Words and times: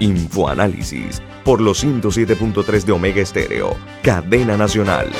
Infoanálisis 0.00 1.22
por 1.44 1.60
los 1.60 1.84
107.3 1.84 2.84
de 2.84 2.92
Omega 2.92 3.20
Estéreo, 3.20 3.76
cadena 4.02 4.56
nacional. 4.56 5.10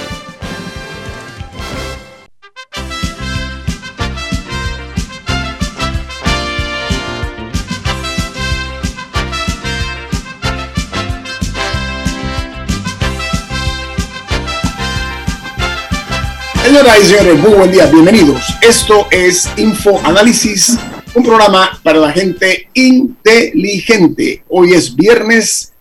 Señoras 16.65 16.99
y 17.03 17.05
señores, 17.05 17.39
muy 17.39 17.53
buen 17.53 17.71
día, 17.71 17.87
bienvenidos. 17.87 18.43
Esto 18.63 19.07
es 19.11 19.51
Infoanálisis 19.57 20.79
un 21.15 21.25
programa 21.25 21.79
para 21.83 21.99
la 21.99 22.13
gente 22.13 22.69
inteligente. 22.75 24.45
Hoy 24.49 24.75
es 24.75 24.95
viernes 24.95 25.73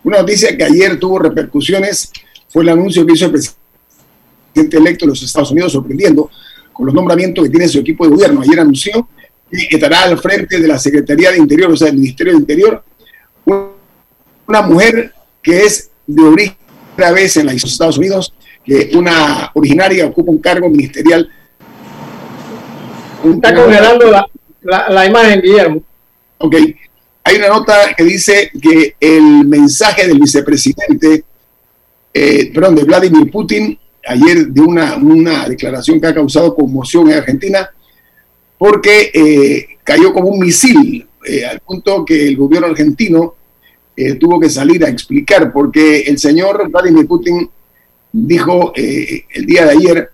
Una 0.04 0.18
noticia 0.18 0.54
que 0.56 0.62
ayer 0.64 0.96
tuvo 0.98 1.18
repercusiones 1.18 2.12
fue 2.48 2.62
el 2.62 2.68
anuncio 2.70 3.04
que 3.06 3.14
hizo 3.14 3.24
el 3.26 3.32
presidente 3.32 4.76
electo 4.76 5.06
de 5.06 5.10
los 5.10 5.22
Estados 5.22 5.50
Unidos, 5.50 5.72
sorprendiendo 5.72 6.30
con 6.72 6.86
los 6.86 6.94
nombramientos 6.94 7.44
que 7.44 7.50
tiene 7.50 7.68
su 7.68 7.78
equipo 7.78 8.04
de 8.04 8.10
gobierno. 8.10 8.40
Ayer 8.42 8.60
anunció 8.60 9.08
que 9.50 9.66
estará 9.70 10.04
al 10.04 10.18
frente 10.18 10.60
de 10.60 10.68
la 10.68 10.78
Secretaría 10.78 11.32
de 11.32 11.38
Interior, 11.38 11.72
o 11.72 11.76
sea, 11.76 11.86
del 11.86 11.96
Ministerio 11.96 12.34
de 12.34 12.38
Interior, 12.38 12.84
una 14.46 14.62
mujer 14.62 15.12
que 15.42 15.64
es 15.64 15.90
de 16.06 16.22
origen 16.22 16.56
vez 17.14 17.36
en 17.36 17.46
los 17.46 17.64
Estados 17.64 17.98
Unidos, 17.98 18.34
una 18.94 19.50
originaria 19.54 20.06
ocupa 20.06 20.30
un 20.30 20.38
cargo 20.38 20.68
ministerial. 20.68 21.30
Está 23.24 23.54
congelando 23.54 24.10
la, 24.10 24.88
la, 24.88 25.06
imagen, 25.06 25.40
Guillermo. 25.40 25.82
Ok. 26.38 26.54
Hay 27.24 27.36
una 27.36 27.48
nota 27.48 27.94
que 27.96 28.04
dice 28.04 28.50
que 28.60 28.96
el 28.98 29.44
mensaje 29.46 30.06
del 30.06 30.18
vicepresidente, 30.18 31.24
eh, 32.14 32.50
perdón, 32.52 32.76
de 32.76 32.84
Vladimir 32.84 33.30
Putin, 33.30 33.78
ayer 34.06 34.46
de 34.46 34.60
una, 34.60 34.96
una 34.96 35.48
declaración 35.48 36.00
que 36.00 36.06
ha 36.06 36.14
causado 36.14 36.54
conmoción 36.54 37.10
en 37.10 37.18
Argentina, 37.18 37.70
porque 38.56 39.10
eh, 39.12 39.78
cayó 39.84 40.12
como 40.12 40.28
un 40.28 40.38
misil, 40.38 41.06
eh, 41.26 41.44
al 41.44 41.60
punto 41.60 42.04
que 42.04 42.28
el 42.28 42.36
gobierno 42.36 42.68
argentino 42.68 43.34
tuvo 44.20 44.38
que 44.38 44.48
salir 44.48 44.84
a 44.84 44.88
explicar, 44.88 45.52
porque 45.52 46.02
el 46.02 46.20
señor 46.20 46.70
Vladimir 46.70 47.04
Putin 47.08 47.50
dijo 48.12 48.72
eh, 48.74 49.24
el 49.34 49.46
día 49.46 49.66
de 49.66 49.70
ayer 49.72 50.10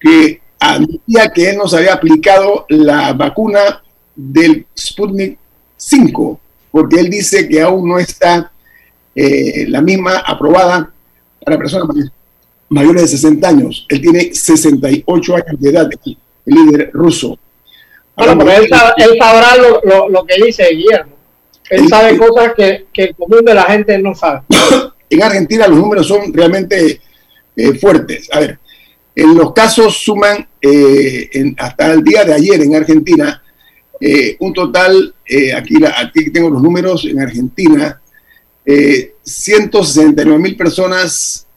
que 0.00 0.40
admitía 0.58 1.30
que 1.32 1.50
él 1.50 1.56
no 1.56 1.68
se 1.68 1.78
había 1.78 1.94
aplicado 1.94 2.66
la 2.68 3.12
vacuna 3.12 3.82
del 4.14 4.66
Sputnik 4.76 5.38
5, 5.76 6.40
porque 6.70 7.00
él 7.00 7.10
dice 7.10 7.48
que 7.48 7.60
aún 7.62 7.88
no 7.88 7.98
está 7.98 8.50
eh, 9.14 9.66
la 9.68 9.80
misma 9.80 10.18
aprobada 10.18 10.92
para 11.44 11.58
personas 11.58 11.88
mayores 12.68 13.02
de 13.02 13.08
60 13.08 13.48
años. 13.48 13.86
Él 13.88 14.00
tiene 14.00 14.34
68 14.34 15.34
años 15.34 15.60
de 15.60 15.70
edad, 15.70 15.88
el 16.04 16.16
líder 16.44 16.90
ruso. 16.92 17.38
Bueno, 18.16 18.36
pero 18.38 18.50
él, 18.50 18.68
sabrá 18.68 19.56
lo, 20.10 20.24
que 20.26 20.44
dice 20.44 20.68
Guillermo. 20.70 21.12
Él 21.70 21.88
sabe 21.88 22.18
cosas 22.18 22.54
que, 22.56 22.86
que 22.92 23.04
el 23.04 23.14
común 23.14 23.44
de 23.44 23.54
la 23.54 23.62
gente 23.64 23.98
no 23.98 24.14
sabe. 24.14 24.42
En 25.10 25.22
Argentina 25.22 25.66
los 25.66 25.78
números 25.78 26.06
son 26.06 26.30
realmente 26.34 27.00
eh, 27.58 27.74
fuertes. 27.74 28.30
A 28.32 28.38
ver, 28.38 28.58
en 29.16 29.34
los 29.34 29.52
casos 29.52 29.98
suman 29.98 30.46
eh, 30.62 31.28
hasta 31.56 31.92
el 31.92 32.04
día 32.04 32.24
de 32.24 32.34
ayer 32.34 32.62
en 32.62 32.76
Argentina 32.76 33.42
eh, 34.00 34.36
un 34.38 34.52
total, 34.52 35.12
aquí, 35.56 35.74
aquí 35.84 36.30
tengo 36.30 36.50
los 36.50 36.62
números 36.62 37.04
en 37.04 37.18
Argentina, 37.18 38.00
169 38.64 40.40
mil 40.40 40.56
personas 40.56 41.48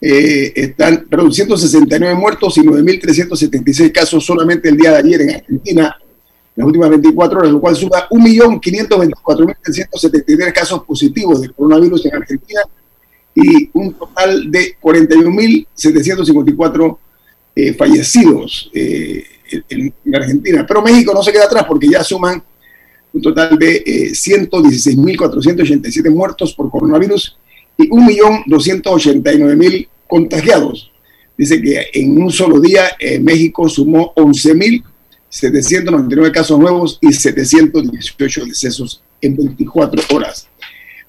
están, 0.00 1.04
perdón, 1.10 1.30
169 1.32 2.14
muertos 2.14 2.56
y 2.56 2.62
9.376 2.62 3.92
casos 3.92 4.24
solamente 4.24 4.70
el 4.70 4.78
día 4.78 4.92
de 4.92 4.98
ayer 4.98 5.20
en 5.20 5.34
Argentina, 5.34 5.94
las 6.56 6.66
últimas 6.66 6.88
24 6.88 7.40
horas, 7.40 7.52
lo 7.52 7.60
cual 7.60 7.76
suma 7.76 8.08
1.524.373 8.08 10.52
casos 10.54 10.84
positivos 10.84 11.42
de 11.42 11.50
coronavirus 11.50 12.06
en 12.06 12.14
Argentina 12.14 12.62
y 13.40 13.70
un 13.72 13.94
total 13.94 14.50
de 14.50 14.76
41.754 14.80 16.98
eh, 17.54 17.72
fallecidos 17.74 18.68
eh, 18.74 19.24
en, 19.68 19.94
Argentina. 20.12 20.66
Pero 20.66 20.82
México 20.82 21.14
no 21.14 21.22
se 21.22 21.30
queda 21.32 21.44
atrás 21.44 21.64
porque 21.66 21.88
ya 21.88 22.02
suman 22.02 22.42
un 23.12 23.22
total 23.22 23.56
de 23.58 23.76
eh, 23.76 24.10
116.487 24.10 26.10
muertos 26.10 26.52
por 26.52 26.68
coronavirus 26.70 27.38
y 27.76 27.88
1.289.000 27.88 29.88
contagiados. 30.08 30.90
Dice 31.36 31.62
que 31.62 31.86
en 31.94 32.20
un 32.20 32.32
solo 32.32 32.60
día 32.60 32.96
eh, 32.98 33.20
México 33.20 33.68
sumó 33.68 34.12
11.799 34.16 36.32
casos 36.32 36.58
nuevos 36.58 36.98
y 37.00 37.12
718 37.12 38.46
decesos 38.46 39.00
en 39.20 39.36
24 39.36 40.16
horas. 40.16 40.48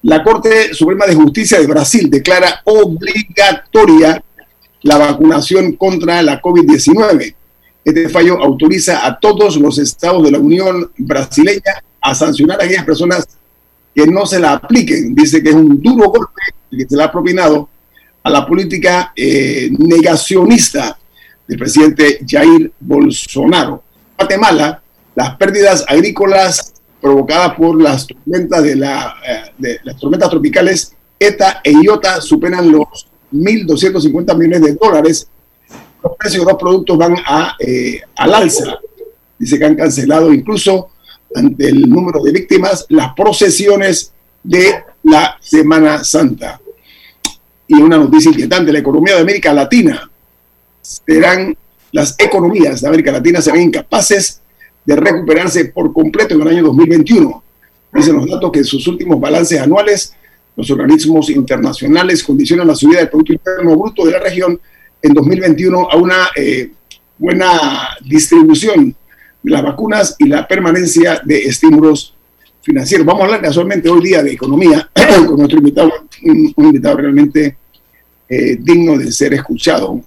La 0.02 0.22
Corte 0.22 0.72
Suprema 0.72 1.06
de 1.06 1.14
Justicia 1.14 1.60
de 1.60 1.66
Brasil 1.66 2.08
declara 2.08 2.62
obligatoria 2.64 4.22
la 4.82 4.96
vacunación 4.96 5.72
contra 5.72 6.22
la 6.22 6.40
COVID-19. 6.40 7.34
Este 7.84 8.08
fallo 8.08 8.42
autoriza 8.42 9.04
a 9.06 9.18
todos 9.18 9.56
los 9.56 9.78
estados 9.78 10.22
de 10.24 10.30
la 10.30 10.38
Unión 10.38 10.90
brasileña 10.96 11.82
a 12.00 12.14
sancionar 12.14 12.60
a 12.60 12.64
aquellas 12.64 12.84
personas 12.84 13.28
que 13.94 14.06
no 14.06 14.24
se 14.24 14.40
la 14.40 14.52
apliquen. 14.52 15.14
Dice 15.14 15.42
que 15.42 15.50
es 15.50 15.54
un 15.54 15.82
duro 15.82 16.08
golpe 16.08 16.40
que 16.70 16.86
se 16.88 16.96
le 16.96 17.02
ha 17.02 17.12
propinado 17.12 17.68
a 18.22 18.30
la 18.30 18.46
política 18.46 19.12
eh, 19.14 19.70
negacionista 19.78 20.96
del 21.46 21.58
presidente 21.58 22.20
Jair 22.26 22.72
Bolsonaro. 22.80 23.82
Guatemala, 24.16 24.82
las 25.14 25.36
pérdidas 25.36 25.84
agrícolas 25.86 26.72
provocadas 27.00 27.54
por 27.54 27.80
las 27.80 28.06
tormentas, 28.06 28.62
de, 28.62 28.76
la, 28.76 29.16
eh, 29.62 29.78
las 29.84 29.96
tormentas 29.96 30.30
tropicales 30.30 30.94
ETA 31.18 31.60
e 31.62 31.72
IOTA 31.72 32.20
superan 32.20 32.70
los 32.70 33.06
1.250 33.32 34.36
millones 34.36 34.62
de 34.62 34.74
dólares. 34.74 35.28
Los 36.02 36.16
precios 36.16 36.44
de 36.44 36.52
los 36.52 36.60
productos 36.60 36.96
van 36.96 37.16
a, 37.26 37.56
eh, 37.58 38.00
al 38.16 38.34
alza. 38.34 38.78
Dice 39.38 39.58
que 39.58 39.64
han 39.64 39.76
cancelado 39.76 40.32
incluso 40.32 40.90
ante 41.34 41.68
el 41.68 41.88
número 41.88 42.22
de 42.22 42.32
víctimas 42.32 42.86
las 42.88 43.14
procesiones 43.14 44.12
de 44.42 44.84
la 45.02 45.36
Semana 45.40 46.02
Santa. 46.04 46.60
Y 47.68 47.74
una 47.74 47.98
noticia 47.98 48.30
inquietante, 48.30 48.72
la 48.72 48.80
economía 48.80 49.14
de 49.14 49.20
América 49.20 49.52
Latina 49.52 50.10
serán, 50.80 51.56
las 51.92 52.16
economías 52.18 52.80
de 52.80 52.88
América 52.88 53.12
Latina 53.12 53.40
serán 53.40 53.62
incapaces 53.62 54.40
de 54.90 54.96
recuperarse 54.96 55.66
por 55.66 55.92
completo 55.92 56.34
en 56.34 56.40
el 56.40 56.48
año 56.48 56.62
2021. 56.64 57.44
Dicen 57.92 58.16
los 58.16 58.28
datos 58.28 58.50
que 58.50 58.58
en 58.58 58.64
sus 58.64 58.88
últimos 58.88 59.20
balances 59.20 59.60
anuales, 59.60 60.16
los 60.56 60.68
organismos 60.68 61.30
internacionales 61.30 62.24
condicionan 62.24 62.66
la 62.66 62.74
subida 62.74 62.98
del 62.98 63.08
Producto 63.08 63.34
Interno 63.34 63.76
Bruto 63.76 64.04
de 64.04 64.10
la 64.10 64.18
región 64.18 64.60
en 65.00 65.14
2021 65.14 65.90
a 65.92 65.96
una 65.96 66.30
eh, 66.34 66.72
buena 67.16 67.90
distribución 68.04 68.96
de 69.40 69.50
las 69.52 69.62
vacunas 69.62 70.16
y 70.18 70.26
la 70.26 70.48
permanencia 70.48 71.22
de 71.24 71.38
estímulos 71.44 72.16
financieros. 72.60 73.06
Vamos 73.06 73.22
a 73.22 73.24
hablar 73.26 73.42
casualmente 73.42 73.88
hoy 73.88 74.02
día 74.02 74.24
de 74.24 74.32
economía 74.32 74.90
con 75.24 75.36
nuestro 75.36 75.58
invitado, 75.58 75.92
un, 76.24 76.52
invitado 76.56 76.96
realmente 76.96 77.56
eh, 78.28 78.56
digno 78.58 78.98
de 78.98 79.12
ser 79.12 79.34
escuchado. 79.34 80.02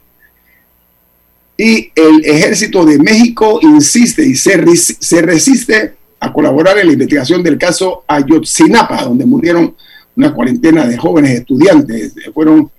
Y 1.57 1.91
el 1.95 2.25
ejército 2.25 2.85
de 2.85 2.97
México 2.97 3.59
insiste 3.61 4.25
y 4.25 4.35
se, 4.35 4.65
se 4.75 5.21
resiste 5.21 5.93
a 6.19 6.33
colaborar 6.33 6.77
en 6.79 6.87
la 6.87 6.93
investigación 6.93 7.43
del 7.43 7.57
caso 7.57 8.03
Ayotzinapa, 8.07 9.03
donde 9.03 9.25
murieron 9.25 9.75
una 10.15 10.33
cuarentena 10.33 10.87
de 10.87 10.97
jóvenes 10.97 11.31
estudiantes, 11.31 12.13
fueron 12.33 12.71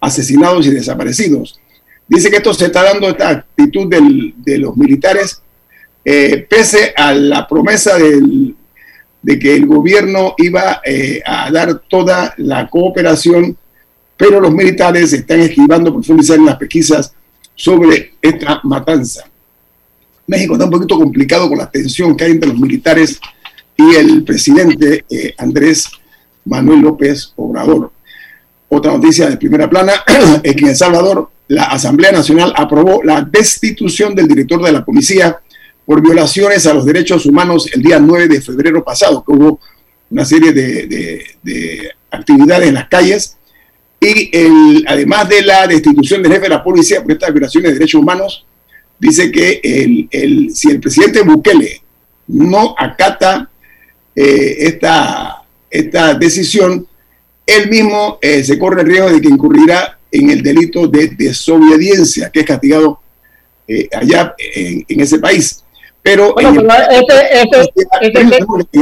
asesinados 0.00 0.66
y 0.66 0.70
desaparecidos. 0.70 1.60
Dice 2.08 2.30
que 2.30 2.38
esto 2.38 2.52
se 2.52 2.66
está 2.66 2.82
dando 2.82 3.08
esta 3.08 3.28
actitud 3.28 3.88
de 3.88 4.58
los 4.58 4.76
militares 4.76 5.42
eh, 6.04 6.46
pese 6.48 6.94
a 6.96 7.12
la 7.12 7.46
promesa 7.46 7.98
de 7.98 9.38
que 9.38 9.54
el 9.54 9.66
gobierno 9.66 10.34
iba 10.38 10.80
eh, 10.84 11.22
a 11.24 11.50
dar 11.50 11.82
toda 11.88 12.34
la 12.38 12.68
cooperación, 12.68 13.56
pero 14.16 14.40
los 14.40 14.52
militares 14.52 15.12
están 15.12 15.40
esquivando 15.40 15.92
profundizar 15.92 16.38
en 16.38 16.46
las 16.46 16.56
pesquisas 16.56 17.14
sobre 17.60 18.14
esta 18.22 18.58
matanza. 18.64 19.24
México 20.26 20.54
está 20.54 20.64
un 20.64 20.70
poquito 20.70 20.96
complicado 20.96 21.46
con 21.46 21.58
la 21.58 21.70
tensión 21.70 22.16
que 22.16 22.24
hay 22.24 22.30
entre 22.30 22.48
los 22.48 22.58
militares 22.58 23.20
y 23.76 23.96
el 23.96 24.24
presidente 24.24 25.04
eh, 25.10 25.34
Andrés 25.36 25.90
Manuel 26.46 26.80
López 26.80 27.34
Obrador. 27.36 27.92
Otra 28.70 28.92
noticia 28.92 29.28
de 29.28 29.36
primera 29.36 29.68
plana 29.68 29.92
es 30.42 30.52
que 30.54 30.62
en 30.62 30.68
El 30.68 30.76
Salvador 30.76 31.30
la 31.48 31.64
Asamblea 31.64 32.12
Nacional 32.12 32.54
aprobó 32.56 33.02
la 33.02 33.20
destitución 33.20 34.14
del 34.14 34.26
director 34.26 34.62
de 34.62 34.72
la 34.72 34.82
policía 34.82 35.38
por 35.84 36.00
violaciones 36.00 36.66
a 36.66 36.72
los 36.72 36.86
derechos 36.86 37.26
humanos 37.26 37.68
el 37.74 37.82
día 37.82 37.98
9 37.98 38.26
de 38.28 38.40
febrero 38.40 38.82
pasado, 38.82 39.22
que 39.22 39.32
hubo 39.32 39.60
una 40.08 40.24
serie 40.24 40.52
de, 40.52 41.90
actividades 42.10 42.68
en 42.68 42.74
las 42.74 42.88
calles. 42.88 43.36
Y 44.00 44.30
el, 44.32 44.84
además 44.88 45.28
de 45.28 45.42
la 45.42 45.66
destitución 45.66 46.22
del 46.22 46.32
jefe 46.32 46.44
de 46.44 46.48
la 46.48 46.64
policía 46.64 47.02
por 47.02 47.12
estas 47.12 47.32
violaciones 47.32 47.70
de 47.70 47.78
derechos 47.78 48.00
humanos, 48.00 48.46
dice 48.98 49.30
que 49.30 49.60
el, 49.62 50.54
si 50.54 50.70
el 50.70 50.80
presidente 50.80 51.20
Bukele 51.20 51.82
no 52.28 52.74
acata 52.78 53.50
eh, 54.14 54.56
esta, 54.60 55.42
esta 55.70 56.14
decisión, 56.14 56.86
él 57.46 57.68
mismo 57.68 58.18
eh, 58.22 58.42
se 58.42 58.58
corre 58.58 58.82
el 58.82 58.86
riesgo 58.86 59.10
de 59.10 59.20
que 59.20 59.28
incurrirá 59.28 59.98
en 60.10 60.30
el 60.30 60.42
delito 60.42 60.86
de 60.88 61.08
desobediencia, 61.08 62.30
que 62.30 62.40
es 62.40 62.46
castigado 62.46 63.00
eh, 63.68 63.88
allá 63.92 64.34
en, 64.38 65.00
ese 65.00 65.18
país. 65.18 65.62
Pero, 66.02 66.34
en, 66.40 66.46
el, 66.46 66.66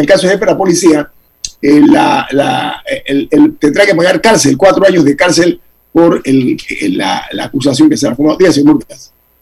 caso 0.06 0.29
de 0.29 0.38
la 0.38 0.56
policía, 0.56 1.11
eh, 1.60 1.81
la, 1.87 2.82
el, 3.05 3.56
tendrá 3.58 3.84
que 3.87 3.94
pagar 3.94 4.20
cárcel, 4.20 4.56
cuatro 4.56 4.87
años 4.87 5.05
de 5.05 5.16
cárcel 5.16 5.60
por 5.93 6.22
la, 6.26 7.28
acusación 7.43 7.88
que 7.88 7.96
se 7.96 8.08
le 8.08 8.14
formó. 8.14 8.37
Díaz 8.37 8.60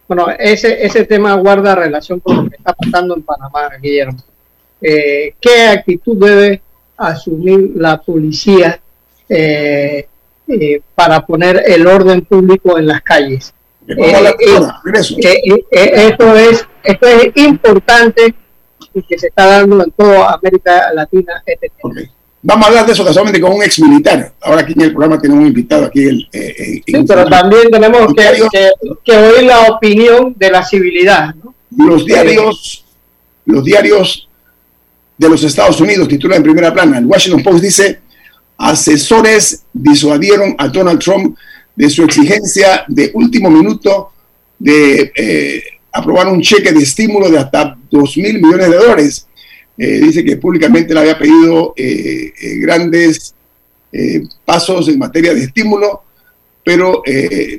Bueno, 0.08 0.28
ese, 0.38 0.84
ese 0.84 1.04
tema 1.04 1.34
guarda 1.34 1.74
relación 1.74 2.20
con 2.20 2.36
lo 2.36 2.48
que 2.48 2.56
está 2.56 2.72
pasando 2.72 3.16
en 3.16 3.22
Panamá, 3.22 3.70
Guillermo. 3.82 4.18
Eh, 4.80 5.34
¿Qué 5.40 5.68
actitud 5.68 6.16
debe 6.18 6.62
asumir 6.96 7.72
la 7.74 8.00
policía 8.00 8.80
eh, 9.28 10.06
para 10.94 11.26
poner 11.26 11.62
el 11.66 11.86
orden 11.86 12.22
público 12.22 12.78
en 12.78 12.86
las 12.86 13.02
calles? 13.02 13.52
esto 15.70 16.36
es 16.36 16.66
esto 16.86 17.06
es 17.06 17.30
importante 17.36 18.34
y 18.96 19.02
que 19.02 19.18
se 19.18 19.26
está 19.28 19.46
dando 19.46 19.84
en 19.84 19.90
toda 19.90 20.32
América 20.32 20.92
Latina 20.94 21.42
este 21.44 21.70
Vamos 22.42 22.64
a 22.64 22.68
hablar 22.68 22.86
de 22.86 22.92
eso 22.92 23.04
casualmente 23.04 23.40
con 23.40 23.52
un 23.52 23.62
ex 23.62 23.80
militar. 23.80 24.32
Ahora 24.40 24.60
aquí 24.60 24.72
en 24.72 24.82
el 24.82 24.92
programa 24.92 25.20
tenemos 25.20 25.42
un 25.42 25.48
invitado 25.48 25.86
aquí. 25.86 26.04
El, 26.04 26.28
eh, 26.32 26.54
eh, 26.58 26.82
sí, 26.86 27.04
pero 27.06 27.26
también 27.26 27.70
tenemos 27.70 28.14
que, 28.14 29.16
oír 29.16 29.42
la 29.42 29.62
opinión 29.62 30.32
de 30.36 30.50
la 30.50 30.64
civilidad. 30.64 31.34
Los 31.76 32.06
diarios, 32.06 32.84
los 33.44 33.64
diarios 33.64 34.28
de 35.18 35.28
los 35.28 35.42
Estados 35.42 35.80
Unidos 35.80 36.06
titulan 36.06 36.38
en 36.38 36.44
primera 36.44 36.72
plana. 36.72 36.98
El 36.98 37.06
Washington 37.06 37.42
Post 37.42 37.64
dice, 37.64 38.00
asesores 38.56 39.64
disuadieron 39.72 40.54
a 40.56 40.68
Donald 40.68 41.00
Trump 41.00 41.36
de 41.74 41.90
su 41.90 42.04
exigencia 42.04 42.84
de 42.86 43.10
último 43.14 43.50
minuto 43.50 44.12
de 44.58 45.12
eh, 45.16 45.62
aprobar 45.96 46.28
un 46.28 46.40
cheque 46.40 46.72
de 46.72 46.80
estímulo 46.80 47.30
de 47.30 47.38
hasta 47.38 47.76
2 47.90 48.16
mil 48.18 48.40
millones 48.40 48.70
de 48.70 48.76
dólares. 48.76 49.26
Eh, 49.78 50.00
dice 50.00 50.24
que 50.24 50.36
públicamente 50.36 50.94
le 50.94 51.00
había 51.00 51.18
pedido 51.18 51.74
eh, 51.76 52.32
eh, 52.40 52.56
grandes 52.58 53.32
pasos 54.44 54.90
en 54.90 54.98
materia 54.98 55.32
de 55.32 55.44
estímulo, 55.44 56.02
pero 56.62 57.02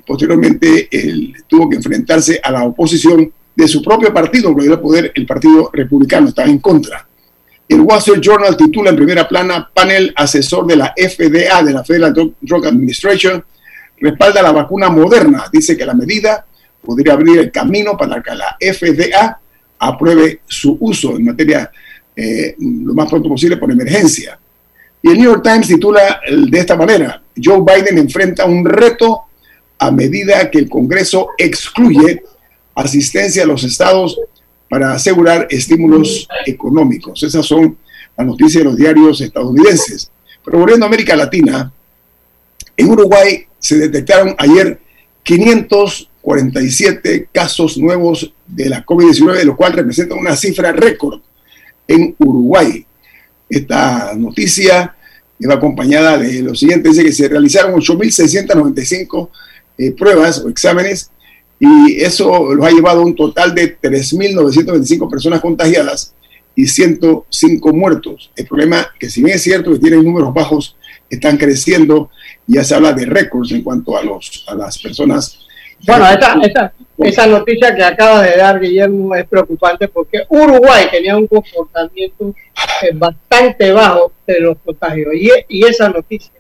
posteriormente 0.05 0.87
él 0.91 1.33
tuvo 1.47 1.67
que 1.67 1.77
enfrentarse 1.77 2.39
a 2.43 2.51
la 2.51 2.63
oposición 2.63 3.31
de 3.55 3.67
su 3.67 3.81
propio 3.81 4.13
partido, 4.13 4.53
porque 4.53 4.67
el 4.67 4.79
poder 4.79 5.11
el 5.15 5.25
Partido 5.25 5.71
Republicano 5.73 6.27
estaba 6.27 6.47
en 6.47 6.59
contra. 6.59 7.07
El 7.67 7.81
Wall 7.81 7.97
Street 7.97 8.21
Journal 8.21 8.55
titula 8.55 8.91
en 8.91 8.97
primera 8.97 9.27
plana 9.27 9.67
panel 9.73 10.13
asesor 10.15 10.67
de 10.67 10.75
la 10.75 10.93
FDA, 10.95 11.63
de 11.63 11.73
la 11.73 11.83
Federal 11.83 12.13
Drug 12.13 12.65
Administration, 12.67 13.43
respalda 13.99 14.43
la 14.43 14.51
vacuna 14.51 14.89
moderna. 14.89 15.45
Dice 15.51 15.75
que 15.75 15.87
la 15.87 15.95
medida 15.95 16.45
podría 16.87 17.13
abrir 17.13 17.37
el 17.37 17.51
camino 17.51 17.97
para 17.97 18.23
que 18.23 18.33
la 18.33 18.57
FDA 18.59 19.39
apruebe 19.77 20.39
su 20.47 20.77
uso 20.79 21.17
en 21.17 21.25
materia 21.25 21.69
eh, 22.15 22.55
lo 22.57 22.93
más 22.93 23.09
pronto 23.09 23.29
posible 23.29 23.57
por 23.57 23.69
emergencia. 23.69 24.39
Y 25.01 25.09
el 25.09 25.17
New 25.17 25.31
York 25.31 25.43
Times 25.43 25.67
titula 25.67 26.21
de 26.27 26.57
esta 26.57 26.75
manera, 26.75 27.21
Joe 27.35 27.59
Biden 27.59 27.97
enfrenta 27.99 28.45
un 28.45 28.65
reto 28.65 29.23
a 29.77 29.91
medida 29.91 30.49
que 30.49 30.57
el 30.57 30.69
Congreso 30.69 31.29
excluye 31.37 32.23
asistencia 32.73 33.43
a 33.43 33.45
los 33.45 33.63
estados 33.63 34.19
para 34.69 34.93
asegurar 34.93 35.47
estímulos 35.49 36.27
económicos. 36.45 37.21
Esas 37.21 37.45
son 37.45 37.77
las 38.17 38.25
noticias 38.25 38.63
de 38.63 38.69
los 38.69 38.77
diarios 38.77 39.21
estadounidenses. 39.21 40.09
Pero 40.43 40.59
volviendo 40.59 40.85
a 40.85 40.87
América 40.87 41.15
Latina, 41.15 41.71
en 42.75 42.89
Uruguay 42.89 43.45
se 43.59 43.77
detectaron 43.77 44.35
ayer 44.37 44.79
500 45.23 46.09
47 46.27 47.29
casos 47.31 47.77
nuevos 47.77 48.33
de 48.45 48.67
la 48.67 48.85
COVID-19, 48.85 49.43
lo 49.45 49.55
cual 49.55 49.71
representa 49.71 50.13
una 50.13 50.35
cifra 50.35 50.73
récord 50.73 51.21
en 51.87 52.17
Uruguay. 52.19 52.85
Esta 53.49 54.13
noticia 54.13 54.93
va 55.49 55.53
acompañada 55.53 56.17
de 56.17 56.41
lo 56.41 56.53
siguiente, 56.53 56.89
dice 56.89 57.05
que 57.05 57.13
se 57.13 57.29
realizaron 57.29 57.79
8.695 57.79 59.29
eh, 59.77 59.91
pruebas 59.91 60.39
o 60.39 60.49
exámenes 60.49 61.11
y 61.61 62.01
eso 62.01 62.53
los 62.53 62.65
ha 62.67 62.71
llevado 62.71 63.03
a 63.03 63.05
un 63.05 63.15
total 63.15 63.55
de 63.55 63.79
3.925 63.79 65.09
personas 65.09 65.39
contagiadas 65.39 66.13
y 66.53 66.67
105 66.67 67.71
muertos. 67.71 68.31
El 68.35 68.47
problema 68.47 68.85
que 68.99 69.09
si 69.09 69.23
bien 69.23 69.37
es 69.37 69.43
cierto 69.43 69.71
que 69.71 69.79
tienen 69.79 70.03
números 70.03 70.33
bajos, 70.33 70.75
están 71.09 71.37
creciendo 71.37 72.09
ya 72.47 72.65
se 72.65 72.75
habla 72.75 72.91
de 72.91 73.05
récords 73.05 73.53
en 73.53 73.61
cuanto 73.61 73.97
a, 73.97 74.03
los, 74.03 74.43
a 74.45 74.55
las 74.55 74.77
personas. 74.77 75.46
Bueno, 75.85 76.05
esta, 76.09 76.73
esa 76.97 77.27
noticia 77.27 77.75
que 77.75 77.83
acaba 77.83 78.23
de 78.23 78.37
dar 78.37 78.59
Guillermo 78.59 79.15
es 79.15 79.25
preocupante 79.27 79.87
porque 79.87 80.23
Uruguay 80.29 80.85
tenía 80.91 81.15
un 81.15 81.27
comportamiento 81.27 82.33
eh, 82.81 82.91
bastante 82.93 83.71
bajo 83.71 84.11
de 84.25 84.39
los 84.39 84.57
contagios. 84.65 85.13
Y, 85.13 85.29
y 85.47 85.65
esa 85.65 85.89
noticia 85.89 86.31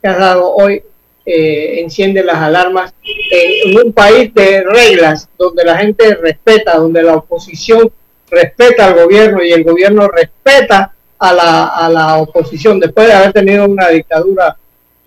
que 0.00 0.08
ha 0.08 0.16
dado 0.16 0.54
hoy 0.54 0.82
eh, 1.24 1.80
enciende 1.80 2.22
las 2.22 2.36
alarmas 2.36 2.94
en 3.30 3.76
un 3.76 3.92
país 3.92 4.32
de 4.32 4.62
reglas 4.62 5.28
donde 5.36 5.64
la 5.64 5.76
gente 5.76 6.14
respeta, 6.14 6.78
donde 6.78 7.02
la 7.02 7.16
oposición 7.16 7.90
respeta 8.30 8.86
al 8.86 8.94
gobierno 8.94 9.42
y 9.42 9.52
el 9.52 9.64
gobierno 9.64 10.08
respeta 10.08 10.94
a 11.18 11.32
la, 11.32 11.66
a 11.66 11.88
la 11.88 12.18
oposición. 12.18 12.80
Después 12.80 13.08
de 13.08 13.12
haber 13.12 13.32
tenido 13.32 13.66
una 13.66 13.88
dictadura 13.88 14.56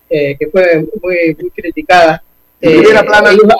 eh, 0.08 0.36
que 0.38 0.48
fue 0.48 0.84
muy, 1.02 1.36
muy 1.40 1.50
criticada 1.50 2.22
eh, 2.60 2.84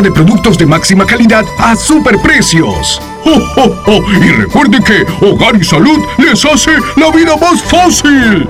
de 0.00 0.10
productos 0.10 0.56
de 0.56 0.64
máxima 0.64 1.04
calidad 1.04 1.44
a 1.58 1.76
superprecios. 1.76 3.02
¡Oh, 3.24 4.00
Y 4.22 4.28
recuerde 4.30 4.78
que 4.82 5.04
Hogar 5.26 5.56
y 5.56 5.64
Salud 5.64 5.98
les 6.18 6.44
hace 6.44 6.70
la 6.96 7.10
vida 7.10 7.36
más 7.36 7.62
fácil. 7.62 8.48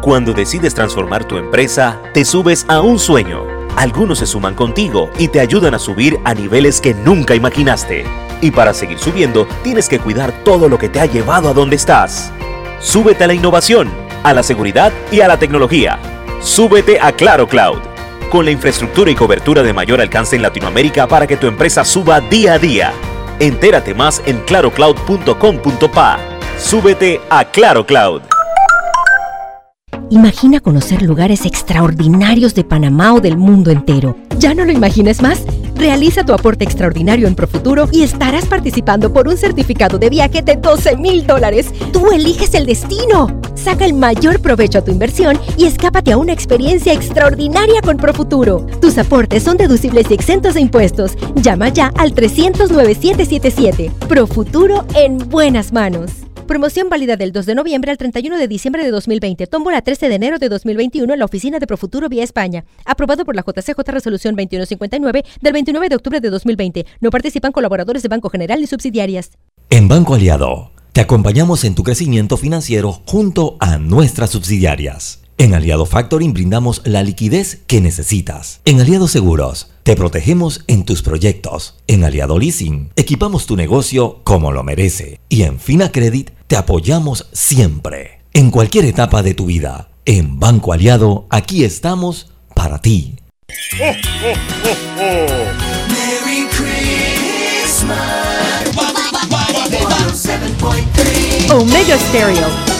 Cuando 0.00 0.32
decides 0.32 0.74
transformar 0.74 1.26
tu 1.26 1.36
empresa, 1.36 2.00
te 2.14 2.24
subes 2.24 2.64
a 2.68 2.80
un 2.80 2.98
sueño. 2.98 3.42
Algunos 3.76 4.18
se 4.18 4.26
suman 4.26 4.54
contigo 4.54 5.10
y 5.18 5.28
te 5.28 5.40
ayudan 5.40 5.74
a 5.74 5.78
subir 5.78 6.18
a 6.24 6.34
niveles 6.34 6.80
que 6.80 6.94
nunca 6.94 7.34
imaginaste. 7.34 8.04
Y 8.40 8.50
para 8.50 8.72
seguir 8.72 8.98
subiendo, 8.98 9.46
tienes 9.62 9.88
que 9.88 9.98
cuidar 9.98 10.32
todo 10.44 10.68
lo 10.68 10.78
que 10.78 10.88
te 10.88 11.00
ha 11.00 11.06
llevado 11.06 11.50
a 11.50 11.52
donde 11.52 11.76
estás. 11.76 12.32
Súbete 12.80 13.24
a 13.24 13.26
la 13.26 13.34
innovación, 13.34 13.90
a 14.22 14.32
la 14.32 14.42
seguridad 14.42 14.92
y 15.12 15.20
a 15.20 15.28
la 15.28 15.38
tecnología 15.38 15.98
Súbete 16.42 16.98
a 16.98 17.12
Claro 17.12 17.46
Cloud, 17.46 17.80
con 18.30 18.46
la 18.46 18.50
infraestructura 18.50 19.10
y 19.10 19.14
cobertura 19.14 19.62
de 19.62 19.74
mayor 19.74 20.00
alcance 20.00 20.36
en 20.36 20.42
Latinoamérica 20.42 21.06
para 21.06 21.26
que 21.26 21.36
tu 21.36 21.46
empresa 21.46 21.84
suba 21.84 22.20
día 22.20 22.54
a 22.54 22.58
día. 22.58 22.92
Entérate 23.38 23.94
más 23.94 24.22
en 24.24 24.38
clarocloud.com.pa. 24.40 26.18
Súbete 26.58 27.20
a 27.28 27.44
Claro 27.44 27.84
Cloud. 27.84 28.22
Imagina 30.08 30.60
conocer 30.60 31.02
lugares 31.02 31.44
extraordinarios 31.44 32.54
de 32.54 32.64
Panamá 32.64 33.14
o 33.14 33.20
del 33.20 33.36
mundo 33.36 33.70
entero. 33.70 34.16
¿Ya 34.38 34.54
no 34.54 34.64
lo 34.64 34.72
imagines 34.72 35.20
más? 35.20 35.44
Realiza 35.80 36.24
tu 36.24 36.34
aporte 36.34 36.62
extraordinario 36.62 37.26
en 37.26 37.34
Profuturo 37.34 37.88
y 37.90 38.02
estarás 38.02 38.44
participando 38.44 39.14
por 39.14 39.26
un 39.26 39.38
certificado 39.38 39.98
de 39.98 40.10
viaje 40.10 40.42
de 40.42 40.56
12 40.56 40.98
mil 40.98 41.26
dólares. 41.26 41.72
Tú 41.90 42.12
eliges 42.12 42.52
el 42.52 42.66
destino. 42.66 43.40
Saca 43.54 43.86
el 43.86 43.94
mayor 43.94 44.42
provecho 44.42 44.76
a 44.76 44.84
tu 44.84 44.90
inversión 44.90 45.40
y 45.56 45.64
escápate 45.64 46.12
a 46.12 46.18
una 46.18 46.34
experiencia 46.34 46.92
extraordinaria 46.92 47.80
con 47.80 47.96
Profuturo. 47.96 48.66
Tus 48.82 48.98
aportes 48.98 49.42
son 49.42 49.56
deducibles 49.56 50.10
y 50.10 50.14
exentos 50.14 50.52
de 50.52 50.60
impuestos. 50.60 51.12
Llama 51.36 51.70
ya 51.70 51.90
al 51.96 52.12
300 52.12 52.70
9777. 52.70 53.90
Profuturo 54.06 54.84
en 54.94 55.16
buenas 55.30 55.72
manos. 55.72 56.29
Promoción 56.50 56.88
válida 56.88 57.14
del 57.16 57.30
2 57.30 57.46
de 57.46 57.54
noviembre 57.54 57.92
al 57.92 57.96
31 57.96 58.36
de 58.36 58.48
diciembre 58.48 58.82
de 58.82 58.90
2020. 58.90 59.46
Tómbola 59.46 59.82
13 59.82 60.08
de 60.08 60.16
enero 60.16 60.40
de 60.40 60.48
2021 60.48 61.12
en 61.12 61.18
la 61.20 61.24
oficina 61.24 61.60
de 61.60 61.66
Profuturo 61.68 62.08
vía 62.08 62.24
España. 62.24 62.64
Aprobado 62.84 63.24
por 63.24 63.36
la 63.36 63.42
JCJ 63.42 63.78
Resolución 63.86 64.34
2159 64.34 65.24
del 65.40 65.52
29 65.52 65.88
de 65.88 65.94
octubre 65.94 66.20
de 66.20 66.28
2020. 66.28 66.86
No 67.00 67.10
participan 67.10 67.52
colaboradores 67.52 68.02
de 68.02 68.08
Banco 68.08 68.30
General 68.30 68.60
ni 68.60 68.66
subsidiarias. 68.66 69.30
En 69.68 69.86
Banco 69.86 70.14
Aliado, 70.14 70.72
te 70.92 71.00
acompañamos 71.00 71.62
en 71.62 71.76
tu 71.76 71.84
crecimiento 71.84 72.36
financiero 72.36 73.00
junto 73.06 73.56
a 73.60 73.78
nuestras 73.78 74.30
subsidiarias. 74.30 75.20
En 75.40 75.54
Aliado 75.54 75.86
Factoring 75.86 76.34
brindamos 76.34 76.82
la 76.84 77.02
liquidez 77.02 77.62
que 77.66 77.80
necesitas. 77.80 78.60
En 78.66 78.78
Aliado 78.78 79.08
Seguros, 79.08 79.70
te 79.84 79.96
protegemos 79.96 80.64
en 80.66 80.84
tus 80.84 81.00
proyectos. 81.00 81.78
En 81.86 82.04
Aliado 82.04 82.38
Leasing, 82.38 82.90
equipamos 82.94 83.46
tu 83.46 83.56
negocio 83.56 84.20
como 84.22 84.52
lo 84.52 84.62
merece. 84.64 85.18
Y 85.30 85.44
en 85.44 85.58
Fina 85.58 85.92
Credit, 85.92 86.28
te 86.46 86.56
apoyamos 86.56 87.30
siempre. 87.32 88.20
En 88.34 88.50
cualquier 88.50 88.84
etapa 88.84 89.22
de 89.22 89.32
tu 89.32 89.46
vida. 89.46 89.88
En 90.04 90.38
Banco 90.38 90.74
Aliado, 90.74 91.26
aquí 91.30 91.64
estamos 91.64 92.30
para 92.54 92.82
ti. 92.82 93.16
Omega 101.50 101.98
Stereo 101.98 102.79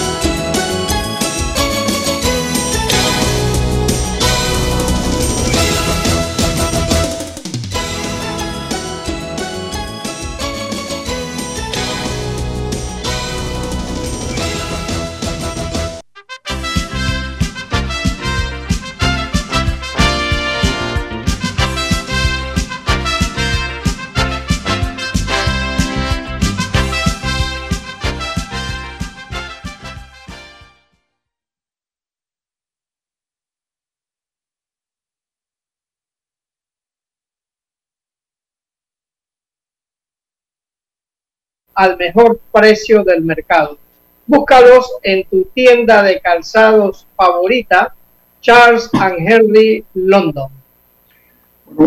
al 41.80 41.96
mejor 41.96 42.38
precio 42.52 43.02
del 43.02 43.22
mercado. 43.22 43.78
Búscalos 44.26 44.86
en 45.02 45.24
tu 45.24 45.48
tienda 45.54 46.02
de 46.02 46.20
calzados 46.20 47.06
favorita, 47.16 47.94
Charles 48.42 48.90
and 48.92 49.26
Henry 49.26 49.82
London. 49.94 50.48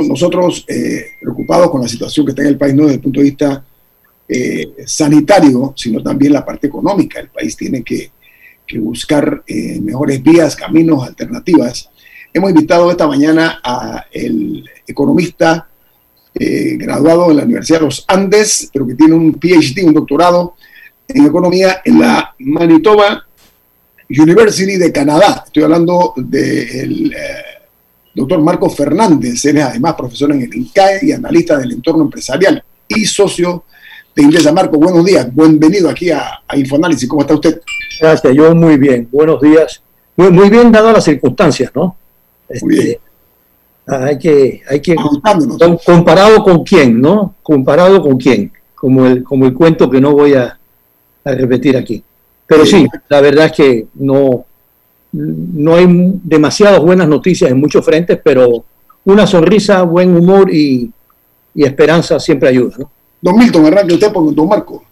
nosotros 0.09 0.65
eh, 0.67 1.05
preocupados 1.21 1.69
con 1.69 1.81
la 1.81 1.87
situación 1.87 2.25
que 2.25 2.31
está 2.31 2.41
en 2.41 2.47
el 2.47 2.57
país, 2.57 2.73
no 2.73 2.83
desde 2.83 2.95
el 2.95 3.01
punto 3.01 3.19
de 3.19 3.23
vista 3.23 3.63
eh, 4.27 4.73
sanitario, 4.87 5.75
sino 5.77 6.01
también 6.01 6.33
la 6.33 6.43
parte 6.43 6.65
económica. 6.65 7.19
El 7.19 7.29
país 7.29 7.55
tiene 7.55 7.83
que, 7.83 8.11
buscar 8.79 9.43
eh, 9.45 9.79
mejores 9.79 10.23
vías, 10.23 10.55
caminos, 10.55 11.07
alternativas. 11.07 11.91
Hemos 12.33 12.49
invitado 12.49 12.89
esta 12.89 13.05
mañana 13.05 13.59
a 13.63 14.07
el 14.11 14.67
economista 14.87 15.67
eh, 16.35 16.77
graduado 16.77 17.31
en 17.31 17.37
la 17.37 17.43
Universidad 17.43 17.79
de 17.79 17.85
los 17.85 18.05
Andes, 18.07 18.69
pero 18.71 18.87
que 18.87 18.95
tiene 18.95 19.13
un 19.13 19.33
PhD, 19.33 19.83
un 19.85 19.93
doctorado 19.93 20.55
en 21.07 21.25
economía 21.25 21.81
en 21.85 21.99
la 21.99 22.33
Manitoba 22.39 23.25
University 24.09 24.77
de 24.77 24.91
Canadá. 24.91 25.43
Estoy 25.45 25.63
hablando 25.63 26.13
del 26.17 27.15
doctor 28.13 28.41
Marco 28.41 28.69
Fernández, 28.69 29.43
él 29.45 29.57
es 29.57 29.63
además 29.63 29.95
profesor 29.95 30.31
en 30.31 30.41
el 30.41 30.53
INCAE 30.53 30.99
y 31.03 31.11
analista 31.11 31.57
del 31.57 31.73
entorno 31.73 32.03
empresarial 32.03 32.63
y 32.87 33.05
socio 33.05 33.63
de 34.15 34.23
Inglesa. 34.23 34.51
Marco, 34.51 34.77
buenos 34.77 35.03
días, 35.03 35.33
bienvenido 35.33 35.89
aquí 35.89 36.11
a, 36.11 36.41
Infoanálisis. 36.55 37.09
¿Cómo 37.09 37.21
está 37.21 37.33
usted? 37.33 37.61
Gracias, 37.99 38.33
yo 38.35 38.53
muy 38.53 38.77
bien, 38.77 39.07
buenos 39.11 39.41
días. 39.41 39.81
Muy, 40.15 40.29
muy 40.29 40.49
bien 40.49 40.71
dadas 40.71 40.93
las 40.93 41.03
circunstancias, 41.03 41.71
¿no? 41.73 41.95
muy 42.61 42.75
bien. 42.75 42.97
Este, 43.85 44.05
hay 44.05 44.17
que, 44.17 44.61
hay 44.69 44.79
que 44.79 44.95
comparado 45.85 46.43
con 46.43 46.63
quién, 46.63 47.01
¿no? 47.01 47.35
Comparado 47.43 48.01
con 48.01 48.17
quién, 48.17 48.51
como 48.75 49.05
el, 49.05 49.23
como 49.23 49.45
el 49.45 49.53
cuento 49.53 49.89
que 49.89 49.99
no 49.99 50.13
voy 50.13 50.33
a, 50.33 50.57
repetir 51.25 51.77
aquí. 51.77 52.03
Pero 52.45 52.65
sí, 52.65 52.85
la 53.07 53.21
verdad 53.21 53.45
es 53.45 53.51
que 53.53 53.87
no, 53.95 54.45
no 55.13 55.75
hay 55.75 55.85
demasiadas 56.23 56.81
buenas 56.81 57.07
noticias 57.07 57.49
en 57.49 57.59
muchos 57.59 57.83
frentes, 57.85 58.19
pero 58.23 58.65
una 59.05 59.25
sonrisa, 59.25 59.83
buen 59.83 60.15
humor 60.15 60.53
y, 60.53 60.91
y 61.55 61.63
esperanza 61.63 62.19
siempre 62.19 62.49
ayuda, 62.49 62.75
¿no? 62.79 62.91
Don 63.21 63.37
Milton, 63.37 63.65
arranque 63.65 63.93
usted 63.93 64.11
por 64.11 64.35
don 64.35 64.49
Marco. 64.49 64.83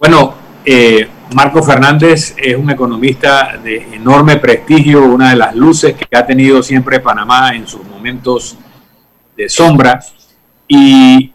Bueno, 0.00 0.34
eh, 0.64 1.06
Marco 1.34 1.64
Fernández 1.64 2.32
es 2.38 2.56
un 2.56 2.70
economista 2.70 3.58
de 3.62 3.92
enorme 3.92 4.36
prestigio, 4.36 5.04
una 5.04 5.30
de 5.30 5.36
las 5.36 5.56
luces 5.56 5.94
que 5.94 6.16
ha 6.16 6.24
tenido 6.24 6.62
siempre 6.62 7.00
Panamá 7.00 7.56
en 7.56 7.66
sus 7.66 7.84
momentos 7.84 8.56
de 9.36 9.48
sombra. 9.48 10.00
Y 10.68 11.32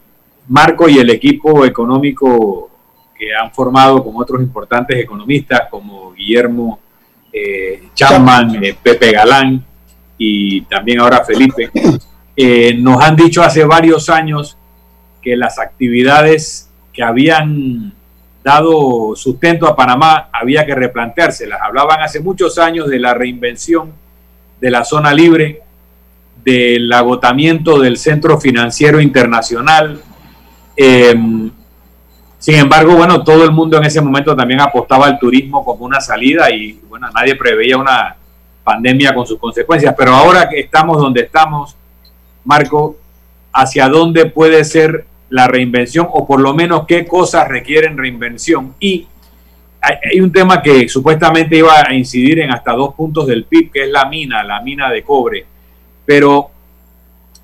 Marco 0.48 0.88
y 0.88 1.00
el 1.00 1.10
equipo 1.10 1.66
económico 1.66 2.70
que 3.14 3.36
han 3.36 3.52
formado 3.52 4.02
con 4.02 4.14
otros 4.16 4.42
importantes 4.42 4.98
economistas 4.98 5.64
como 5.70 6.14
Guillermo 6.14 6.80
eh, 7.34 7.90
Chapman, 7.94 8.64
eh, 8.64 8.78
Pepe 8.82 9.12
Galán 9.12 9.62
y 10.18 10.62
también 10.62 11.02
ahora 11.02 11.26
Felipe, 11.26 11.70
eh, 12.38 12.74
nos 12.74 13.04
han 13.04 13.18
dicho 13.18 13.44
hace 13.44 13.66
varios 13.66 14.10
años 14.10 14.58
que 15.22 15.36
las 15.36 15.60
actividades 15.60 16.70
que 16.94 17.04
habían 17.04 17.99
dado 18.50 19.16
sustento 19.16 19.68
a 19.68 19.76
Panamá 19.76 20.30
había 20.34 20.66
que 20.66 20.74
replanteárselas. 20.74 21.62
Hablaban 21.62 22.02
hace 22.02 22.20
muchos 22.20 22.58
años 22.58 22.90
de 22.90 23.00
la 23.00 23.14
reinvención 23.14 23.94
de 24.60 24.72
la 24.72 24.84
zona 24.84 25.14
libre, 25.14 25.62
del 26.44 26.92
agotamiento 26.92 27.80
del 27.80 27.98
centro 27.98 28.40
financiero 28.40 29.00
internacional. 29.00 30.02
Em, 30.76 31.52
sin 32.40 32.56
embargo, 32.56 32.96
bueno, 32.96 33.24
todo 33.24 33.44
el 33.44 33.52
mundo 33.52 33.78
en 33.78 33.84
ese 33.84 34.02
momento 34.02 34.36
también 34.36 34.62
apostaba 34.62 35.06
al 35.06 35.20
turismo 35.20 35.64
como 35.64 35.86
una 35.86 36.02
salida 36.02 36.50
y 36.50 36.80
bueno, 36.90 37.08
nadie 37.14 37.36
preveía 37.36 37.78
una 37.78 38.16
pandemia 38.64 39.14
con 39.14 39.28
sus 39.28 39.38
consecuencias. 39.38 39.94
Pero 39.96 40.16
ahora 40.16 40.50
que 40.50 40.60
estamos 40.60 40.98
donde 40.98 41.22
estamos, 41.22 41.76
Marco, 42.44 42.98
¿hacia 43.54 43.88
dónde 43.90 44.26
puede 44.26 44.64
ser 44.66 45.06
la 45.30 45.48
reinvención 45.48 46.08
o 46.12 46.26
por 46.26 46.40
lo 46.40 46.54
menos 46.54 46.86
qué 46.88 47.06
cosas 47.06 47.48
requieren 47.48 47.98
reinvención. 47.98 48.76
Y 48.80 49.08
hay, 49.82 50.20
un 50.20 50.32
tema 50.32 50.62
que 50.62 50.90
supuestamente 50.90 51.58
iba 51.58 51.74
a 51.80 51.94
incidir 51.94 52.40
en 52.40 52.52
hasta 52.52 52.74
dos 52.74 52.94
puntos 52.96 53.28
del 53.28 53.46
PIB, 53.46 53.72
que 53.72 53.84
es 53.84 53.90
la 53.90 54.06
mina, 54.06 54.44
la 54.44 54.62
mina 54.62 54.90
de 54.90 55.04
cobre. 55.04 55.46
Pero 56.06 56.50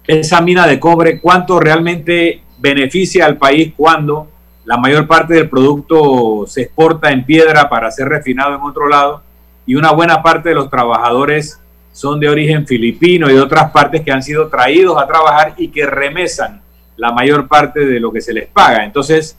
esa 0.06 0.42
mina 0.42 0.68
de 0.68 0.80
cobre, 0.80 1.20
¿cuánto 1.20 1.60
realmente 1.60 2.42
beneficia 2.58 3.26
al 3.26 3.38
país 3.38 3.74
cuando 3.76 4.30
la 4.66 4.78
mayor 4.78 5.08
parte 5.08 5.36
del 5.36 5.50
producto 5.50 6.46
se 6.48 6.64
exporta 6.64 7.12
en 7.12 7.24
piedra 7.24 7.70
para 7.70 7.92
ser 7.92 8.08
refinado 8.08 8.56
en 8.56 8.62
otro 8.62 8.88
lado 8.88 9.22
y 9.66 9.76
una 9.76 9.92
buena 9.92 10.24
parte 10.24 10.50
de 10.50 10.56
los 10.56 10.70
trabajadores 10.70 11.60
son 11.92 12.20
de 12.20 12.28
origen 12.28 12.66
filipino 12.66 13.30
y 13.30 13.34
de 13.34 13.42
otras 13.42 13.72
partes 13.72 14.02
que 14.02 14.12
han 14.12 14.24
sido 14.24 14.48
traídos 14.48 15.02
a 15.02 15.08
trabajar 15.08 15.54
y 15.58 15.70
que 15.70 15.86
remesan 15.86 16.62
la 16.98 17.12
mayor 17.12 17.48
parte 17.48 17.86
de 17.86 18.00
lo 18.00 18.12
que 18.12 18.22
se 18.22 18.34
les 18.34 18.48
paga. 18.48 18.84
Entonces, 18.84 19.38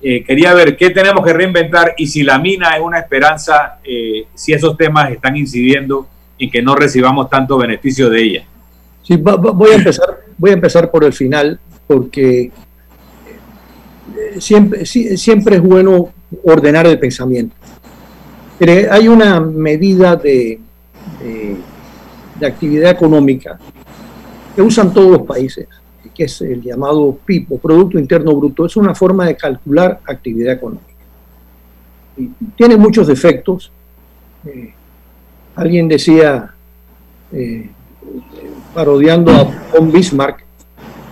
eh, 0.00 0.22
quería 0.22 0.54
ver 0.54 0.76
qué 0.76 0.90
tenemos 0.90 1.24
que 1.24 1.32
reinventar 1.32 1.94
y 1.96 2.06
si 2.06 2.22
la 2.22 2.38
mina 2.38 2.76
es 2.76 2.80
una 2.80 3.00
esperanza, 3.00 3.78
eh, 3.82 4.26
si 4.34 4.52
esos 4.52 4.76
temas 4.76 5.10
están 5.10 5.36
incidiendo 5.36 6.06
en 6.38 6.50
que 6.50 6.62
no 6.62 6.76
recibamos 6.76 7.28
tanto 7.28 7.58
beneficio 7.58 8.08
de 8.08 8.22
ella. 8.22 8.44
Sí, 9.02 9.16
voy, 9.16 9.70
a 9.72 9.74
empezar, 9.74 10.20
voy 10.36 10.50
a 10.50 10.54
empezar 10.54 10.90
por 10.90 11.02
el 11.02 11.12
final, 11.12 11.58
porque 11.86 12.42
eh, 12.42 12.52
siempre, 14.38 14.86
siempre 14.86 15.56
es 15.56 15.62
bueno 15.62 16.12
ordenar 16.44 16.86
el 16.86 16.98
pensamiento. 16.98 17.56
hay 18.90 19.08
una 19.08 19.40
medida 19.40 20.14
de, 20.14 20.60
de 22.38 22.46
actividad 22.46 22.92
económica 22.92 23.58
que 24.54 24.62
usan 24.62 24.92
todos 24.92 25.10
los 25.10 25.22
países 25.22 25.66
que 26.18 26.24
es 26.24 26.40
el 26.40 26.60
llamado 26.60 27.16
PIB 27.24 27.46
o 27.50 27.58
Producto 27.58 27.96
Interno 27.96 28.34
Bruto, 28.34 28.66
es 28.66 28.76
una 28.76 28.92
forma 28.92 29.24
de 29.26 29.36
calcular 29.36 30.00
actividad 30.04 30.54
económica. 30.54 30.84
tiene 32.56 32.76
muchos 32.76 33.06
defectos. 33.06 33.70
Eh, 34.44 34.74
alguien 35.54 35.86
decía, 35.86 36.52
eh, 37.30 37.70
parodiando 38.74 39.30
a 39.30 39.44
von 39.72 39.92
Bismarck, 39.92 40.44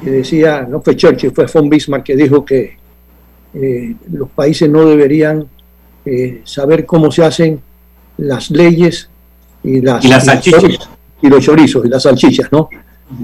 que 0.03 0.11
decía, 0.11 0.67
no 0.69 0.81
fue 0.81 0.97
Churchill, 0.97 1.31
fue 1.31 1.47
von 1.47 1.71
Bismarck 1.71 2.03
que 2.03 2.17
dijo 2.17 2.45
que 2.45 2.77
eh, 3.55 3.95
los 4.11 4.29
países 4.31 4.69
no 4.69 4.85
deberían 4.87 5.47
saber 6.45 6.87
cómo 6.87 7.11
se 7.11 7.25
hacen 7.25 7.61
las 8.19 8.51
leyes 8.53 9.09
y 9.65 9.81
las, 9.81 10.05
y 10.05 10.09
las 10.09 10.25
salchichas. 10.25 10.89
Y 11.21 11.29
los 11.29 11.45
chorizos 11.45 11.85
y 11.85 11.89
las 11.89 12.03
salchichas, 12.05 12.51
¿no? 12.53 12.69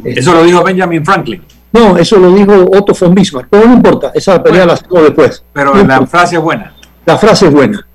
Eso 0.05 0.33
lo 0.33 0.42
dijo 0.42 0.64
Benjamin 0.64 1.05
Franklin. 1.05 1.42
No, 1.72 1.96
eso 1.96 2.18
lo 2.18 2.35
dijo 2.35 2.52
Otto 2.72 2.92
von 2.98 3.14
Bismarck, 3.14 3.48
pero 3.50 3.66
no 3.66 3.74
importa, 3.74 4.12
esa 4.14 4.42
pelea 4.42 4.66
la 4.66 4.74
hacemos 4.74 5.02
después. 5.02 5.42
Pero 5.52 5.74
la 5.74 6.06
frase 6.06 6.37
es 6.37 6.42
buena. 6.42 6.74
La 7.06 7.16
frase 7.16 7.46
es 7.46 7.52
buena. 7.52 7.87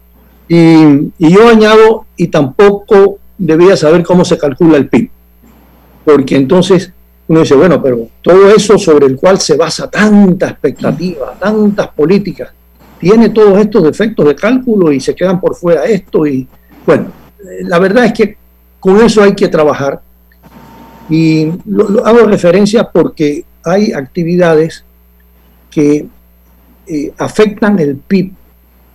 Y, 0.48 1.12
yo 1.20 1.50
añado, 1.50 2.06
y 2.16 2.28
tampoco 2.28 3.20
debía 3.38 3.78
saber 3.78 4.04
cómo 4.04 4.26
se 4.26 4.38
calcula 4.38 4.78
el 4.78 4.88
PIB, 4.88 5.10
porque 6.06 6.36
entonces 6.36 6.92
uno 7.28 7.42
dice, 7.42 7.56
bueno, 7.56 7.82
pero 7.82 8.08
todo 8.22 8.50
eso 8.50 8.78
sobre 8.78 9.06
el 9.06 9.18
cual 9.18 9.40
se 9.40 9.58
basa 9.58 9.90
tanta 9.90 10.50
expectativa, 10.50 11.36
tantas 11.40 11.90
políticas, 11.90 12.50
tiene 13.00 13.30
todos 13.30 13.60
estos 13.60 13.84
defectos 13.84 14.26
de 14.26 14.36
cálculo 14.36 14.92
y 14.92 15.00
se 15.00 15.14
quedan 15.14 15.40
por 15.40 15.56
fuera 15.56 15.86
esto 15.86 16.26
y 16.26 16.48
bueno, 16.86 17.08
la 17.64 17.78
verdad 17.78 18.06
es 18.06 18.14
que 18.14 18.38
con 18.80 19.00
eso 19.02 19.22
hay 19.22 19.36
que 19.36 19.50
trabajar 19.50 20.02
y 21.10 21.52
lo 21.66 22.06
hago 22.06 22.26
referencia 22.26 22.90
porque 22.90 23.46
hay 23.68 23.92
actividades 23.92 24.84
que 25.70 26.08
eh, 26.88 27.14
afectan 27.18 27.80
el 27.80 27.98
PIB, 27.98 28.32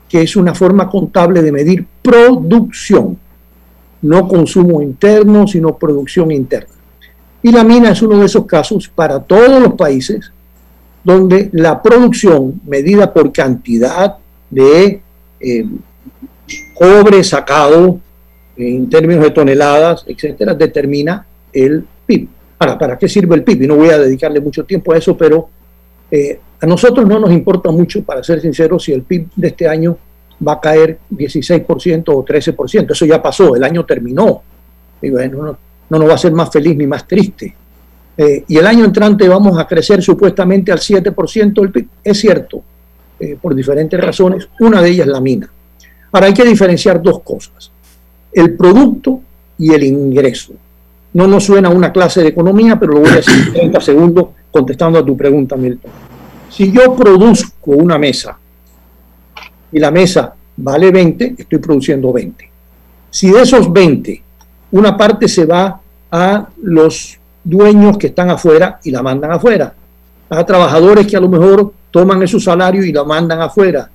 que 0.09 0.23
es 0.23 0.37
una 0.37 0.55
forma 0.55 0.89
contable 0.89 1.43
de 1.43 1.53
medir 1.53 1.87
producción, 2.03 3.19
no 4.03 4.27
consumo 4.27 4.83
interno, 4.83 5.47
sino 5.47 5.77
producción 5.77 6.33
interna. 6.33 6.75
Y 7.43 7.53
la 7.53 7.65
mina 7.65 7.91
es 7.91 8.03
uno 8.03 8.19
de 8.19 8.27
esos 8.27 8.47
casos 8.47 8.89
para 8.89 9.21
todos 9.21 9.61
los 9.61 9.75
países 9.75 10.33
donde 11.05 11.51
la 11.53 11.83
producción 11.83 12.61
medida 12.67 13.13
por 13.13 13.33
cantidad 13.33 14.17
de 14.49 15.01
eh, 15.41 15.67
cobre 16.75 17.25
sacado 17.25 17.99
en 18.57 18.89
términos 18.89 19.25
de 19.25 19.31
toneladas, 19.31 20.05
etcétera, 20.07 20.55
determina 20.55 21.27
el 21.53 21.85
PIB. 22.07 22.29
¿Para 22.79 22.99
qué 22.99 23.09
sirve 23.09 23.37
el 23.37 23.45
PIB? 23.45 23.63
Y 23.63 23.67
no 23.67 23.77
voy 23.77 23.91
a 23.91 23.99
dedicarle 23.99 24.41
mucho 24.41 24.65
tiempo 24.65 24.93
a 24.93 24.99
eso, 24.99 25.17
pero 25.17 25.49
eh, 26.11 26.39
a 26.61 26.67
nosotros 26.67 27.07
no 27.07 27.19
nos 27.19 27.33
importa 27.33 27.71
mucho, 27.71 28.03
para 28.03 28.23
ser 28.23 28.41
sinceros, 28.41 28.85
si 28.85 28.93
el 28.93 29.03
PIB 29.03 29.29
de 29.37 29.49
este 29.49 29.69
año 29.69 29.97
va 30.47 30.55
a 30.55 30.61
caer 30.61 30.99
16% 31.11 32.05
o 32.09 32.25
13%. 32.25 32.93
Eso 32.93 33.07
ya 33.07 33.23
pasó, 33.23 33.55
el 33.57 33.65
año 33.65 33.85
terminó. 33.85 34.43
Y 35.01 35.11
bueno, 35.11 35.43
no, 35.43 35.59
no 35.91 35.99
nos 35.99 36.09
va 36.09 36.15
a 36.15 36.19
ser 36.19 36.33
más 36.33 36.51
feliz 36.51 36.77
ni 36.77 36.87
más 36.87 37.07
triste. 37.07 37.55
Eh, 38.17 38.45
y 38.47 38.57
el 38.57 38.67
año 38.67 38.85
entrante 38.85 39.29
vamos 39.29 39.59
a 39.59 39.67
crecer 39.67 40.03
supuestamente 40.03 40.71
al 40.71 40.79
7% 40.79 41.55
del 41.55 41.71
PIB. 41.73 41.89
Es 42.05 42.19
cierto, 42.19 42.63
eh, 43.19 43.37
por 43.41 43.55
diferentes 43.55 43.99
razones, 44.01 44.49
una 44.61 44.83
de 44.83 44.91
ellas 44.91 45.07
la 45.07 45.21
mina. 45.21 45.51
Ahora 46.11 46.27
hay 46.27 46.35
que 46.35 46.45
diferenciar 46.45 47.01
dos 47.01 47.21
cosas, 47.21 47.71
el 48.33 48.57
producto 48.57 49.21
y 49.59 49.73
el 49.73 49.85
ingreso. 49.85 50.53
No 51.15 51.27
nos 51.27 51.45
suena 51.45 51.69
una 51.69 51.93
clase 51.93 52.23
de 52.23 52.29
economía, 52.29 52.79
pero 52.79 52.95
lo 52.95 53.01
voy 53.01 53.11
a 53.11 53.17
decir 53.17 53.35
en 53.47 53.53
30 53.53 53.81
segundos 53.83 54.27
contestando 54.51 54.99
a 54.99 55.05
tu 55.05 55.17
pregunta, 55.17 55.57
Milton. 55.57 55.91
Si 56.51 56.71
yo 56.71 56.95
produzco 56.95 57.73
una 57.73 57.99
mesa 57.99 58.39
y 59.73 59.79
la 59.79 59.91
mesa 59.91 60.35
vale 60.57 60.91
20, 60.91 61.35
estoy 61.39 61.59
produciendo 61.59 62.13
20. 62.13 62.51
Si 63.11 63.31
de 63.31 63.43
esos 63.43 63.73
20, 63.73 64.23
una 64.73 64.97
parte 64.97 65.29
se 65.29 65.47
va 65.47 65.81
a 66.11 66.49
los 66.63 67.19
dueños 67.45 67.99
que 67.99 68.09
están 68.09 68.31
afuera 68.31 68.79
y 68.85 68.91
la 68.91 69.03
mandan 69.03 69.33
afuera, 69.33 69.75
a 70.29 70.47
trabajadores 70.47 71.07
que 71.07 71.17
a 71.17 71.21
lo 71.21 71.29
mejor 71.29 71.73
toman 71.91 72.23
esos 72.23 72.45
salario 72.45 72.85
y 72.85 72.93
la 72.93 73.05
mandan 73.05 73.41
afuera, 73.41 73.91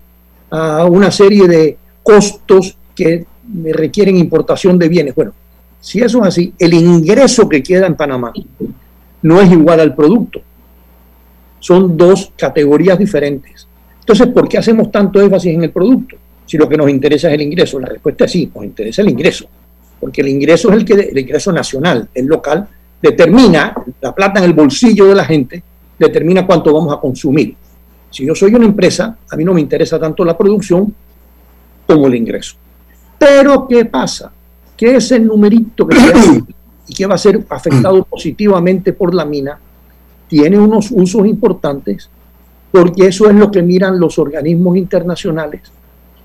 a 0.50 0.86
una 0.86 1.12
serie 1.12 1.48
de 1.48 1.78
costos 2.04 2.78
que 2.96 3.26
requieren 3.66 4.18
importación 4.18 4.78
de 4.78 4.90
bienes. 4.90 5.16
Bueno, 5.16 5.34
si 5.80 6.00
eso 6.02 6.22
es 6.22 6.28
así, 6.28 6.54
el 6.58 6.74
ingreso 6.74 7.48
que 7.48 7.63
queda 7.63 7.88
en 7.88 7.96
Panamá 7.96 8.34
no 9.22 9.42
es 9.42 9.52
igual 9.52 9.80
al 9.80 9.96
producto. 9.96 10.42
Son 11.60 11.98
dos 11.98 12.32
categorías 12.38 13.00
diferentes. 13.00 13.68
Entonces, 14.00 14.28
¿por 14.28 14.48
qué 14.48 14.58
hacemos 14.58 14.92
tanto 14.92 15.22
énfasis 15.22 15.54
en 15.54 15.63
el 15.63 15.72
producto? 15.72 16.16
Si 16.46 16.58
lo 16.58 16.70
que 16.70 16.78
nos 16.78 16.90
interesa 16.90 17.28
es 17.28 17.34
el 17.34 17.42
ingreso. 17.42 17.80
La 17.80 17.88
respuesta 17.88 18.26
es 18.26 18.32
sí, 18.32 18.52
nos 18.54 18.63
interesa 18.63 19.02
el 19.02 19.10
ingreso. 19.10 19.48
Porque 20.00 20.22
el 20.22 20.30
ingreso 20.30 20.70
es 20.70 20.78
el 20.78 20.86
que 20.86 20.94
el 20.94 21.18
ingreso 21.18 21.52
nacional, 21.52 22.08
el 22.13 22.26
local, 22.26 22.68
determina 23.02 23.74
la 24.00 24.16
plata 24.16 24.40
en 24.40 24.46
el 24.46 24.54
bolsillo 24.54 25.08
de 25.08 25.16
la 25.16 25.26
gente, 25.26 25.62
determina 25.98 26.46
cuánto 26.46 26.74
vamos 26.74 26.94
a 26.94 27.00
consumir. 27.00 27.56
Si 28.10 28.26
yo 28.26 28.34
soy 28.34 28.56
una 28.56 28.66
empresa, 28.66 29.18
a 29.30 29.36
mí 29.36 29.44
no 29.44 29.54
me 29.54 29.62
interesa 29.62 30.00
tanto 30.00 30.24
la 30.24 30.38
producción 30.38 30.94
como 31.86 32.08
el 32.08 32.16
ingreso. 32.16 32.56
Pero, 33.18 33.68
¿qué 33.68 33.86
pasa? 33.86 34.32
Que 34.78 34.96
ese 34.96 35.20
numerito 35.20 35.88
que 35.88 35.98
hace 35.98 36.44
y 36.88 36.94
que 36.94 37.06
va 37.06 37.16
a 37.16 37.18
ser 37.18 37.46
afectado 37.50 38.04
positivamente 38.06 38.94
por 38.94 39.13
la 39.13 39.26
mina, 39.26 39.60
tiene 40.28 40.58
unos 40.58 40.92
usos 40.92 41.26
importantes, 41.26 42.10
porque 42.72 43.08
eso 43.08 43.30
es 43.30 43.36
lo 43.36 43.50
que 43.52 43.62
miran 43.62 44.00
los 44.00 44.20
organismos 44.20 44.78
internacionales. 44.78 45.62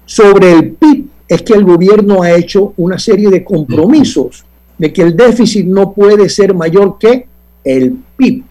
Sobre 0.05 0.53
el 0.53 0.73
PIB 0.73 1.07
es 1.29 1.43
que 1.43 1.55
el 1.55 1.65
gobierno 1.65 2.23
ha 2.23 2.33
hecho 2.33 2.75
una 2.77 2.99
serie 2.99 3.31
de 3.31 3.43
compromisos 3.43 4.45
de 4.77 4.93
que 4.93 5.03
el 5.03 5.17
déficit 5.17 5.67
no 5.67 5.93
puede 5.93 6.29
ser 6.29 6.55
mayor 6.55 6.99
que 6.99 7.27
el 7.65 7.97
PIB, 8.17 8.43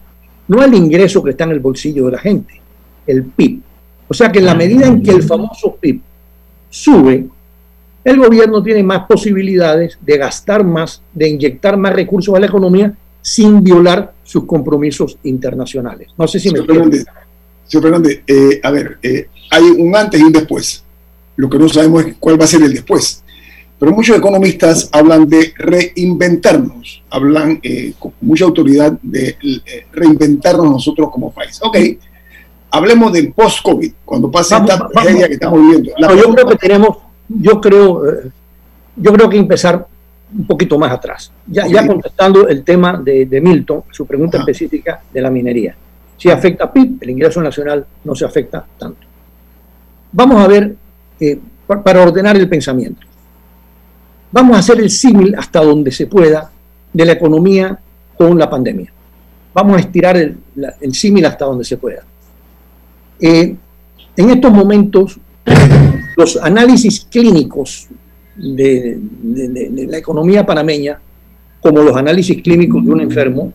no 0.48 0.62
el 0.62 0.74
ingreso 0.74 1.22
que 1.22 1.30
está 1.30 1.44
en 1.44 1.50
el 1.50 1.60
bolsillo 1.60 2.06
de 2.06 2.12
la 2.12 2.18
gente, 2.18 2.60
el 3.06 3.24
PIB. 3.24 3.60
O 4.08 4.14
sea 4.14 4.32
que 4.32 4.38
en 4.38 4.46
la 4.46 4.54
medida 4.54 4.86
en 4.86 5.02
que 5.02 5.10
el 5.10 5.22
famoso 5.22 5.76
PIB 5.76 6.00
sube, 6.70 7.28
el 8.04 8.18
gobierno 8.18 8.62
tiene 8.62 8.82
más 8.82 9.06
posibilidades 9.06 9.98
de 10.00 10.18
gastar 10.18 10.64
más, 10.64 11.02
de 11.12 11.28
inyectar 11.28 11.76
más 11.76 11.92
recursos 11.94 12.34
a 12.34 12.40
la 12.40 12.46
economía 12.46 12.94
sin 13.20 13.62
violar 13.62 14.12
sus 14.24 14.44
compromisos 14.44 15.16
internacionales. 15.22 16.08
No 16.18 16.26
sé 16.26 16.40
si 16.40 16.50
me 16.50 16.62
Fernández, 16.62 17.04
señor 17.64 17.84
Fernández, 17.84 18.22
eh, 18.26 18.60
a 18.62 18.70
ver, 18.70 18.98
eh, 19.02 19.28
hay 19.50 19.62
un 19.62 19.94
antes 19.94 20.20
y 20.20 20.24
un 20.24 20.32
después. 20.32 20.84
Lo 21.36 21.48
que 21.48 21.58
no 21.58 21.68
sabemos 21.68 22.04
es 22.06 22.14
cuál 22.18 22.40
va 22.40 22.44
a 22.44 22.48
ser 22.48 22.62
el 22.62 22.74
después. 22.74 23.22
Pero 23.78 23.92
muchos 23.92 24.16
economistas 24.16 24.88
hablan 24.92 25.28
de 25.28 25.52
reinventarnos, 25.56 27.02
hablan 27.10 27.58
eh, 27.62 27.94
con 27.98 28.12
mucha 28.20 28.44
autoridad 28.44 28.92
de 29.02 29.36
reinventarnos 29.92 30.70
nosotros 30.70 31.10
como 31.10 31.32
país. 31.32 31.58
Ok, 31.62 31.76
hablemos 32.70 33.12
del 33.12 33.32
post-COVID, 33.32 33.92
cuando 34.04 34.30
pase 34.30 34.56
esta 34.56 34.88
tragedia 34.88 35.26
que 35.26 35.34
estamos 35.34 35.60
viviendo. 35.60 35.92
yo 35.98 36.34
creo 36.34 36.46
que 36.46 36.56
tenemos, 36.56 36.98
yo 37.28 37.60
creo, 37.60 38.08
eh, 38.08 38.30
yo 38.96 39.12
creo 39.12 39.28
que 39.28 39.38
empezar 39.38 39.86
un 40.36 40.46
poquito 40.46 40.78
más 40.78 40.92
atrás. 40.92 41.32
Ya, 41.46 41.66
ya 41.66 41.86
contestando 41.86 42.48
el 42.48 42.64
tema 42.64 43.00
de, 43.02 43.40
Milton, 43.42 43.84
su 43.90 44.06
pregunta 44.06 44.38
específica 44.38 45.02
de 45.12 45.20
la 45.20 45.30
minería. 45.30 45.74
Si 46.16 46.30
afecta 46.30 46.64
a 46.64 46.72
PIB, 46.72 46.98
el 47.00 47.10
ingreso 47.10 47.42
nacional 47.42 47.84
no 48.04 48.14
se 48.14 48.24
afecta 48.24 48.64
tanto. 48.78 49.06
Vamos 50.12 50.42
a 50.42 50.46
ver, 50.46 50.74
eh, 51.20 51.38
para 51.66 52.02
ordenar 52.02 52.36
el 52.36 52.48
pensamiento, 52.48 53.06
vamos 54.30 54.56
a 54.56 54.60
hacer 54.60 54.80
el 54.80 54.90
símil 54.90 55.34
hasta 55.36 55.62
donde 55.62 55.90
se 55.90 56.06
pueda 56.06 56.50
de 56.92 57.04
la 57.04 57.12
economía 57.12 57.78
con 58.16 58.38
la 58.38 58.48
pandemia. 58.48 58.92
Vamos 59.54 59.76
a 59.76 59.80
estirar 59.80 60.16
el, 60.16 60.38
el 60.80 60.94
símil 60.94 61.26
hasta 61.26 61.44
donde 61.44 61.64
se 61.64 61.76
pueda. 61.76 62.04
Eh, 63.20 63.54
en 64.16 64.30
estos 64.30 64.52
momentos, 64.52 65.18
los 66.16 66.36
análisis 66.36 67.06
clínicos 67.10 67.88
de, 68.36 68.98
la 69.88 69.98
economía 69.98 70.44
panameña, 70.44 70.98
como 71.60 71.82
los 71.82 71.96
análisis 71.96 72.42
clínicos 72.42 72.84
de 72.84 72.90
un 72.90 73.00
enfermo, 73.00 73.52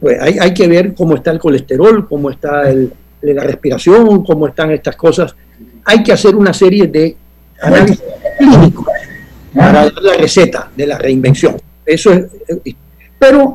pues 0.00 0.20
hay, 0.20 0.52
que 0.52 0.66
ver 0.66 0.94
cómo 0.94 1.14
está 1.14 1.30
el 1.30 1.38
colesterol, 1.38 2.08
cómo 2.08 2.30
está 2.30 2.64
la 3.22 3.44
respiración, 3.44 4.24
cómo 4.24 4.48
están 4.48 4.72
estas 4.72 4.96
cosas. 4.96 5.34
Hay 5.84 6.02
que 6.02 6.12
hacer 6.12 6.34
una 6.34 6.52
serie 6.52 6.88
de 6.88 7.16
análisis 7.60 8.02
clínicos 8.38 8.86
para 9.54 9.84
dar 9.84 10.02
la 10.02 10.14
receta 10.14 10.70
de 10.76 10.86
la 10.86 10.98
reinvención. 10.98 11.56
Eso 11.86 12.12
es, 12.12 12.26
pero 13.18 13.52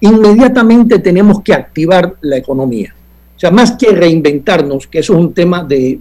inmediatamente 0.00 0.98
tenemos 0.98 1.42
que 1.42 1.52
activar 1.52 2.14
la 2.22 2.36
economía. 2.36 2.94
O 3.36 3.38
sea, 3.38 3.50
más 3.50 3.72
que 3.72 3.90
reinventarnos, 3.90 4.86
que 4.86 5.00
eso 5.00 5.14
es 5.14 5.18
un 5.18 5.34
tema 5.34 5.64
de, 5.64 5.98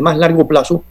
más 0.00 0.18
largo 0.18 0.46
plazo, 0.46 0.84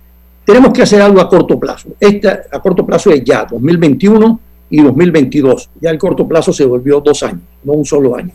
tenemos 0.46 0.74
que 0.74 0.82
hacer 0.82 1.02
algo 1.02 1.22
a 1.22 1.30
corto 1.30 1.60
plazo. 1.60 1.90
Este 2.00 2.28
a 2.28 2.60
corto 2.62 2.86
plazo 2.86 3.12
es 3.12 3.24
ya, 3.24 3.46
2021 3.50 4.40
y 4.70 4.82
2022. 4.82 5.70
Ya 5.82 5.90
el 5.90 5.98
corto 5.98 6.28
plazo 6.28 6.52
se 6.52 6.66
volvió 6.66 7.00
dos 7.00 7.24
años, 7.24 7.44
no 7.64 7.74
un 7.74 7.86
solo 7.86 8.16
año. 8.16 8.32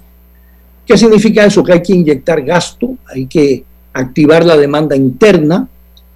¿Qué 0.87 0.97
significa 0.97 1.45
eso? 1.45 1.63
Que 1.63 1.73
hay 1.75 1.83
que 1.83 1.93
inyectar 1.93 2.43
gasto, 2.43 2.97
hay 3.07 3.27
que 3.27 3.65
activar 3.93 4.45
la 4.45 4.57
demanda 4.57 4.97
interna 4.97 5.69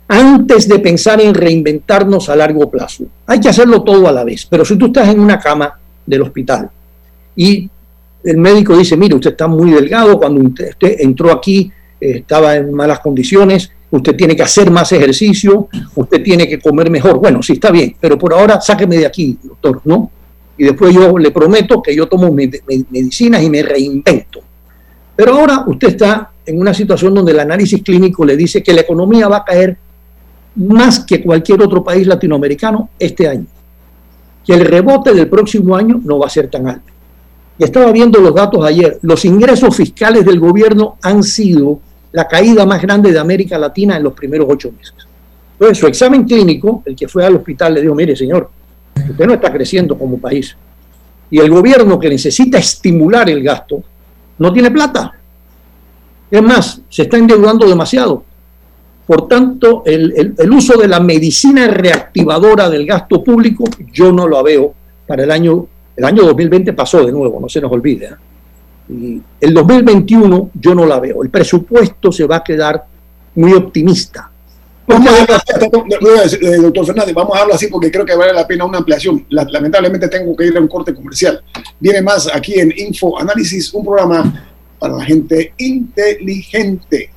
antes 0.09 0.69
de 0.69 0.79
pensar 0.79 1.21
en 1.21 1.35
reinventarnos 1.35 2.29
a 2.29 2.37
largo 2.37 2.71
plazo. 2.71 3.05
Hay 3.27 3.41
que 3.41 3.49
hacerlo 3.49 3.83
todo 3.83 4.09
a 4.09 4.13
la 4.13 4.25
vez. 4.25 4.47
Pero 4.49 4.65
si 4.65 4.77
tú 4.77 4.87
estás 4.87 5.09
en 5.09 5.21
una 5.21 5.39
cama 5.39 5.79
del 6.07 6.23
hospital 6.23 6.71
y 7.37 7.69
el 8.25 8.37
médico 8.37 8.77
dice, 8.77 8.97
mire, 8.97 9.15
usted 9.15 9.31
está 9.31 9.47
muy 9.47 9.71
delgado, 9.71 10.19
cuando 10.19 10.41
usted, 10.41 10.75
entró 10.81 11.33
aquí 11.33 11.71
eh, 12.01 12.19
estaba 12.19 12.57
en 12.57 12.73
malas 12.73 13.01
condiciones, 13.01 13.73
usted 13.93 14.17
tiene 14.17 14.35
que 14.35 14.43
hacer 14.43 14.71
más 14.71 14.91
ejercicio, 14.93 15.69
usted 15.95 16.23
tiene 16.23 16.49
que 16.49 16.59
comer 16.59 16.91
mejor. 16.91 17.19
Bueno, 17.19 17.43
sí, 17.43 17.55
está 17.55 17.71
bien, 17.71 17.95
pero 18.01 18.19
por 18.19 18.35
ahora 18.35 18.61
sáqueme 18.61 18.97
de 18.97 19.07
aquí, 19.07 19.39
doctor, 19.43 19.81
¿no? 19.85 20.11
Y 20.59 20.65
después 20.65 20.95
yo 20.95 21.17
le 21.19 21.31
prometo 21.31 21.81
que 21.81 21.95
yo 21.95 22.09
tomo 22.09 22.31
medicinas 22.33 23.43
y 23.43 23.51
me 23.51 23.63
reinvento. 23.63 24.41
Pero 25.15 25.35
ahora 25.35 25.65
usted 25.67 25.89
está 25.89 26.31
en 26.45 26.61
una 26.61 26.75
situación 26.75 27.15
donde 27.15 27.33
el 27.33 27.41
análisis 27.41 27.83
clínico 27.83 28.25
le 28.25 28.37
dice 28.37 28.63
que 28.63 28.73
la 28.73 28.81
economía 28.81 29.29
va 29.29 29.39
a 29.39 29.45
caer 29.45 29.77
más 30.57 31.01
que 31.01 31.23
cualquier 31.23 31.63
otro 31.63 31.83
país 31.85 32.07
latinoamericano 32.07 32.91
este 32.99 33.29
año. 33.29 33.47
Que 34.45 34.55
el 34.55 34.65
rebote 34.65 35.15
del 35.15 35.29
próximo 35.29 35.77
año 35.77 36.01
no 36.05 36.19
va 36.19 36.27
a 36.27 36.31
ser 36.31 36.49
tan 36.49 36.69
alto 36.69 36.93
estaba 37.65 37.93
viendo 37.93 38.21
los 38.21 38.35
datos 38.35 38.65
ayer, 38.65 38.99
los 39.03 39.25
ingresos 39.25 39.77
fiscales 39.77 40.25
del 40.25 40.41
gobierno 40.41 40.97
han 41.03 41.23
sido 41.23 41.81
la 42.13 42.29
caída 42.29 42.65
más 42.67 42.81
grande 42.81 43.13
de 43.13 43.19
América 43.19 43.59
Latina 43.59 43.97
en 43.97 44.03
los 44.03 44.13
primeros 44.13 44.47
ocho 44.49 44.73
meses. 44.73 44.95
Entonces, 45.53 45.79
su 45.79 45.87
examen 45.87 46.25
clínico, 46.25 46.83
el 46.87 46.97
que 46.97 47.09
fue 47.09 47.25
al 47.25 47.37
hospital 47.37 47.75
le 47.75 47.83
dijo, 47.83 47.95
mire 47.95 48.15
señor, 48.17 48.51
usted 49.09 49.27
no 49.27 49.35
está 49.35 49.53
creciendo 49.53 49.97
como 49.97 50.19
país. 50.19 50.57
Y 51.31 51.39
el 51.39 51.51
gobierno 51.51 51.99
que 51.99 52.09
necesita 52.09 52.59
estimular 52.59 53.29
el 53.31 53.43
gasto, 53.43 53.83
no 54.39 54.53
tiene 54.53 54.71
plata. 54.71 55.13
Es 56.31 56.43
más, 56.43 56.81
se 56.89 57.03
está 57.03 57.17
endeudando 57.17 57.67
demasiado. 57.67 58.25
Por 59.07 59.29
tanto, 59.29 59.83
el, 59.87 60.35
el 60.39 60.51
uso 60.51 60.79
de 60.79 60.89
la 60.89 61.01
medicina 61.01 61.67
reactivadora 61.69 62.69
del 62.69 62.87
gasto 62.87 63.23
público, 63.23 63.65
yo 63.93 64.13
no 64.13 64.27
lo 64.27 64.43
veo 64.43 64.75
para 65.07 65.25
el 65.25 65.31
año 65.31 65.67
el 65.97 66.05
año 66.05 66.25
2020 66.25 66.73
pasó 66.73 67.05
de 67.05 67.13
nuevo, 67.13 67.39
no 67.41 67.49
se 67.49 67.61
nos 67.61 67.71
olvide. 67.71 68.07
¿eh? 68.07 68.15
Y 68.93 69.23
el 69.41 69.55
2021 69.55 70.51
yo 70.55 70.75
no 70.75 70.87
la 70.87 71.01
veo. 71.01 71.23
El 71.23 71.31
presupuesto 71.31 72.13
se 72.13 72.27
va 72.27 72.37
a 72.37 72.45
quedar 72.45 72.85
muy 73.35 73.53
optimista. 73.55 74.31
Vamos 74.87 75.09
a 75.09 75.23
eh, 75.23 76.57
doctor 76.57 76.87
Fernández, 76.87 77.15
vamos 77.15 77.37
a 77.37 77.43
hablar 77.43 77.55
así 77.57 77.69
porque 77.69 77.91
creo 77.91 78.05
que 78.05 78.17
vale 78.17 78.33
la 78.33 78.47
pena 78.47 78.65
una 78.65 78.79
ampliación. 78.79 79.25
lamentablemente 79.31 80.09
tengo 80.09 80.35
que 80.37 80.47
ir 80.47 80.57
a 80.57 80.61
un 80.61 80.69
corte 80.69 80.95
comercial. 80.95 81.43
Viene 81.79 82.03
más 82.03 82.29
aquí 82.33 82.59
en 82.59 82.73
Info 82.77 83.19
Análisis, 83.19 83.73
un 83.73 83.85
programa 83.85 84.49
para 84.79 84.97
la 84.97 85.05
gente 85.05 85.55
inteligente. 85.59 87.11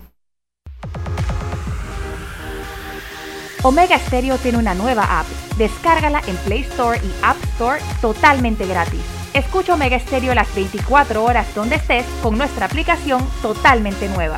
Omega 3.64 3.98
Stereo 3.98 4.38
tiene 4.38 4.60
una 4.60 4.76
nueva 4.76 5.20
app. 5.20 5.26
Descárgala 5.58 6.22
en 6.28 6.36
Play 6.38 6.62
Store 6.62 7.00
y 7.00 7.12
App 7.24 7.38
Store 7.56 7.80
totalmente 8.00 8.68
gratis. 8.68 9.25
Escucha 9.36 9.74
Omega 9.74 10.00
Stereo 10.00 10.34
las 10.34 10.56
24 10.56 11.21
horas 11.21 11.54
donde 11.54 11.76
estés 11.76 12.06
con 12.24 12.38
nuestra 12.38 12.67
aplicación 12.67 13.21
totalmente 13.41 14.08
nueva. 14.08 14.38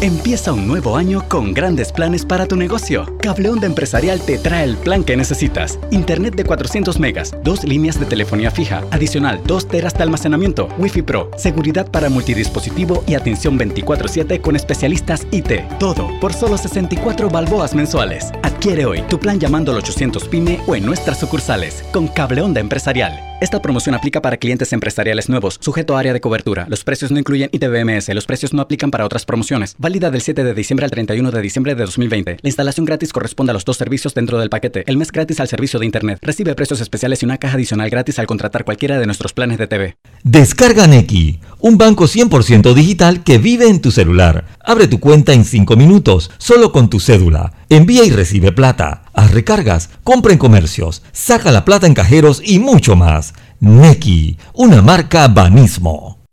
Empieza 0.00 0.52
un 0.52 0.68
nuevo 0.68 0.96
año 0.96 1.28
con 1.28 1.52
grandes 1.52 1.90
planes 1.90 2.24
para 2.24 2.46
tu 2.46 2.54
negocio. 2.54 3.16
Cable 3.20 3.50
Onda 3.50 3.66
Empresarial 3.66 4.20
te 4.20 4.38
trae 4.38 4.62
el 4.62 4.76
plan 4.76 5.02
que 5.02 5.16
necesitas. 5.16 5.76
Internet 5.90 6.36
de 6.36 6.44
400 6.44 7.00
megas, 7.00 7.34
dos 7.42 7.64
líneas 7.64 7.98
de 7.98 8.06
telefonía 8.06 8.52
fija, 8.52 8.84
adicional 8.92 9.40
2 9.44 9.66
teras 9.66 9.94
de 9.94 10.04
almacenamiento, 10.04 10.68
Wi-Fi 10.78 11.02
Pro, 11.02 11.30
seguridad 11.36 11.90
para 11.90 12.10
multidispositivo 12.10 13.02
y 13.08 13.14
atención 13.14 13.58
24/7 13.58 14.40
con 14.40 14.54
especialistas 14.54 15.26
IT. 15.32 15.66
Todo 15.80 16.08
por 16.20 16.32
solo 16.32 16.56
64 16.58 17.28
balboas 17.28 17.74
mensuales. 17.74 18.30
Adquiere 18.44 18.86
hoy 18.86 19.02
tu 19.08 19.18
plan 19.18 19.40
llamando 19.40 19.72
al 19.72 19.78
800 19.78 20.28
PYME 20.28 20.60
o 20.68 20.76
en 20.76 20.86
nuestras 20.86 21.18
sucursales 21.18 21.82
con 21.92 22.06
Cable 22.06 22.42
Onda 22.42 22.60
Empresarial. 22.60 23.18
Esta 23.40 23.62
promoción 23.62 23.94
aplica 23.94 24.20
para 24.20 24.36
clientes 24.36 24.72
empresariales 24.72 25.28
nuevos, 25.28 25.58
sujeto 25.60 25.96
a 25.96 26.00
área 26.00 26.12
de 26.12 26.20
cobertura. 26.20 26.66
Los 26.68 26.82
precios 26.82 27.12
no 27.12 27.20
incluyen 27.20 27.48
ITBMS. 27.52 28.08
Los 28.12 28.26
precios 28.26 28.52
no 28.52 28.60
aplican 28.60 28.90
para 28.90 29.04
otras 29.04 29.24
promociones. 29.24 29.76
Válida 29.78 30.10
del 30.10 30.22
7 30.22 30.42
de 30.42 30.54
diciembre 30.54 30.84
al 30.84 30.90
31 30.90 31.30
de 31.30 31.40
diciembre 31.40 31.76
de 31.76 31.84
2020. 31.84 32.38
La 32.42 32.48
instalación 32.48 32.84
gratis 32.84 33.12
corresponde 33.12 33.50
a 33.50 33.54
los 33.54 33.64
dos 33.64 33.76
servicios 33.76 34.12
dentro 34.12 34.40
del 34.40 34.50
paquete. 34.50 34.82
El 34.88 34.96
mes 34.96 35.12
gratis 35.12 35.38
al 35.38 35.46
servicio 35.46 35.78
de 35.78 35.86
Internet. 35.86 36.18
Recibe 36.20 36.56
precios 36.56 36.80
especiales 36.80 37.22
y 37.22 37.26
una 37.26 37.38
caja 37.38 37.54
adicional 37.54 37.88
gratis 37.90 38.18
al 38.18 38.26
contratar 38.26 38.64
cualquiera 38.64 38.98
de 38.98 39.06
nuestros 39.06 39.32
planes 39.32 39.58
de 39.58 39.68
TV. 39.68 39.96
Descarga 40.24 40.88
Neki, 40.88 41.38
un 41.60 41.78
banco 41.78 42.06
100% 42.06 42.74
digital 42.74 43.22
que 43.22 43.38
vive 43.38 43.68
en 43.68 43.80
tu 43.80 43.92
celular. 43.92 44.46
Abre 44.64 44.88
tu 44.88 44.98
cuenta 44.98 45.32
en 45.32 45.44
5 45.44 45.76
minutos, 45.76 46.32
solo 46.38 46.72
con 46.72 46.90
tu 46.90 46.98
cédula. 46.98 47.52
Envía 47.70 48.04
y 48.04 48.10
recibe 48.10 48.52
plata. 48.52 49.02
Haz 49.12 49.30
recargas, 49.30 49.90
compra 50.02 50.32
en 50.32 50.38
comercios, 50.38 51.02
saca 51.12 51.52
la 51.52 51.64
plata 51.66 51.86
en 51.86 51.94
cajeros 51.94 52.40
y 52.44 52.58
mucho 52.58 52.96
más. 52.96 53.34
Neki, 53.60 54.38
una 54.54 54.80
marca 54.80 55.28
Banismo. 55.28 56.17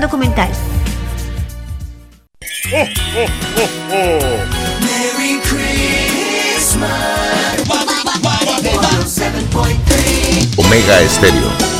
documental. 0.00 0.48
Merry 4.80 5.40
Christmas. 5.42 6.90
Omega 10.56 11.00
Estéreo. 11.02 11.79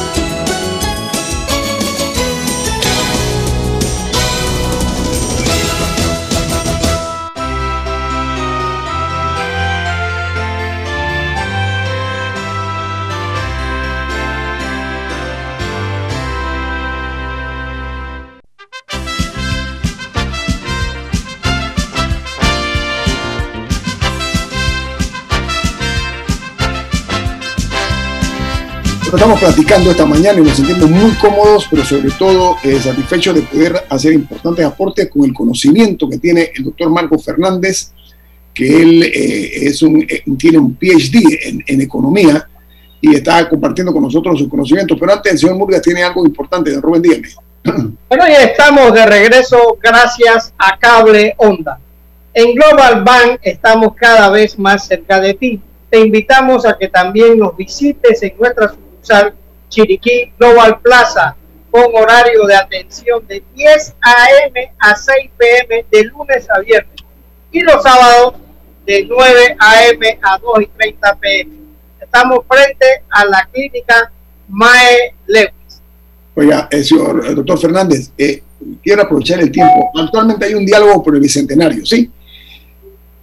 Estamos 29.16 29.40
platicando 29.40 29.90
esta 29.90 30.06
mañana 30.06 30.38
y 30.38 30.42
nos 30.42 30.56
sentimos 30.56 30.88
muy 30.88 31.12
cómodos, 31.12 31.66
pero 31.68 31.84
sobre 31.84 32.10
todo 32.12 32.56
eh, 32.62 32.78
satisfechos 32.78 33.34
de 33.34 33.42
poder 33.42 33.84
hacer 33.88 34.12
importantes 34.12 34.64
aportes 34.64 35.10
con 35.10 35.24
el 35.24 35.34
conocimiento 35.34 36.08
que 36.08 36.18
tiene 36.18 36.50
el 36.54 36.64
doctor 36.64 36.90
Marco 36.90 37.18
Fernández, 37.18 37.92
que 38.54 38.82
él 38.82 39.02
eh, 39.02 39.68
eh, 39.68 40.22
tiene 40.38 40.58
un 40.58 40.76
PhD 40.76 41.64
en, 41.66 41.80
economía 41.80 42.46
y 43.00 43.14
está 43.14 43.48
compartiendo 43.48 43.92
con 43.92 44.02
nosotros 44.02 44.38
sus 44.38 44.48
conocimientos. 44.48 44.96
Pero 44.98 45.12
antes, 45.12 45.32
el 45.32 45.38
señor 45.38 45.56
Murgas 45.56 45.82
tiene 45.82 46.02
algo 46.02 46.24
importante. 46.24 46.70
de 46.70 46.80
Rubén, 46.80 47.02
dígame. 47.02 47.28
Bueno, 48.08 48.26
ya 48.26 48.44
estamos 48.44 48.92
de 48.94 49.06
regreso 49.06 49.78
gracias 49.82 50.52
a 50.56 50.78
Cable 50.78 51.34
Onda. 51.36 51.78
En 52.32 52.54
Global 52.54 53.02
Bank 53.02 53.40
estamos 53.42 53.94
cada 53.94 54.30
vez 54.30 54.58
más 54.58 54.86
cerca 54.86 55.20
de 55.20 55.34
ti. 55.34 55.60
Te 55.90 55.98
invitamos 55.98 56.64
a 56.64 56.78
que 56.78 56.88
también 56.88 57.38
nos 57.38 57.56
visites 57.56 58.22
en 58.22 58.30
nuestras 59.00 59.32
Chiriquí 59.68 60.32
Global 60.38 60.80
Plaza 60.80 61.36
con 61.70 61.84
horario 61.94 62.44
de 62.46 62.56
atención 62.56 63.24
de 63.28 63.42
10 63.54 63.94
a.m. 64.02 64.72
a 64.78 64.96
6 64.96 65.30
p.m. 65.38 65.86
de 65.90 66.04
lunes 66.04 66.48
a 66.50 66.60
viernes 66.60 66.96
y 67.52 67.60
los 67.60 67.82
sábados 67.82 68.34
de 68.84 69.06
9 69.08 69.56
a.m. 69.58 70.18
a 70.22 70.38
2 70.38 70.62
y 70.62 70.66
30 70.66 71.14
p.m. 71.16 71.50
Estamos 72.00 72.44
frente 72.48 72.86
a 73.10 73.24
la 73.24 73.48
clínica 73.52 74.10
Mae 74.48 75.14
Lewis. 75.26 75.52
Oiga, 76.34 76.68
el 76.70 76.84
señor 76.84 77.24
el 77.24 77.36
doctor 77.36 77.60
Fernández, 77.60 78.10
eh, 78.18 78.42
quiero 78.82 79.02
aprovechar 79.02 79.40
el 79.40 79.52
tiempo. 79.52 79.92
Actualmente 79.96 80.46
hay 80.46 80.54
un 80.54 80.66
diálogo 80.66 81.02
por 81.02 81.14
el 81.14 81.20
bicentenario, 81.20 81.86
¿sí? 81.86 82.10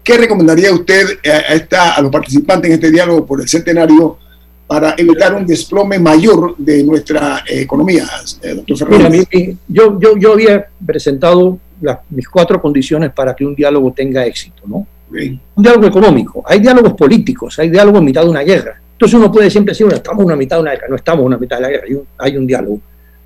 ¿Qué 0.01 0.17
recomendaría 0.17 0.71
usted 0.71 1.19
a, 1.25 1.53
esta, 1.53 1.95
a 1.95 2.01
los 2.01 2.09
participantes 2.09 2.69
en 2.69 2.75
este 2.75 2.91
diálogo 2.91 3.25
por 3.25 3.41
el 3.41 3.49
centenario 3.49 4.19
para 4.67 4.95
evitar 4.97 5.34
un 5.34 5.45
desplome 5.45 5.97
mayor 5.97 6.56
de 6.58 6.84
nuestra 6.84 7.43
economía, 7.47 8.06
eh, 8.41 8.53
doctor 8.53 8.77
Fernández? 8.77 9.27
yo, 9.67 9.97
yo, 9.97 10.17
yo 10.17 10.34
había 10.34 10.67
presentado 10.86 11.58
las, 11.80 11.99
mis 12.10 12.27
cuatro 12.27 12.62
condiciones 12.62 13.12
para 13.13 13.34
que 13.34 13.45
un 13.45 13.56
diálogo 13.56 13.93
tenga 13.93 14.25
éxito, 14.25 14.63
¿no? 14.65 14.86
Un 15.10 15.63
diálogo 15.63 15.88
económico, 15.88 16.43
hay 16.45 16.60
diálogos 16.60 16.93
políticos, 16.93 17.58
hay 17.60 17.69
diálogo 17.69 17.99
en 17.99 18.06
mitad 18.06 18.23
de 18.23 18.30
una 18.30 18.41
guerra. 18.41 18.77
Entonces 18.91 19.17
uno 19.17 19.32
puede 19.32 19.49
siempre 19.49 19.71
decir, 19.71 19.86
bueno, 19.86 19.97
estamos 19.97 20.19
en 20.19 20.25
una 20.25 20.36
mitad 20.36 20.58
de 20.58 20.63
una 20.63 20.71
guerra, 20.71 20.88
no 20.89 20.95
estamos 20.97 21.21
en 21.21 21.27
una 21.27 21.38
mitad 21.38 21.58
de 21.58 21.62
la 21.62 21.69
guerra, 21.69 21.84
hay 21.86 21.93
un, 21.93 22.03
hay 22.17 22.38
un 22.38 22.45
diálogo. 22.45 22.80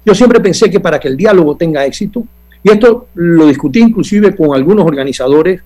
Yo 0.06 0.14
siempre 0.14 0.40
pensé 0.40 0.70
que 0.70 0.80
para 0.80 1.00
que 1.00 1.08
el 1.08 1.18
diálogo 1.18 1.56
tenga 1.56 1.84
éxito, 1.86 2.24
y 2.64 2.70
esto 2.70 3.08
lo 3.16 3.48
discutí 3.48 3.80
inclusive 3.80 4.36
con 4.36 4.54
algunos 4.54 4.86
organizadores, 4.86 5.62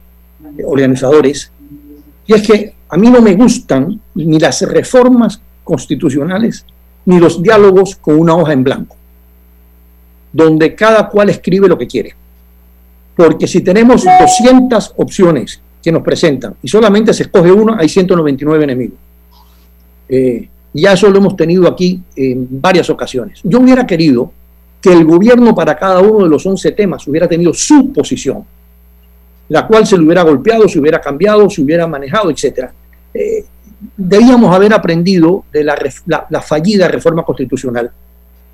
organizadores, 0.64 1.52
y 2.28 2.34
es 2.34 2.42
que 2.48 2.74
a 2.88 2.98
mí 2.98 3.10
no 3.10 3.22
me 3.22 3.36
gustan 3.36 4.00
ni 4.14 4.40
las 4.40 4.62
reformas 4.62 5.42
constitucionales 5.66 6.66
ni 7.06 7.20
los 7.20 7.42
diálogos 7.42 7.96
con 7.98 8.18
una 8.18 8.36
hoja 8.36 8.54
en 8.54 8.64
blanco, 8.64 8.96
donde 10.32 10.74
cada 10.74 11.10
cual 11.10 11.30
escribe 11.30 11.68
lo 11.68 11.78
que 11.78 11.88
quiere. 11.88 12.16
Porque 13.16 13.48
si 13.48 13.62
tenemos 13.62 14.04
200 14.04 14.94
opciones 14.98 15.62
que 15.82 15.92
nos 15.92 16.02
presentan 16.02 16.56
y 16.62 16.68
solamente 16.68 17.14
se 17.14 17.24
escoge 17.24 17.52
una, 17.52 17.78
hay 17.78 17.90
199 17.90 18.64
enemigos. 18.64 18.98
Eh, 20.08 20.50
ya 20.74 20.94
eso 20.94 21.10
lo 21.10 21.18
hemos 21.20 21.36
tenido 21.36 21.68
aquí 21.68 22.02
en 22.16 22.48
varias 22.50 22.90
ocasiones. 22.90 23.40
Yo 23.44 23.60
hubiera 23.60 23.86
querido 23.86 24.32
que 24.82 24.92
el 24.92 25.06
gobierno 25.06 25.56
para 25.56 25.78
cada 25.78 26.02
uno 26.02 26.26
de 26.26 26.30
los 26.30 26.46
11 26.46 26.72
temas 26.72 27.08
hubiera 27.08 27.28
tenido 27.28 27.54
su 27.54 27.94
posición, 27.94 28.44
la 29.50 29.66
cual 29.68 29.86
se 29.86 29.98
le 29.98 30.04
hubiera 30.04 30.24
golpeado, 30.24 30.68
se 30.68 30.80
hubiera 30.80 31.00
cambiado, 31.00 31.50
se 31.50 31.62
hubiera 31.62 31.88
manejado, 31.88 32.30
etc 32.30 32.70
debíamos 33.98 34.54
haber 34.56 34.74
aprendido 34.74 35.46
de 35.52 35.64
la, 35.64 36.42
fallida 36.42 36.88
reforma 36.88 37.24
constitucional, 37.24 37.92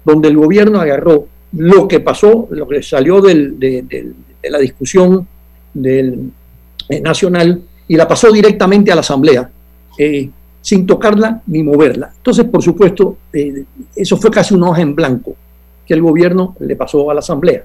donde 0.03 0.29
el 0.29 0.37
gobierno 0.37 0.79
agarró 0.79 1.27
lo 1.53 1.87
que 1.87 1.99
pasó, 1.99 2.47
lo 2.51 2.67
que 2.67 2.81
salió 2.81 3.21
de, 3.21 4.13
la 4.43 4.57
discusión 4.59 5.27
del, 5.73 6.31
eh, 6.89 7.01
nacional 7.01 7.61
y 7.87 7.95
la 7.95 8.07
pasó 8.07 8.31
directamente 8.31 8.91
a 8.91 8.95
la 8.95 9.01
Asamblea, 9.01 9.49
eh, 9.97 10.29
sin 10.61 10.85
tocarla 10.85 11.41
ni 11.47 11.63
moverla. 11.63 12.11
Entonces, 12.15 12.45
por 12.45 12.61
supuesto, 12.61 13.17
eh, 13.33 13.65
eso 13.95 14.17
fue 14.17 14.31
casi 14.31 14.53
una 14.53 14.69
hoja 14.69 14.81
en 14.81 14.95
blanco 14.95 15.35
que 15.85 15.93
el 15.93 16.01
gobierno 16.01 16.55
le 16.59 16.75
pasó 16.75 17.09
a 17.09 17.13
la 17.13 17.19
Asamblea. 17.19 17.63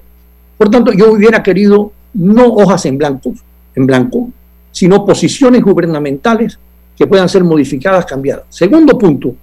Por 0.57 0.69
tanto, 0.69 0.91
yo 0.91 1.11
hubiera 1.11 1.41
querido 1.43 1.91
no 2.13 2.45
hojas 2.47 2.85
en 2.87 2.97
blanco, 2.97 3.33
en 3.75 3.85
blanco, 3.85 4.29
sino 4.71 5.05
posiciones 5.05 5.63
gubernamentales 5.63 6.59
que 6.97 7.05
puedan 7.05 7.29
ser 7.29 7.43
modificadas, 7.43 8.05
cambiadas. 8.05 8.45
Segundo 8.49 8.97
punto, 8.97 9.35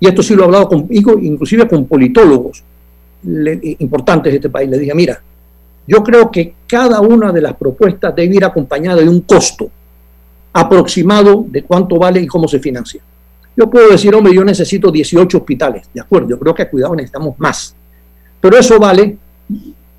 y 0.00 0.08
esto 0.08 0.22
sí 0.22 0.34
lo 0.34 0.42
he 0.42 0.44
hablado 0.46 0.68
con, 0.68 0.86
inclusive 0.90 1.68
con 1.68 1.86
politólogos 1.86 2.64
importantes 3.22 4.32
de 4.32 4.36
este 4.36 4.48
país, 4.48 4.70
le 4.70 4.78
dije, 4.78 4.94
mira, 4.94 5.20
yo 5.86 6.02
creo 6.02 6.30
que 6.30 6.54
cada 6.66 7.00
una 7.00 7.32
de 7.32 7.42
las 7.42 7.54
propuestas 7.56 8.14
debe 8.14 8.36
ir 8.36 8.44
acompañada 8.44 9.02
de 9.02 9.08
un 9.08 9.20
costo 9.22 9.70
aproximado 10.52 11.44
de 11.48 11.62
cuánto 11.62 11.98
vale 11.98 12.20
y 12.20 12.26
cómo 12.26 12.48
se 12.48 12.58
financia. 12.58 13.02
Yo 13.56 13.68
puedo 13.68 13.90
decir, 13.90 14.14
hombre, 14.14 14.32
yo 14.34 14.44
necesito 14.44 14.90
18 14.90 15.38
hospitales, 15.38 15.88
de 15.92 16.00
acuerdo, 16.00 16.30
yo 16.30 16.38
creo 16.38 16.54
que 16.54 16.68
cuidado, 16.68 16.94
necesitamos 16.94 17.38
más. 17.38 17.74
Pero 18.40 18.56
eso 18.56 18.78
vale 18.78 19.16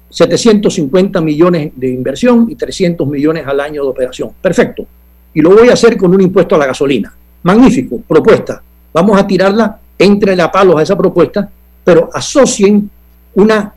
750 0.10 1.22
millones 1.22 1.72
de 1.76 1.90
inversión 1.90 2.48
y 2.50 2.56
300 2.56 3.08
millones 3.08 3.46
al 3.46 3.60
año 3.60 3.84
de 3.84 3.90
operación. 3.90 4.32
Perfecto. 4.42 4.88
Y 5.34 5.42
lo 5.42 5.52
voy 5.52 5.70
a 5.70 5.74
hacer 5.74 5.98
con 5.98 6.14
un 6.14 6.22
impuesto 6.22 6.56
a 6.56 6.58
la 6.58 6.68
gasolina. 6.68 7.14
Magnífico, 7.44 8.02
propuesta. 8.08 8.62
Vamos 8.94 9.20
a 9.20 9.26
tirarla 9.26 9.80
entre 9.98 10.36
la 10.36 10.52
palos 10.52 10.78
a 10.78 10.84
esa 10.84 10.98
propuesta, 10.98 11.50
pero 11.84 12.10
asocien 12.14 12.90
una 13.36 13.74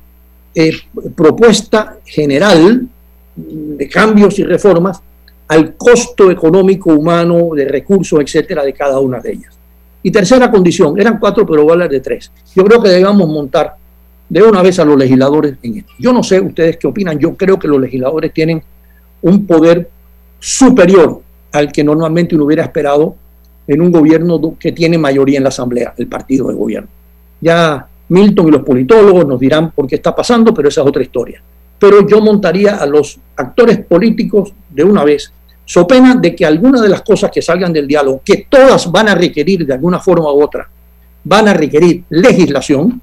eh, 0.54 0.72
propuesta 1.14 1.96
general 2.04 2.86
de 3.34 3.88
cambios 3.88 4.38
y 4.38 4.44
reformas 4.44 5.00
al 5.48 5.74
costo 5.76 6.30
económico, 6.30 6.92
humano, 6.92 7.50
de 7.54 7.66
recursos, 7.66 8.20
etcétera, 8.20 8.62
de 8.62 8.72
cada 8.72 8.98
una 9.00 9.20
de 9.20 9.32
ellas. 9.32 9.54
Y 10.02 10.10
tercera 10.10 10.50
condición, 10.50 10.98
eran 10.98 11.18
cuatro, 11.18 11.46
pero 11.46 11.62
voy 11.62 11.70
a 11.70 11.72
hablar 11.74 11.90
de 11.90 12.00
tres. 12.00 12.30
Yo 12.54 12.64
creo 12.64 12.82
que 12.82 12.88
debemos 12.88 13.28
montar 13.28 13.76
de 14.28 14.42
una 14.42 14.62
vez 14.62 14.78
a 14.78 14.84
los 14.84 14.96
legisladores 14.96 15.56
en 15.62 15.78
esto. 15.78 15.92
Yo 15.98 16.12
no 16.12 16.22
sé 16.22 16.40
ustedes 16.40 16.78
qué 16.78 16.86
opinan, 16.86 17.18
yo 17.18 17.34
creo 17.36 17.58
que 17.58 17.68
los 17.68 17.80
legisladores 17.80 18.32
tienen 18.32 18.62
un 19.20 19.46
poder 19.46 19.90
superior 20.40 21.20
al 21.52 21.70
que 21.70 21.84
normalmente 21.84 22.34
uno 22.34 22.44
hubiera 22.46 22.62
esperado 22.62 23.14
en 23.66 23.80
un 23.80 23.92
gobierno 23.92 24.56
que 24.58 24.72
tiene 24.72 24.98
mayoría 24.98 25.38
en 25.38 25.44
la 25.44 25.50
Asamblea, 25.50 25.94
el 25.96 26.08
partido 26.08 26.48
de 26.48 26.54
gobierno. 26.54 26.88
Ya 27.40 27.86
Milton 28.08 28.48
y 28.48 28.50
los 28.50 28.62
politólogos 28.62 29.26
nos 29.26 29.38
dirán 29.38 29.70
por 29.70 29.86
qué 29.86 29.96
está 29.96 30.14
pasando, 30.14 30.52
pero 30.52 30.68
esa 30.68 30.82
es 30.82 30.86
otra 30.86 31.02
historia. 31.02 31.42
Pero 31.78 32.06
yo 32.06 32.20
montaría 32.20 32.76
a 32.76 32.86
los 32.86 33.18
actores 33.36 33.78
políticos 33.78 34.52
de 34.70 34.84
una 34.84 35.04
vez, 35.04 35.32
so 35.64 35.86
pena 35.86 36.14
de 36.14 36.34
que 36.34 36.44
algunas 36.44 36.82
de 36.82 36.88
las 36.88 37.02
cosas 37.02 37.30
que 37.30 37.42
salgan 37.42 37.72
del 37.72 37.86
diálogo, 37.86 38.20
que 38.24 38.46
todas 38.48 38.90
van 38.90 39.08
a 39.08 39.14
requerir 39.14 39.66
de 39.66 39.74
alguna 39.74 39.98
forma 40.00 40.32
u 40.32 40.42
otra, 40.42 40.68
van 41.24 41.48
a 41.48 41.54
requerir 41.54 42.04
legislación, 42.10 43.00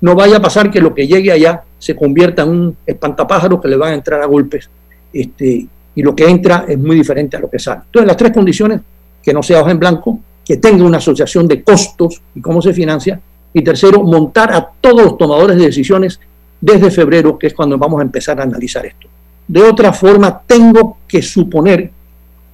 no 0.00 0.14
vaya 0.14 0.36
a 0.36 0.42
pasar 0.42 0.70
que 0.70 0.80
lo 0.80 0.94
que 0.94 1.06
llegue 1.06 1.32
allá 1.32 1.62
se 1.78 1.96
convierta 1.96 2.42
en 2.42 2.48
un 2.50 2.76
espantapájaro 2.86 3.60
que 3.60 3.68
le 3.68 3.76
van 3.76 3.92
a 3.92 3.94
entrar 3.94 4.22
a 4.22 4.26
golpes 4.26 4.68
este, 5.12 5.66
y 5.94 6.02
lo 6.02 6.14
que 6.14 6.28
entra 6.28 6.64
es 6.68 6.78
muy 6.78 6.96
diferente 6.96 7.36
a 7.36 7.40
lo 7.40 7.50
que 7.50 7.58
sale. 7.58 7.82
Entonces, 7.86 8.06
las 8.06 8.16
tres 8.16 8.32
condiciones, 8.32 8.80
que 9.22 9.32
no 9.32 9.42
sea 9.42 9.60
hoja 9.60 9.70
en 9.70 9.78
blanco, 9.78 10.18
que 10.44 10.56
tenga 10.58 10.84
una 10.84 10.98
asociación 10.98 11.48
de 11.48 11.62
costos 11.62 12.20
y 12.34 12.40
cómo 12.40 12.60
se 12.60 12.72
financia, 12.72 13.20
y 13.52 13.62
tercero, 13.62 14.02
montar 14.02 14.52
a 14.52 14.68
todos 14.80 15.02
los 15.02 15.18
tomadores 15.18 15.56
de 15.56 15.66
decisiones 15.66 16.20
desde 16.60 16.90
febrero, 16.90 17.38
que 17.38 17.46
es 17.46 17.54
cuando 17.54 17.78
vamos 17.78 18.00
a 18.00 18.02
empezar 18.02 18.40
a 18.40 18.42
analizar 18.42 18.84
esto. 18.84 19.08
De 19.46 19.62
otra 19.62 19.92
forma, 19.92 20.42
tengo 20.46 20.98
que 21.06 21.22
suponer 21.22 21.90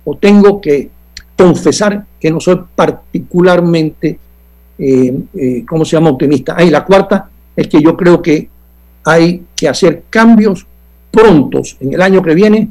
o 0.05 0.17
tengo 0.17 0.61
que 0.61 0.91
confesar 1.37 2.05
que 2.21 2.31
no 2.31 2.39
soy 2.39 2.61
particularmente, 2.75 4.19
eh, 4.79 5.15
eh, 5.35 5.65
¿cómo 5.67 5.85
se 5.85 5.97
llama?, 5.97 6.11
optimista. 6.11 6.55
Ah, 6.57 6.63
y 6.63 6.71
la 6.71 6.85
cuarta 6.85 7.31
es 7.57 7.67
que 7.67 7.81
yo 7.81 7.97
creo 7.97 8.21
que 8.21 8.49
hay 9.05 9.43
que 9.57 9.69
hacer 9.69 10.05
cambios 10.11 10.67
prontos 11.11 11.77
en 11.81 11.95
el 11.95 12.03
año 12.03 12.23
que 12.23 12.35
viene 12.35 12.69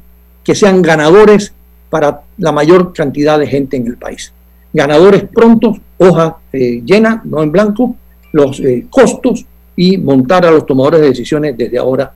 que 0.50 0.56
sean 0.56 0.82
ganadores 0.82 1.54
para 1.92 2.22
la 2.40 2.52
mayor 2.52 2.92
cantidad 2.92 3.38
de 3.38 3.46
gente 3.46 3.78
en 3.78 3.86
el 3.86 3.98
país. 3.98 4.34
Ganadores 4.74 5.26
prontos, 5.32 5.78
hoja 6.00 6.38
eh, 6.52 6.82
llena, 6.84 7.22
no 7.24 7.44
en 7.44 7.52
blanco, 7.52 7.96
los 8.32 8.60
eh, 8.62 8.88
costos 8.90 9.46
y 9.76 10.00
montar 10.00 10.48
a 10.48 10.50
los 10.50 10.66
tomadores 10.66 11.02
de 11.02 11.10
decisiones 11.10 11.56
desde 11.56 11.78
ahora 11.78 12.12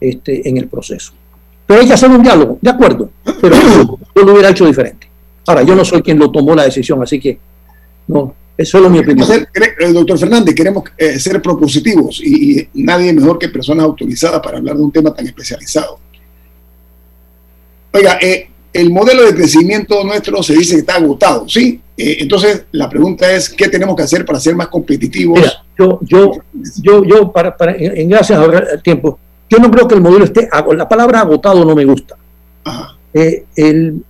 este, 0.00 0.48
en 0.48 0.56
el 0.56 0.68
proceso. 0.68 1.12
Pero 1.66 1.82
hay 1.82 1.86
que 1.86 1.92
hacer 1.92 2.08
un 2.08 2.22
diálogo, 2.22 2.58
de 2.62 2.70
acuerdo, 2.70 3.10
pero 3.42 3.54
yo 4.14 4.22
lo 4.24 4.32
hubiera 4.32 4.48
hecho 4.48 4.64
diferente. 4.64 5.06
Ahora, 5.46 5.62
yo 5.62 5.74
no 5.74 5.84
soy 5.84 6.00
quien 6.00 6.18
lo 6.18 6.30
tomó 6.30 6.54
la 6.54 6.64
decisión, 6.64 7.02
así 7.02 7.20
que 7.20 7.38
no, 8.08 8.34
es 8.56 8.70
solo 8.70 8.88
mi 8.88 9.00
opinión. 9.00 9.28
Eh, 9.30 9.92
doctor 9.92 10.18
Fernández, 10.18 10.54
queremos 10.54 10.84
eh, 10.96 11.18
ser 11.18 11.42
propositivos 11.42 12.22
y 12.24 12.66
nadie 12.72 13.12
mejor 13.12 13.38
que 13.38 13.50
personas 13.50 13.84
autorizadas 13.84 14.40
para 14.40 14.56
hablar 14.56 14.78
de 14.78 14.82
un 14.82 14.90
tema 14.90 15.12
tan 15.12 15.26
especializado. 15.26 16.05
Oiga, 17.96 18.18
eh, 18.20 18.48
el 18.72 18.90
modelo 18.90 19.22
de 19.24 19.34
crecimiento 19.34 20.04
nuestro 20.04 20.42
se 20.42 20.54
dice 20.54 20.74
que 20.74 20.80
está 20.80 20.96
agotado, 20.96 21.48
¿sí? 21.48 21.80
Eh, 21.96 22.18
entonces, 22.20 22.64
la 22.72 22.88
pregunta 22.90 23.30
es, 23.32 23.48
¿qué 23.48 23.68
tenemos 23.68 23.96
que 23.96 24.02
hacer 24.02 24.24
para 24.26 24.38
ser 24.38 24.54
más 24.54 24.68
competitivos? 24.68 25.38
Mira, 25.38 25.52
yo, 25.78 25.98
yo, 26.02 26.32
yo, 26.82 27.04
yo 27.04 27.32
para, 27.32 27.56
para- 27.56 27.74
en, 27.78 28.08
gracias 28.10 28.38
a 28.38 28.42
ahorrar 28.42 28.68
el 28.74 28.82
tiempo, 28.82 29.18
yo 29.48 29.58
no 29.58 29.70
creo 29.70 29.88
que 29.88 29.94
el 29.94 30.00
modelo 30.02 30.24
esté, 30.24 30.48
la 30.76 30.88
palabra 30.88 31.20
agotado 31.20 31.64
no 31.64 31.74
me 31.74 31.84
gusta. 31.86 32.16
Eh, 33.14 33.44
el- 33.56 34.02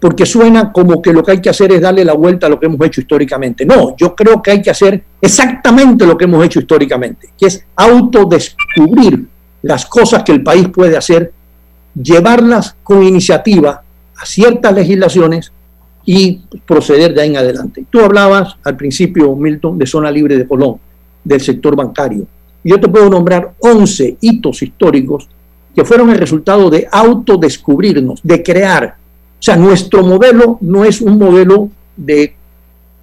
porque 0.00 0.24
suena 0.26 0.72
como 0.72 1.02
que 1.02 1.12
lo 1.12 1.22
que 1.22 1.32
hay 1.32 1.40
que 1.40 1.50
hacer 1.50 1.72
es 1.72 1.80
darle 1.80 2.04
la 2.04 2.12
vuelta 2.14 2.46
a 2.46 2.50
lo 2.50 2.58
que 2.58 2.66
hemos 2.66 2.80
hecho 2.86 3.00
históricamente. 3.00 3.64
No, 3.66 3.96
yo 3.96 4.14
creo 4.14 4.40
que 4.42 4.52
hay 4.52 4.62
que 4.62 4.70
hacer 4.70 5.02
exactamente 5.20 6.06
lo 6.06 6.16
que 6.16 6.24
hemos 6.24 6.44
hecho 6.44 6.60
históricamente, 6.60 7.28
que 7.38 7.46
es 7.46 7.64
autodescubrir 7.76 9.26
las 9.62 9.86
cosas 9.86 10.22
que 10.22 10.32
el 10.32 10.42
país 10.42 10.68
puede 10.68 10.96
hacer, 10.96 11.32
llevarlas 11.94 12.76
con 12.82 13.02
iniciativa 13.02 13.82
a 14.16 14.26
ciertas 14.26 14.74
legislaciones 14.74 15.52
y 16.04 16.40
proceder 16.66 17.14
de 17.14 17.22
ahí 17.22 17.28
en 17.30 17.36
adelante. 17.36 17.84
Tú 17.90 18.00
hablabas 18.00 18.56
al 18.64 18.76
principio, 18.76 19.34
Milton, 19.36 19.78
de 19.78 19.86
zona 19.86 20.10
libre 20.10 20.36
de 20.36 20.46
Colón, 20.46 20.76
del 21.24 21.40
sector 21.40 21.76
bancario. 21.76 22.26
Yo 22.62 22.78
te 22.78 22.88
puedo 22.88 23.08
nombrar 23.08 23.54
11 23.60 24.18
hitos 24.20 24.62
históricos 24.62 25.28
que 25.74 25.84
fueron 25.84 26.10
el 26.10 26.18
resultado 26.18 26.68
de 26.68 26.88
autodescubrirnos, 26.90 28.20
de 28.22 28.42
crear. 28.42 28.96
O 29.38 29.42
sea, 29.42 29.56
nuestro 29.56 30.04
modelo 30.04 30.58
no 30.60 30.84
es 30.84 31.00
un 31.00 31.18
modelo 31.18 31.70
de 31.96 32.34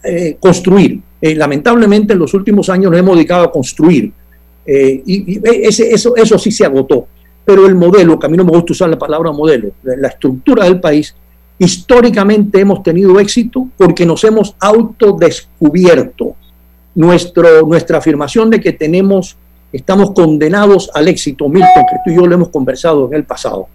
eh, 0.04 0.38
construir. 0.40 1.02
Eh, 1.20 1.34
lamentablemente 1.34 2.14
en 2.14 2.20
los 2.20 2.34
últimos 2.34 2.70
años 2.70 2.92
nos 2.92 3.00
hemos 3.00 3.16
dedicado 3.16 3.46
a 3.46 3.52
construir. 3.52 4.12
Eh, 4.66 5.02
y 5.06 5.40
eso, 5.44 6.16
eso 6.16 6.38
sí 6.38 6.52
se 6.52 6.66
agotó. 6.66 7.08
Pero 7.48 7.66
el 7.66 7.76
modelo, 7.76 8.20
que 8.20 8.26
a 8.26 8.30
mí 8.30 8.36
no 8.36 8.44
me 8.44 8.52
gusta 8.52 8.74
usar 8.74 8.90
la 8.90 9.00
palabra 9.00 9.32
modelo, 9.32 9.72
la 9.82 10.10
estructura 10.10 10.66
del 10.66 10.82
país, 10.82 11.16
históricamente 11.58 12.60
hemos 12.60 12.84
tenido 12.84 13.18
éxito 13.22 13.70
porque 13.78 14.06
nos 14.06 14.22
hemos 14.26 14.54
autodescubierto. 14.60 16.36
Nuestro, 16.94 17.66
nuestra 17.66 18.00
afirmación 18.00 18.50
de 18.50 18.60
que 18.60 18.74
tenemos, 18.74 19.38
estamos 19.72 20.12
condenados 20.12 20.92
al 20.94 21.08
éxito, 21.08 21.48
Milton, 21.48 21.86
que 21.90 21.98
tú 22.04 22.12
y 22.12 22.16
yo 22.18 22.28
lo 22.28 22.36
hemos 22.36 22.50
conversado 22.50 23.08
en 23.08 23.14
el 23.14 23.24
pasado, 23.24 23.70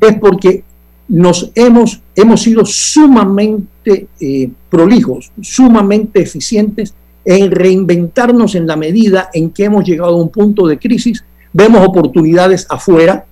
es 0.00 0.18
porque 0.18 0.64
nos 1.06 1.52
hemos, 1.54 2.00
hemos 2.16 2.42
sido 2.42 2.64
sumamente 2.64 4.08
eh, 4.18 4.50
prolijos, 4.68 5.30
sumamente 5.40 6.20
eficientes 6.20 6.94
en 7.24 7.52
reinventarnos 7.52 8.56
en 8.56 8.66
la 8.66 8.74
medida 8.74 9.30
en 9.32 9.50
que 9.50 9.66
hemos 9.66 9.84
llegado 9.84 10.14
a 10.14 10.20
un 10.20 10.30
punto 10.30 10.66
de 10.66 10.78
crisis, 10.80 11.24
vemos 11.54 11.86
oportunidades 11.86 12.66
afuera, 12.68 13.24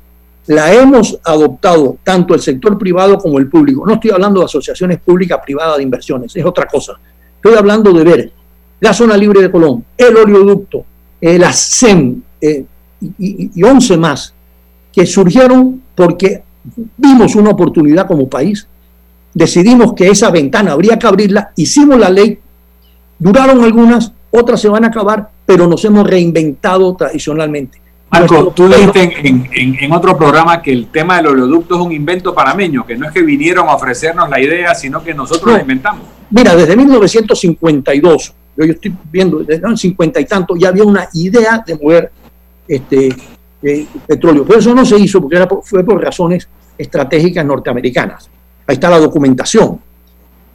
la 0.46 0.72
hemos 0.72 1.18
adoptado 1.24 1.98
tanto 2.02 2.34
el 2.34 2.40
sector 2.40 2.78
privado 2.78 3.18
como 3.18 3.38
el 3.38 3.48
público. 3.48 3.84
No 3.86 3.94
estoy 3.94 4.10
hablando 4.12 4.40
de 4.40 4.46
asociaciones 4.46 4.98
públicas 5.00 5.38
privadas 5.44 5.76
de 5.76 5.82
inversiones, 5.82 6.34
es 6.34 6.44
otra 6.44 6.66
cosa. 6.66 6.94
Estoy 7.36 7.54
hablando 7.58 7.92
de 7.92 8.04
ver 8.04 8.32
la 8.80 8.94
zona 8.94 9.16
libre 9.16 9.42
de 9.42 9.50
Colón, 9.50 9.84
el 9.96 10.16
oleoducto, 10.16 10.84
el 11.20 11.44
ASEM 11.44 12.22
eh, 12.40 12.64
y, 13.00 13.06
y- 13.18 13.50
y 13.54 13.62
11 13.62 13.96
más 13.98 14.32
que 14.92 15.04
surgieron 15.06 15.82
porque 15.94 16.42
vimos 16.96 17.34
una 17.36 17.50
oportunidad 17.50 18.06
como 18.06 18.28
país, 18.28 18.66
decidimos 19.34 19.94
que 19.94 20.08
esa 20.08 20.30
ventana 20.30 20.72
habría 20.72 20.98
que 20.98 21.06
abrirla, 21.06 21.52
hicimos 21.56 21.98
la 21.98 22.10
ley, 22.10 22.38
duraron 23.18 23.62
algunas, 23.64 24.12
otras 24.30 24.60
se 24.60 24.68
van 24.68 24.84
a 24.84 24.88
acabar, 24.88 25.30
pero 25.46 25.66
nos 25.66 25.84
hemos 25.84 26.06
reinventado 26.06 26.94
tradicionalmente. 26.96 27.80
Marco, 28.12 28.52
tú 28.54 28.68
dijiste 28.68 29.02
en, 29.26 29.48
en- 29.52 29.76
en 29.80 29.92
otro 29.92 30.16
programa 30.16 30.60
que 30.60 30.70
el 30.72 30.88
tema 30.88 31.16
del 31.16 31.28
oleoducto 31.28 31.76
es 31.76 31.80
un 31.80 31.92
invento 31.92 32.34
panameño, 32.34 32.84
que 32.86 32.94
no 32.96 33.06
es 33.06 33.12
que 33.12 33.22
vinieron 33.22 33.68
a 33.68 33.74
ofrecernos 33.74 34.28
la 34.28 34.38
idea, 34.40 34.74
sino 34.74 35.02
que 35.02 35.14
nosotros 35.14 35.46
No. 35.46 35.52
la 35.56 35.62
inventamos. 35.62 36.02
Mira, 36.30 36.54
desde 36.54 36.76
1952, 36.76 38.34
yo, 38.56 38.64
yo 38.66 38.72
estoy 38.72 38.94
viendo, 39.10 39.38
desde 39.38 39.66
el 39.66 39.78
50 39.78 40.20
y 40.20 40.24
tanto, 40.26 40.54
ya 40.56 40.68
había 40.68 40.84
una 40.84 41.08
idea 41.14 41.62
de 41.66 41.74
mover 41.76 42.12
este, 42.68 43.16
eh, 43.62 43.86
petróleo. 44.06 44.44
Pero 44.46 44.58
eso 44.58 44.74
no 44.74 44.84
se 44.84 44.98
hizo 44.98 45.20
porque 45.20 45.36
era 45.36 45.48
por- 45.48 45.62
fue 45.64 45.82
por 45.84 46.02
razones 46.02 46.46
estratégicas 46.76 47.44
norteamericanas. 47.44 48.28
Ahí 48.66 48.74
está 48.74 48.90
la 48.90 48.98
documentación. 48.98 49.80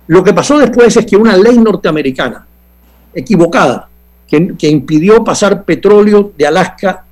Lo 0.07 0.23
que 0.23 0.33
pasó 0.33 0.57
después 0.59 0.95
es 0.95 1.05
que 1.05 1.17
una 1.17 1.35
ley 1.35 1.57
norteamericana 1.57 2.45
equivocada, 3.13 3.89
que, 4.27 4.55
que 4.57 4.67
impidió 4.69 5.23
pasar 5.23 5.63
petróleo 5.63 6.31
de 6.37 6.45
Alaska 6.47 7.03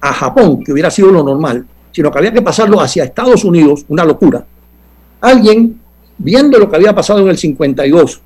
a 0.00 0.12
Japón, 0.12 0.62
que 0.64 0.72
hubiera 0.72 0.90
sido 0.90 1.10
lo 1.10 1.22
normal, 1.22 1.66
sino 1.92 2.10
que 2.10 2.18
había 2.18 2.32
que 2.32 2.42
pasarlo 2.42 2.80
hacia 2.80 3.04
Estados 3.04 3.44
Unidos, 3.44 3.84
una 3.88 4.04
locura. 4.04 4.44
Alguien, 5.20 5.80
viendo 6.18 6.58
lo 6.58 6.70
que 6.70 6.76
había 6.76 6.94
pasado 6.94 7.20
en 7.20 7.28
el 7.28 7.36
52, 7.36 8.20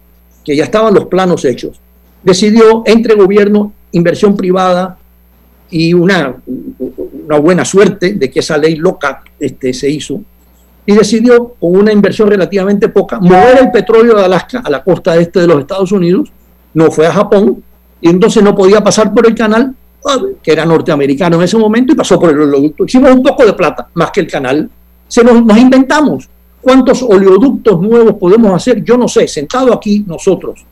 que 0.45 0.57
ya 0.57 0.64
estaban 0.64 0.95
los 0.95 1.07
planos 1.07 1.45
hechos, 1.45 1.81
decidió 2.22 2.83
entre 2.87 3.14
gobierno, 3.14 3.72
inversión 3.93 4.37
privada 4.37 4.99
y 5.70 5.95
una, 5.95 6.37
una 7.27 7.39
buena 7.39 7.64
suerte 7.64 8.14
de 8.14 8.31
que 8.31 8.41
esa 8.41 8.59
ley 8.59 8.77
loca 8.77 9.22
este, 9.39 9.72
se 9.72 9.91
hizo, 9.91 10.20
y 10.87 10.95
decidió, 10.95 11.55
con 11.59 11.77
una 11.77 11.93
inversión 11.93 12.29
relativamente 12.29 12.89
poca, 12.89 13.18
mover 13.18 13.59
el 13.62 13.70
petróleo 13.70 14.16
de 14.16 14.25
Alaska 14.25 14.62
a 14.62 14.70
la 14.70 14.85
costa 14.85 15.16
este 15.16 15.41
de 15.41 15.47
los 15.47 15.61
Estados 15.61 15.93
Unidos, 15.93 16.31
no 16.75 16.91
fue 16.91 17.07
a 17.07 17.12
Japón, 17.12 17.62
y 18.01 18.11
entonces 18.11 18.43
no 18.43 18.55
podía 18.55 18.83
pasar 18.85 19.14
por 19.14 19.27
el 19.27 19.35
canal, 19.35 19.75
que 20.42 20.52
era 20.52 20.64
norteamericano 20.64 21.36
en 21.36 21.42
ese 21.42 21.57
momento, 21.57 21.92
y 21.92 21.96
pasó 21.96 22.18
por 22.18 22.30
el 22.30 22.40
oleoducto. 22.40 22.84
Hicimos 22.84 23.12
un 23.12 23.22
poco 23.22 23.44
de 23.44 23.52
plata, 23.52 23.88
más 23.94 24.11
que 24.11 24.20
el 24.20 24.26
canal. 24.26 24.68
Se 25.09 25.22
nos, 25.24 25.44
nos 25.44 25.59
inventamos. 25.59 26.28
¿Cuántos 26.61 27.02
oleoductos 27.02 27.80
nuevos 27.80 28.14
podemos 28.14 28.52
hacer? 28.52 28.82
Yo 28.82 28.96
no 28.96 29.07
sé, 29.09 29.28
sentado 29.28 29.72
aquí 29.72 30.05
nosotros 30.07 30.64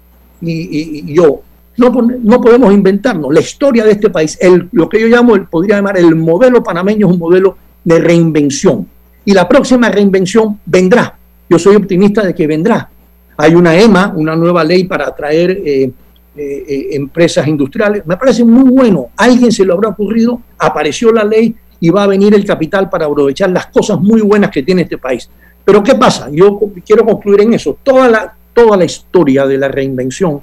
y, 0.42 1.14
yo, 1.14 1.40
no, 1.76 1.90
no 1.90 2.40
podemos 2.40 2.72
inventarnos. 2.72 3.32
La 3.32 3.40
historia 3.40 3.84
de 3.84 3.92
este 3.92 4.10
país, 4.10 4.36
el, 4.40 4.68
lo 4.72 4.88
que 4.88 5.00
yo 5.00 5.06
llamo, 5.06 5.34
el, 5.34 5.46
podría 5.46 5.76
llamar 5.76 5.98
el 5.98 6.14
modelo 6.14 6.62
panameño, 6.62 7.06
es 7.06 7.12
un 7.12 7.18
modelo 7.18 7.56
de 7.84 7.98
reinvención. 7.98 8.86
Y 9.24 9.32
la 9.32 9.48
próxima 9.48 9.88
reinvención 9.88 10.58
vendrá. 10.66 11.16
Yo 11.48 11.58
soy 11.58 11.76
optimista 11.76 12.22
de 12.22 12.34
que 12.34 12.46
vendrá. 12.46 12.90
Hay 13.36 13.54
una 13.54 13.78
EMA, 13.78 14.12
una 14.16 14.36
nueva 14.36 14.64
ley 14.64 14.84
para 14.84 15.08
atraer 15.08 15.62
eh, 15.64 15.90
eh, 16.34 16.64
eh, 16.66 16.88
empresas 16.92 17.46
industriales. 17.46 18.06
Me 18.06 18.16
parece 18.16 18.44
muy 18.44 18.70
bueno. 18.70 19.08
Alguien 19.16 19.52
se 19.52 19.64
le 19.64 19.72
habrá 19.72 19.90
ocurrido, 19.90 20.40
apareció 20.58 21.12
la 21.12 21.24
ley 21.24 21.54
y 21.78 21.90
va 21.90 22.04
a 22.04 22.06
venir 22.06 22.34
el 22.34 22.44
capital 22.44 22.88
para 22.88 23.06
aprovechar 23.06 23.50
las 23.50 23.66
cosas 23.66 24.00
muy 24.00 24.22
buenas 24.22 24.50
que 24.50 24.62
tiene 24.62 24.82
este 24.82 24.98
país. 24.98 25.28
Pero 25.64 25.82
¿qué 25.82 25.94
pasa? 25.94 26.28
Yo 26.30 26.58
quiero 26.86 27.04
concluir 27.04 27.42
en 27.42 27.54
eso. 27.54 27.76
Toda 27.82 28.08
la, 28.08 28.34
toda 28.54 28.76
la 28.76 28.84
historia 28.84 29.46
de 29.46 29.58
la 29.58 29.68
reinvención 29.68 30.40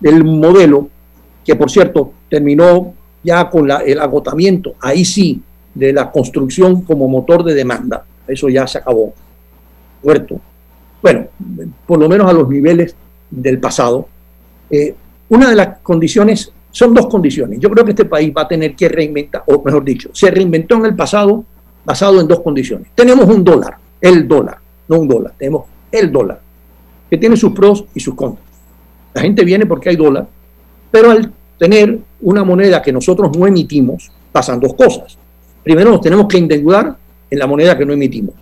del 0.00 0.24
modelo, 0.24 0.88
que 1.44 1.56
por 1.56 1.70
cierto 1.70 2.12
terminó 2.28 2.94
ya 3.22 3.48
con 3.48 3.70
el 3.70 4.00
agotamiento, 4.00 4.74
ahí 4.80 5.04
sí, 5.04 5.40
de 5.74 5.92
la 5.92 6.10
construcción 6.10 6.82
como 6.82 7.08
motor 7.08 7.44
de 7.44 7.54
demanda. 7.54 8.04
Eso 8.26 8.48
ya 8.48 8.66
se 8.66 8.78
acabó. 8.78 9.14
Muerto. 10.02 10.40
Bueno, 11.00 11.26
por 11.86 11.98
lo 11.98 12.08
menos 12.08 12.28
a 12.28 12.32
los 12.32 12.48
niveles 12.48 12.94
del 13.30 13.58
pasado. 13.58 14.08
Eh, 14.70 14.94
una 15.32 15.48
de 15.48 15.56
las 15.56 15.78
condiciones, 15.78 16.52
son 16.70 16.92
dos 16.92 17.06
condiciones. 17.06 17.58
Yo 17.58 17.70
creo 17.70 17.86
que 17.86 17.92
este 17.92 18.04
país 18.04 18.30
va 18.36 18.42
a 18.42 18.48
tener 18.48 18.76
que 18.76 18.86
reinventar, 18.86 19.42
o 19.46 19.62
mejor 19.62 19.82
dicho, 19.82 20.10
se 20.12 20.30
reinventó 20.30 20.74
en 20.76 20.84
el 20.84 20.94
pasado 20.94 21.42
basado 21.82 22.20
en 22.20 22.28
dos 22.28 22.40
condiciones. 22.40 22.88
Tenemos 22.94 23.24
un 23.24 23.42
dólar, 23.42 23.78
el 23.98 24.28
dólar, 24.28 24.58
no 24.88 24.98
un 24.98 25.08
dólar, 25.08 25.32
tenemos 25.38 25.64
el 25.90 26.12
dólar, 26.12 26.38
que 27.08 27.16
tiene 27.16 27.38
sus 27.38 27.52
pros 27.52 27.86
y 27.94 28.00
sus 28.00 28.14
contras. 28.14 28.44
La 29.14 29.22
gente 29.22 29.42
viene 29.42 29.64
porque 29.64 29.88
hay 29.88 29.96
dólar, 29.96 30.26
pero 30.90 31.10
al 31.10 31.32
tener 31.58 31.98
una 32.20 32.44
moneda 32.44 32.82
que 32.82 32.92
nosotros 32.92 33.34
no 33.34 33.46
emitimos, 33.46 34.12
pasan 34.30 34.60
dos 34.60 34.74
cosas. 34.74 35.16
Primero, 35.64 35.92
nos 35.92 36.02
tenemos 36.02 36.26
que 36.26 36.36
endeudar 36.36 36.94
en 37.30 37.38
la 37.38 37.46
moneda 37.46 37.78
que 37.78 37.86
no 37.86 37.94
emitimos. 37.94 38.34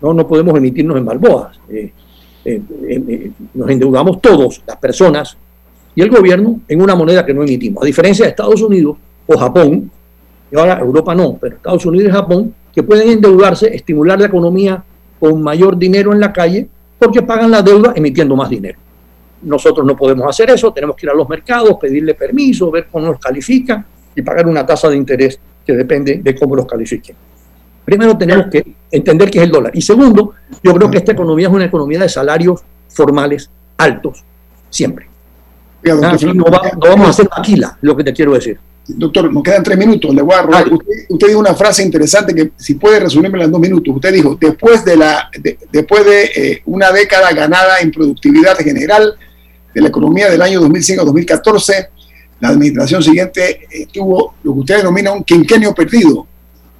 No, 0.00 0.14
no 0.14 0.26
podemos 0.26 0.56
emitirnos 0.56 0.96
en 0.96 1.04
balboas. 1.04 1.60
Eh, 1.68 1.92
eh, 2.46 2.62
eh, 2.88 3.30
nos 3.52 3.68
endeudamos 3.68 4.22
todos, 4.22 4.62
las 4.66 4.78
personas 4.78 5.36
y 5.98 6.00
el 6.00 6.10
gobierno, 6.10 6.60
en 6.68 6.80
una 6.80 6.94
moneda 6.94 7.26
que 7.26 7.34
no 7.34 7.42
emitimos. 7.42 7.82
A 7.82 7.86
diferencia 7.86 8.24
de 8.24 8.30
Estados 8.30 8.62
Unidos 8.62 8.96
o 9.26 9.36
Japón, 9.36 9.90
y 10.48 10.56
ahora 10.56 10.78
Europa 10.78 11.12
no, 11.12 11.36
pero 11.40 11.56
Estados 11.56 11.84
Unidos 11.86 12.10
y 12.10 12.12
Japón, 12.12 12.54
que 12.72 12.84
pueden 12.84 13.08
endeudarse, 13.08 13.74
estimular 13.74 14.16
la 14.20 14.26
economía 14.26 14.84
con 15.18 15.42
mayor 15.42 15.76
dinero 15.76 16.12
en 16.12 16.20
la 16.20 16.32
calle, 16.32 16.68
porque 17.00 17.22
pagan 17.22 17.50
la 17.50 17.62
deuda 17.62 17.94
emitiendo 17.96 18.36
más 18.36 18.48
dinero. 18.48 18.78
Nosotros 19.42 19.84
no 19.84 19.96
podemos 19.96 20.24
hacer 20.28 20.50
eso, 20.50 20.72
tenemos 20.72 20.94
que 20.94 21.06
ir 21.06 21.10
a 21.10 21.14
los 21.14 21.28
mercados, 21.28 21.76
pedirle 21.80 22.14
permiso, 22.14 22.70
ver 22.70 22.86
cómo 22.92 23.06
nos 23.06 23.18
califican 23.18 23.84
y 24.14 24.22
pagar 24.22 24.46
una 24.46 24.64
tasa 24.64 24.88
de 24.88 24.96
interés 24.96 25.40
que 25.66 25.72
depende 25.72 26.20
de 26.22 26.34
cómo 26.36 26.54
los 26.54 26.66
califiquen. 26.66 27.16
Primero 27.84 28.16
tenemos 28.16 28.46
que 28.46 28.64
entender 28.88 29.32
qué 29.32 29.38
es 29.38 29.44
el 29.46 29.50
dólar. 29.50 29.72
Y 29.74 29.82
segundo, 29.82 30.34
yo 30.62 30.72
creo 30.74 30.88
que 30.92 30.98
esta 30.98 31.10
economía 31.10 31.48
es 31.48 31.54
una 31.54 31.64
economía 31.64 31.98
de 31.98 32.08
salarios 32.08 32.60
formales 32.86 33.50
altos, 33.76 34.22
siempre. 34.70 35.08
Oiga, 35.84 35.94
Ah, 35.94 36.10
doctor 36.10 36.18
sí, 36.18 36.26
no, 36.36 36.44
va- 36.44 36.62
no 36.74 36.80
vamos 36.90 37.06
a 37.06 37.10
hacer 37.10 37.28
maquila, 37.36 37.78
lo 37.82 37.96
que 37.96 38.04
te 38.04 38.12
quiero 38.12 38.32
decir. 38.34 38.58
Doctor, 38.90 39.32
nos 39.32 39.42
quedan 39.42 39.62
tres 39.62 39.76
minutos. 39.76 40.14
Le 40.14 40.22
voy 40.22 40.34
a 40.34 40.42
robar. 40.42 40.66
Usted, 40.72 40.86
usted 41.10 41.26
dijo 41.28 41.38
una 41.38 41.54
frase 41.54 41.82
interesante 41.82 42.34
que, 42.34 42.52
si 42.56 42.74
puede 42.74 43.00
resumirme 43.00 43.44
en 43.44 43.50
dos 43.52 43.60
minutos. 43.60 43.94
Usted 43.94 44.12
dijo: 44.14 44.36
después 44.40 44.84
de, 44.84 44.96
la, 44.96 45.28
de- 45.38 45.58
después 45.70 46.04
de 46.06 46.24
eh, 46.34 46.62
una 46.66 46.90
década 46.90 47.30
ganada 47.32 47.80
en 47.80 47.90
productividad 47.90 48.56
general 48.56 49.14
de 49.74 49.80
la 49.82 49.88
economía 49.88 50.30
del 50.30 50.40
año 50.40 50.60
2005 50.60 51.02
a 51.02 51.04
2014, 51.04 51.90
la 52.40 52.48
administración 52.48 53.02
siguiente 53.02 53.66
eh, 53.70 53.86
tuvo 53.92 54.34
lo 54.42 54.54
que 54.54 54.60
usted 54.60 54.76
denomina 54.78 55.12
un 55.12 55.22
quinquenio 55.22 55.74
perdido. 55.74 56.26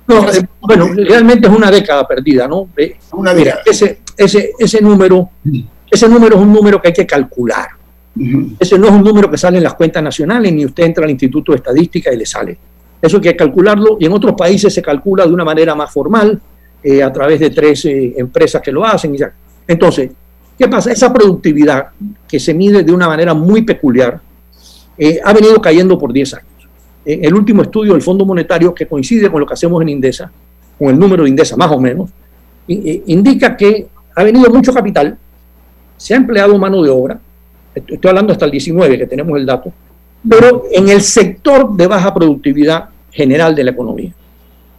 No, 0.07 0.30
eh, 0.32 0.42
bueno, 0.62 0.88
realmente 0.94 1.46
es 1.46 1.53
una 1.55 1.70
década 1.70 2.09
perdida, 2.09 2.49
¿no? 2.49 2.68
Eh, 2.78 2.96
Una 3.12 3.34
mira, 3.34 3.57
década. 3.57 3.64
ese, 3.66 4.01
ese, 4.16 4.53
ese 4.59 4.80
número, 4.80 5.28
ese 5.90 6.09
número 6.09 6.36
es 6.36 6.40
un 6.42 6.51
número 6.53 6.80
que 6.80 6.88
hay 6.88 6.94
que 6.94 7.07
calcular. 7.07 7.68
Ese 8.59 8.78
no 8.78 8.86
es 8.86 8.92
un 8.92 9.02
número 9.04 9.30
que 9.30 9.38
sale 9.38 9.59
en 9.59 9.64
las 9.64 9.74
cuentas 9.74 10.02
nacionales, 10.02 10.52
ni 10.52 10.64
usted 10.64 10.84
entra 10.84 11.04
al 11.04 11.11
Instituto 11.11 11.52
de 11.52 11.56
Estadística 11.56 12.12
y 12.12 12.16
le 12.16 12.26
sale. 12.26 12.59
Eso 13.00 13.16
hay 13.18 13.22
que 13.22 13.36
calcularlo, 13.36 13.96
y 14.00 14.06
en 14.06 14.12
otros 14.12 14.34
países 14.36 14.74
se 14.74 14.82
calcula 14.82 15.24
de 15.26 15.32
una 15.32 15.44
manera 15.44 15.74
más 15.74 15.90
formal, 15.92 16.40
eh, 16.82 17.02
a 17.02 17.12
través 17.12 17.38
de 17.40 17.50
tres 17.50 17.84
eh, 17.84 18.14
empresas 18.16 18.61
que 18.62 18.72
lo 18.72 18.84
hacen. 18.84 19.14
y 19.14 19.18
ya. 19.18 19.32
Entonces, 19.66 20.11
¿qué 20.59 20.66
pasa? 20.68 20.90
Esa 20.90 21.12
productividad 21.12 21.88
que 22.26 22.40
se 22.40 22.54
mide 22.54 22.82
de 22.82 22.92
una 22.92 23.06
manera 23.09 23.34
muy 23.34 23.62
peculiar 23.62 24.20
eh, 24.96 25.20
ha 25.24 25.32
venido 25.32 25.61
cayendo 25.61 25.96
por 25.96 26.12
10 26.12 26.34
años. 26.34 26.46
Eh, 27.04 27.20
el 27.22 27.34
último 27.34 27.62
estudio 27.62 27.92
del 27.92 28.02
Fondo 28.02 28.24
Monetario, 28.24 28.74
que 28.74 28.86
coincide 28.86 29.30
con 29.30 29.40
lo 29.40 29.46
que 29.46 29.54
hacemos 29.54 29.80
en 29.82 29.90
Indesa, 29.90 30.30
con 30.76 30.88
el 30.88 30.98
número 30.98 31.22
de 31.22 31.28
Indesa 31.30 31.56
más 31.56 31.70
o 31.70 31.80
menos, 31.80 32.11
i- 32.66 33.02
indica 33.06 33.56
que 33.56 33.86
ha 34.16 34.24
venido 34.24 34.50
mucho 34.50 34.72
capital, 34.74 35.16
se 35.96 36.14
ha 36.14 36.16
empleado 36.16 36.59
mano 36.59 36.82
de 36.82 36.90
obra, 36.90 37.18
estoy 37.74 38.08
hablando 38.08 38.32
hasta 38.32 38.44
el 38.44 38.50
19 38.50 38.98
que 38.98 39.06
tenemos 39.06 39.38
el 39.38 39.46
dato, 39.46 39.72
pero 40.28 40.64
en 40.70 40.88
el 40.88 41.00
sector 41.00 41.76
de 41.76 41.86
baja 41.86 42.12
productividad 42.12 42.88
general 43.10 43.54
de 43.54 43.64
la 43.64 43.70
economía, 43.70 44.12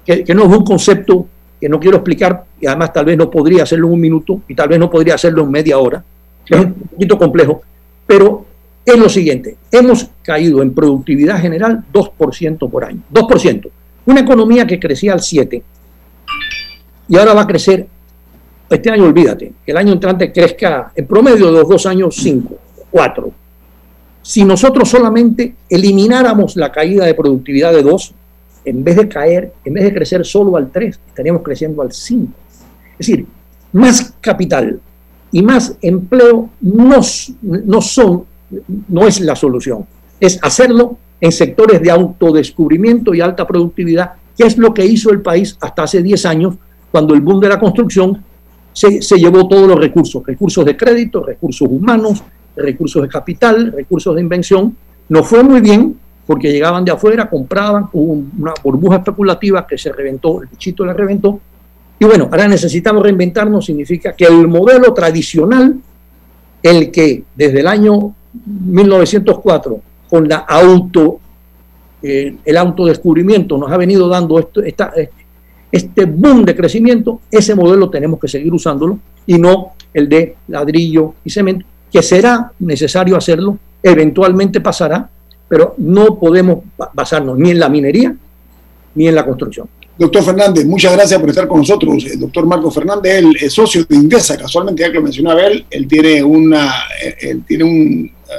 que, 0.05 0.23
no 0.33 0.43
es 0.43 0.57
un 0.57 0.63
concepto 0.63 1.27
que 1.59 1.69
no 1.69 1.79
quiero 1.79 1.97
explicar 1.97 2.45
y 2.59 2.67
además 2.67 2.93
tal 2.93 3.05
vez 3.05 3.17
no 3.17 3.29
podría 3.29 3.63
hacerlo 3.63 3.87
en 3.87 3.93
un 3.93 3.99
minuto 3.99 4.41
y 4.47 4.55
tal 4.55 4.69
vez 4.69 4.79
no 4.79 4.89
podría 4.89 5.15
hacerlo 5.15 5.43
en 5.43 5.51
media 5.51 5.77
hora, 5.77 6.03
es 6.47 6.59
un 6.59 6.73
poquito 6.73 7.17
complejo, 7.17 7.61
pero 8.07 8.45
es 8.85 8.97
lo 8.97 9.07
siguiente, 9.07 9.57
hemos 9.71 10.09
caído 10.23 10.61
en 10.61 10.73
productividad 10.73 11.39
general 11.39 11.83
2% 11.93 12.69
por 12.69 12.85
año, 12.85 13.01
2%. 13.13 13.69
Una 14.05 14.21
economía 14.21 14.65
que 14.65 14.79
crecía 14.79 15.13
al 15.13 15.21
7 15.21 15.61
y 17.09 17.17
ahora 17.17 17.33
va 17.33 17.41
a 17.41 17.47
crecer, 17.47 17.87
este 18.69 18.89
año 18.89 19.05
olvídate, 19.05 19.51
el 19.65 19.77
año 19.77 19.93
entrante 19.93 20.31
crezca 20.31 20.91
en 20.95 21.05
promedio 21.07 21.47
de 21.47 21.51
los 21.59 21.69
dos 21.69 21.85
años 21.85 22.15
5, 22.15 22.55
4. 22.91 23.31
Si 24.21 24.43
nosotros 24.43 24.89
solamente 24.89 25.55
elimináramos 25.69 26.55
la 26.55 26.71
caída 26.71 27.05
de 27.05 27.13
productividad 27.13 27.73
de 27.73 27.83
2, 27.83 28.13
en 28.65 28.83
vez 28.83 28.97
de 28.97 29.07
caer, 29.07 29.53
en 29.63 29.73
vez 29.73 29.85
de 29.85 29.93
crecer 29.93 30.25
solo 30.25 30.57
al 30.57 30.71
3, 30.71 30.99
estaríamos 31.07 31.41
creciendo 31.41 31.81
al 31.81 31.91
5. 31.91 32.31
Es 32.99 33.07
decir, 33.07 33.25
más 33.71 34.13
capital 34.19 34.79
y 35.31 35.41
más 35.41 35.75
empleo 35.81 36.49
no, 36.61 36.99
no 37.41 37.81
son, 37.81 38.25
no 38.87 39.07
es 39.07 39.19
la 39.21 39.35
solución. 39.35 39.85
Es 40.19 40.39
hacerlo 40.41 40.97
en 41.21 41.31
sectores 41.31 41.81
de 41.81 41.91
autodescubrimiento 41.91 43.13
y 43.13 43.21
alta 43.21 43.47
productividad, 43.47 44.13
que 44.37 44.45
es 44.45 44.57
lo 44.57 44.73
que 44.73 44.85
hizo 44.85 45.11
el 45.11 45.21
país 45.21 45.57
hasta 45.61 45.83
hace 45.83 46.01
10 46.01 46.25
años, 46.25 46.55
cuando 46.91 47.13
el 47.13 47.21
boom 47.21 47.39
de 47.39 47.49
la 47.49 47.59
construcción 47.59 48.23
se, 48.73 49.01
se 49.01 49.17
llevó 49.17 49.47
todos 49.47 49.67
los 49.67 49.79
recursos, 49.79 50.25
recursos 50.25 50.65
de 50.65 50.75
crédito, 50.75 51.23
recursos 51.23 51.67
humanos, 51.69 52.23
recursos 52.61 53.01
de 53.01 53.07
capital, 53.07 53.71
recursos 53.75 54.15
de 54.15 54.21
invención. 54.21 54.75
No 55.09 55.23
fue 55.23 55.43
muy 55.43 55.61
bien 55.61 55.97
porque 56.29 56.51
llegaban 56.51 56.85
de 56.85 56.91
afuera, 56.91 57.27
compraban, 57.27 57.89
hubo 57.91 58.23
una 58.37 58.53
burbuja 58.63 58.97
especulativa 58.97 59.65
que 59.65 59.79
se 59.79 59.91
reventó, 59.91 60.43
el 60.43 60.47
bichito 60.47 60.85
la 60.85 60.93
reventó. 60.93 61.39
Y 61.97 62.05
bueno, 62.05 62.29
ahora 62.31 62.47
necesitamos 62.47 63.01
reinventarnos, 63.01 63.65
significa 63.65 64.13
que 64.13 64.25
el 64.25 64.47
modelo 64.47 64.93
tradicional, 64.93 65.79
el 66.61 66.91
que 66.91 67.23
desde 67.35 67.61
el 67.61 67.67
año 67.67 68.13
1904, 68.45 69.81
con 70.07 70.29
la 70.29 70.37
auto, 70.37 71.19
eh, 72.01 72.35
el 72.45 72.57
autodescubrimiento 72.57 73.57
nos 73.57 73.71
ha 73.71 73.77
venido 73.77 74.07
dando 74.07 74.51
este 75.71 76.05
boom 76.05 76.45
de 76.45 76.55
crecimiento, 76.55 77.21
ese 77.31 77.55
modelo 77.55 77.89
tenemos 77.89 78.19
que 78.19 78.27
seguir 78.27 78.53
usándolo 78.53 78.99
y 79.25 79.37
no 79.37 79.73
el 79.93 80.07
de 80.07 80.35
ladrillo 80.47 81.15
y 81.25 81.29
cemento, 81.29 81.65
que 81.91 82.01
será 82.03 82.51
necesario 82.59 83.15
hacerlo, 83.17 83.57
eventualmente 83.81 84.61
pasará, 84.61 85.09
pero 85.47 85.73
no 85.77 86.19
podemos 86.19 86.59
ba- 86.77 86.91
basarnos 86.93 87.37
ni 87.37 87.51
en 87.51 87.59
la 87.59 87.69
minería 87.69 88.15
ni 88.95 89.07
en 89.07 89.15
la 89.15 89.25
construcción. 89.25 89.67
Doctor 89.97 90.23
Fernández, 90.23 90.65
muchas 90.65 90.93
gracias 90.93 91.19
por 91.19 91.29
estar 91.29 91.47
con 91.47 91.57
nosotros. 91.59 92.05
El 92.05 92.19
doctor 92.21 92.45
Marco 92.45 92.71
Fernández, 92.71 93.15
él 93.17 93.35
es 93.41 93.51
socio 93.53 93.83
de 93.83 93.95
Indesa, 93.95 94.37
casualmente 94.37 94.81
ya 94.81 94.87
que 94.89 94.95
lo 94.95 95.01
mencionaba 95.01 95.41
él, 95.45 95.65
él 95.69 95.87
tiene 95.87 96.23
una, 96.23 96.71
eh, 97.03 97.15
él 97.21 97.43
tiene 97.45 97.63
un, 97.65 98.05
eh, 98.05 98.31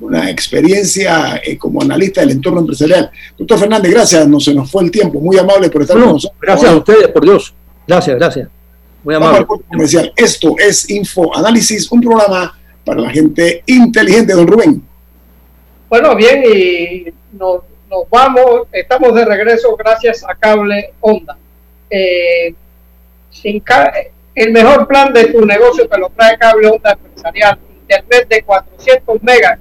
una 0.00 0.30
experiencia 0.30 1.40
eh, 1.44 1.58
como 1.58 1.82
analista 1.82 2.20
del 2.20 2.30
entorno 2.30 2.60
empresarial. 2.60 3.10
Doctor 3.36 3.58
Fernández, 3.58 3.90
gracias, 3.90 4.28
no 4.28 4.38
se 4.38 4.54
nos 4.54 4.70
fue 4.70 4.84
el 4.84 4.90
tiempo, 4.92 5.20
muy 5.20 5.36
amable 5.36 5.68
por 5.68 5.82
estar 5.82 5.96
No, 5.96 6.04
con 6.04 6.12
nosotros. 6.14 6.38
gracias 6.40 6.70
a 6.70 6.76
ustedes, 6.76 7.08
por 7.08 7.24
Dios. 7.24 7.52
Gracias, 7.86 8.16
gracias. 8.16 8.48
Muy 9.04 9.14
Vamos 9.14 9.28
amable. 9.28 9.38
al 9.42 9.46
corte 9.46 9.64
comercial. 9.68 10.12
Esto 10.16 10.54
es 10.58 10.88
Info 10.90 11.34
Análisis, 11.36 11.90
un 11.92 12.00
programa 12.00 12.58
para 12.84 13.00
la 13.00 13.10
gente 13.10 13.62
inteligente, 13.66 14.32
don 14.32 14.46
Rubén. 14.46 14.82
Bueno, 15.88 16.14
bien, 16.16 16.42
y 16.44 17.04
nos, 17.36 17.62
nos 17.88 18.08
vamos, 18.10 18.62
estamos 18.72 19.14
de 19.14 19.24
regreso 19.24 19.74
gracias 19.76 20.24
a 20.28 20.34
Cable 20.34 20.92
Onda. 21.00 21.36
Eh, 21.90 22.54
sin 23.30 23.60
ca- 23.60 23.92
el 24.34 24.52
mejor 24.52 24.86
plan 24.86 25.12
de 25.12 25.24
tu 25.26 25.44
negocio 25.46 25.88
te 25.88 25.98
lo 25.98 26.10
trae 26.10 26.36
Cable 26.38 26.68
Onda 26.68 26.92
Empresarial. 26.92 27.58
Internet 27.82 28.28
de 28.28 28.42
400 28.42 29.22
megas, 29.22 29.58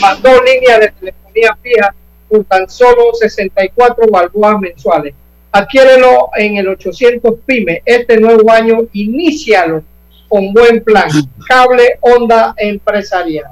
más 0.00 0.20
dos 0.20 0.40
líneas 0.44 0.80
de 0.80 0.88
telefonía 0.90 1.56
fija 1.62 1.94
por 2.28 2.44
tan 2.44 2.68
solo 2.68 3.12
64 3.14 4.06
balboas 4.10 4.58
mensuales. 4.60 5.14
Adquiérelo 5.52 6.30
en 6.36 6.56
el 6.56 6.68
800 6.68 7.34
PYME. 7.46 7.82
Este 7.84 8.18
nuevo 8.18 8.50
año, 8.50 8.80
inícialo 8.92 9.82
con 10.28 10.52
buen 10.52 10.84
plan. 10.84 11.08
Cable 11.48 11.98
Onda 12.00 12.54
Empresarial. 12.56 13.46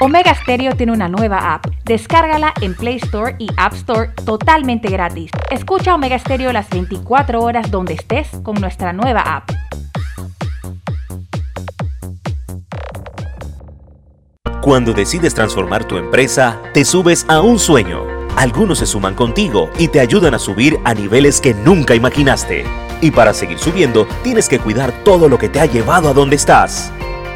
Omega 0.00 0.34
Stereo 0.34 0.76
tiene 0.76 0.92
una 0.92 1.08
nueva 1.08 1.54
app. 1.54 1.66
Descárgala 1.84 2.52
en 2.60 2.74
Play 2.74 2.96
Store 2.96 3.36
y 3.38 3.48
App 3.56 3.72
Store 3.74 4.10
totalmente 4.24 4.88
gratis. 4.88 5.30
Escucha 5.50 5.94
Omega 5.94 6.18
Stereo 6.18 6.52
las 6.52 6.68
24 6.68 7.40
horas 7.40 7.70
donde 7.70 7.94
estés 7.94 8.28
con 8.42 8.56
nuestra 8.56 8.92
nueva 8.92 9.20
app. 9.20 9.50
Cuando 14.64 14.94
decides 14.94 15.34
transformar 15.34 15.84
tu 15.84 15.98
empresa, 15.98 16.58
te 16.72 16.86
subes 16.86 17.26
a 17.28 17.42
un 17.42 17.58
sueño. 17.58 18.06
Algunos 18.34 18.78
se 18.78 18.86
suman 18.86 19.14
contigo 19.14 19.68
y 19.78 19.88
te 19.88 20.00
ayudan 20.00 20.32
a 20.32 20.38
subir 20.38 20.78
a 20.84 20.94
niveles 20.94 21.38
que 21.42 21.52
nunca 21.52 21.94
imaginaste. 21.94 22.64
Y 23.02 23.10
para 23.10 23.34
seguir 23.34 23.58
subiendo, 23.58 24.08
tienes 24.22 24.48
que 24.48 24.58
cuidar 24.58 25.04
todo 25.04 25.28
lo 25.28 25.36
que 25.36 25.50
te 25.50 25.60
ha 25.60 25.66
llevado 25.66 26.08
a 26.08 26.14
donde 26.14 26.36
estás. 26.36 26.90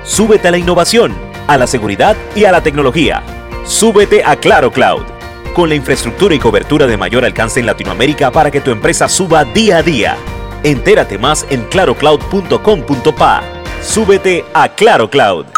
Súbete 0.04 0.48
a 0.48 0.52
la 0.52 0.56
innovación, 0.56 1.14
a 1.48 1.58
la 1.58 1.66
seguridad 1.66 2.16
y 2.34 2.46
a 2.46 2.50
la 2.50 2.62
tecnología. 2.62 3.22
Súbete 3.66 4.24
a 4.24 4.36
Claro 4.36 4.72
Cloud. 4.72 5.04
Con 5.52 5.68
la 5.68 5.74
infraestructura 5.74 6.34
y 6.34 6.38
cobertura 6.38 6.86
de 6.86 6.96
mayor 6.96 7.26
alcance 7.26 7.60
en 7.60 7.66
Latinoamérica 7.66 8.32
para 8.32 8.50
que 8.50 8.62
tu 8.62 8.70
empresa 8.70 9.06
suba 9.06 9.44
día 9.44 9.76
a 9.76 9.82
día. 9.82 10.16
Entérate 10.62 11.18
más 11.18 11.46
en 11.50 11.64
clarocloud.com.pa. 11.64 13.42
Súbete 13.82 14.46
a 14.54 14.70
Claro 14.70 15.10
Cloud. 15.10 15.57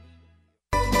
Thank 0.73 0.95
you. 0.95 1.00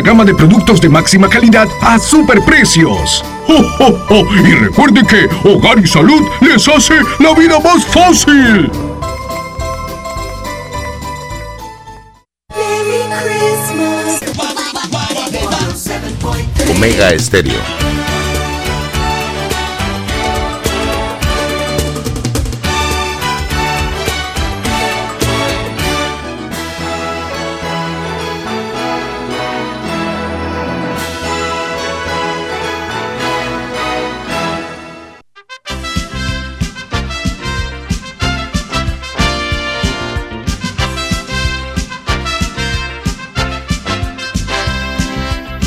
gama 0.00 0.24
de 0.24 0.34
productos 0.34 0.80
de 0.80 0.88
máxima 0.88 1.28
calidad 1.28 1.68
a 1.80 1.98
superprecios. 1.98 3.24
¡Oh, 3.48 3.62
oh, 3.80 3.98
oh! 4.10 4.34
Y 4.36 4.54
recuerde 4.54 5.02
que 5.06 5.28
Hogar 5.48 5.78
y 5.78 5.86
Salud 5.86 6.22
les 6.40 6.66
hace 6.68 6.94
la 7.18 7.34
vida 7.34 7.58
más 7.60 7.84
fácil. 7.86 8.70
Omega 16.70 17.10
Estéreo. 17.10 17.81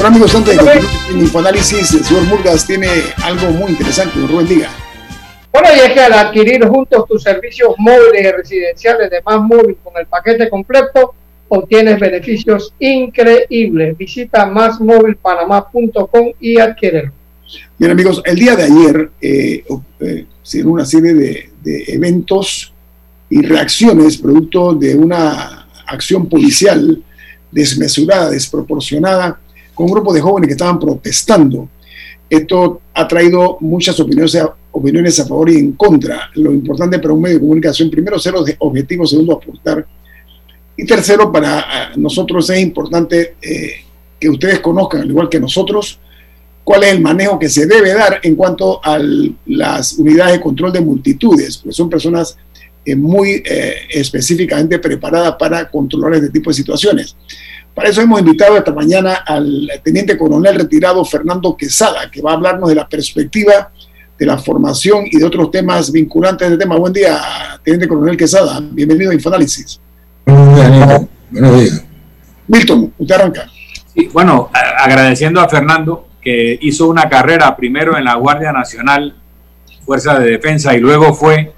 Bueno 0.05 0.17
amigos, 0.17 0.35
antes 0.35 0.63
de 0.63 1.13
en 1.13 1.19
Infoanálisis, 1.19 1.93
el 1.95 2.05
señor 2.05 2.25
Murgas 2.25 2.67
tiene 2.67 2.87
algo 3.23 3.49
muy 3.49 3.71
interesante, 3.71 4.19
Rubén 4.19 4.47
diga. 4.47 4.69
Bueno, 5.51 5.67
y 5.75 5.79
es 5.79 5.93
que 5.93 5.99
al 5.99 6.13
adquirir 6.13 6.63
juntos 6.67 7.05
tus 7.07 7.23
servicios 7.23 7.73
móviles 7.79 8.21
y 8.21 8.31
residenciales 8.31 9.09
de 9.09 9.23
Más 9.23 9.41
Móvil 9.41 9.75
con 9.83 9.93
el 9.97 10.05
paquete 10.05 10.47
completo, 10.47 11.15
obtienes 11.47 11.99
beneficios 11.99 12.71
increíbles. 12.77 13.97
Visita 13.97 14.45
másmóvilpanamá.com 14.45 16.33
y 16.39 16.59
adquiérelo. 16.59 17.11
Bien 17.79 17.89
amigos, 17.89 18.21
el 18.25 18.35
día 18.35 18.55
de 18.55 18.63
ayer 18.63 19.09
eh, 19.19 19.63
eh, 20.01 20.25
dio 20.51 20.67
una 20.67 20.85
serie 20.85 21.15
de, 21.15 21.49
de 21.63 21.83
eventos 21.87 22.71
y 23.27 23.41
reacciones 23.41 24.19
producto 24.19 24.75
de 24.75 24.93
una 24.93 25.67
acción 25.87 26.29
policial 26.29 27.03
desmesurada, 27.49 28.29
desproporcionada, 28.29 29.39
con 29.75 29.85
un 29.85 29.91
grupo 29.91 30.13
de 30.13 30.21
jóvenes 30.21 30.47
que 30.47 30.53
estaban 30.53 30.79
protestando. 30.79 31.69
Esto 32.27 32.81
ha 32.93 33.07
traído 33.07 33.57
muchas 33.59 33.99
opiniones 33.99 34.37
opiniones 34.71 35.19
a 35.19 35.25
favor 35.25 35.49
y 35.49 35.57
en 35.57 35.71
contra. 35.73 36.29
Lo 36.33 36.51
importante 36.51 36.99
para 36.99 37.13
un 37.13 37.21
medio 37.21 37.35
de 37.35 37.41
comunicación, 37.41 37.89
primero, 37.89 38.17
ser 38.19 38.33
obje- 38.33 38.57
objetivo, 38.59 39.05
segundo, 39.05 39.33
aportar. 39.33 39.85
Y 40.75 40.85
tercero, 40.85 41.31
para 41.31 41.59
ah, 41.59 41.91
nosotros 41.95 42.49
es 42.49 42.59
importante 42.59 43.35
eh, 43.41 43.71
que 44.19 44.29
ustedes 44.29 44.59
conozcan, 44.59 45.01
al 45.01 45.09
igual 45.09 45.29
que 45.29 45.39
nosotros, 45.39 45.99
cuál 46.63 46.83
es 46.83 46.91
el 46.91 46.99
manejo 46.99 47.39
que 47.39 47.47
se 47.47 47.67
debe 47.67 47.93
dar 47.93 48.19
en 48.23 48.35
cuanto 48.35 48.81
a 48.83 48.99
las 49.45 49.93
unidades 49.93 50.33
de 50.33 50.41
control 50.41 50.73
de 50.73 50.81
multitudes, 50.81 51.57
porque 51.57 51.73
son 51.73 51.89
personas 51.89 52.35
eh, 52.83 52.95
muy 52.95 53.43
eh, 53.45 53.75
específicamente 53.91 54.79
preparadas 54.79 55.35
para 55.39 55.69
controlar 55.69 56.15
este 56.15 56.31
tipo 56.31 56.49
de 56.49 56.55
situaciones. 56.55 57.15
Para 57.75 57.89
eso 57.89 58.01
hemos 58.01 58.21
invitado 58.21 58.57
esta 58.57 58.71
mañana 58.71 59.15
al 59.25 59.69
teniente 59.83 60.17
coronel 60.17 60.55
retirado 60.55 61.03
Fernando 61.03 61.57
Quesada, 61.57 62.09
que 62.09 62.21
va 62.21 62.31
a 62.31 62.35
hablarnos 62.35 62.69
de 62.69 62.75
la 62.75 62.87
perspectiva 62.87 63.69
de 64.17 64.25
la 64.25 64.37
formación 64.37 65.03
y 65.11 65.19
de 65.19 65.25
otros 65.25 65.51
temas 65.51 65.91
vinculantes 65.91 66.47
a 66.47 66.51
este 66.53 66.63
tema. 66.63 66.77
Buen 66.77 66.93
día, 66.93 67.19
teniente 67.61 67.85
coronel 67.85 68.15
Quesada. 68.15 68.61
Bienvenido 68.61 69.11
a 69.11 69.13
Infoanálisis. 69.13 69.81
Buenos 70.25 71.59
días. 71.59 71.85
Milton, 72.47 72.93
usted 72.97 73.15
arranca. 73.15 73.49
Sí, 73.93 74.09
bueno, 74.13 74.49
agradeciendo 74.53 75.41
a 75.41 75.49
Fernando 75.49 76.07
que 76.21 76.57
hizo 76.61 76.87
una 76.87 77.09
carrera 77.09 77.57
primero 77.57 77.97
en 77.97 78.05
la 78.05 78.15
Guardia 78.15 78.53
Nacional, 78.53 79.17
Fuerza 79.85 80.17
de 80.17 80.31
Defensa, 80.31 80.73
y 80.75 80.79
luego 80.79 81.13
fue 81.13 81.53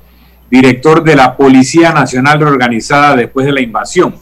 director 0.49 1.03
de 1.03 1.15
la 1.15 1.37
Policía 1.37 1.91
Nacional 1.91 2.39
Reorganizada 2.39 3.15
después 3.15 3.45
de 3.45 3.51
la 3.51 3.61
invasión. 3.61 4.15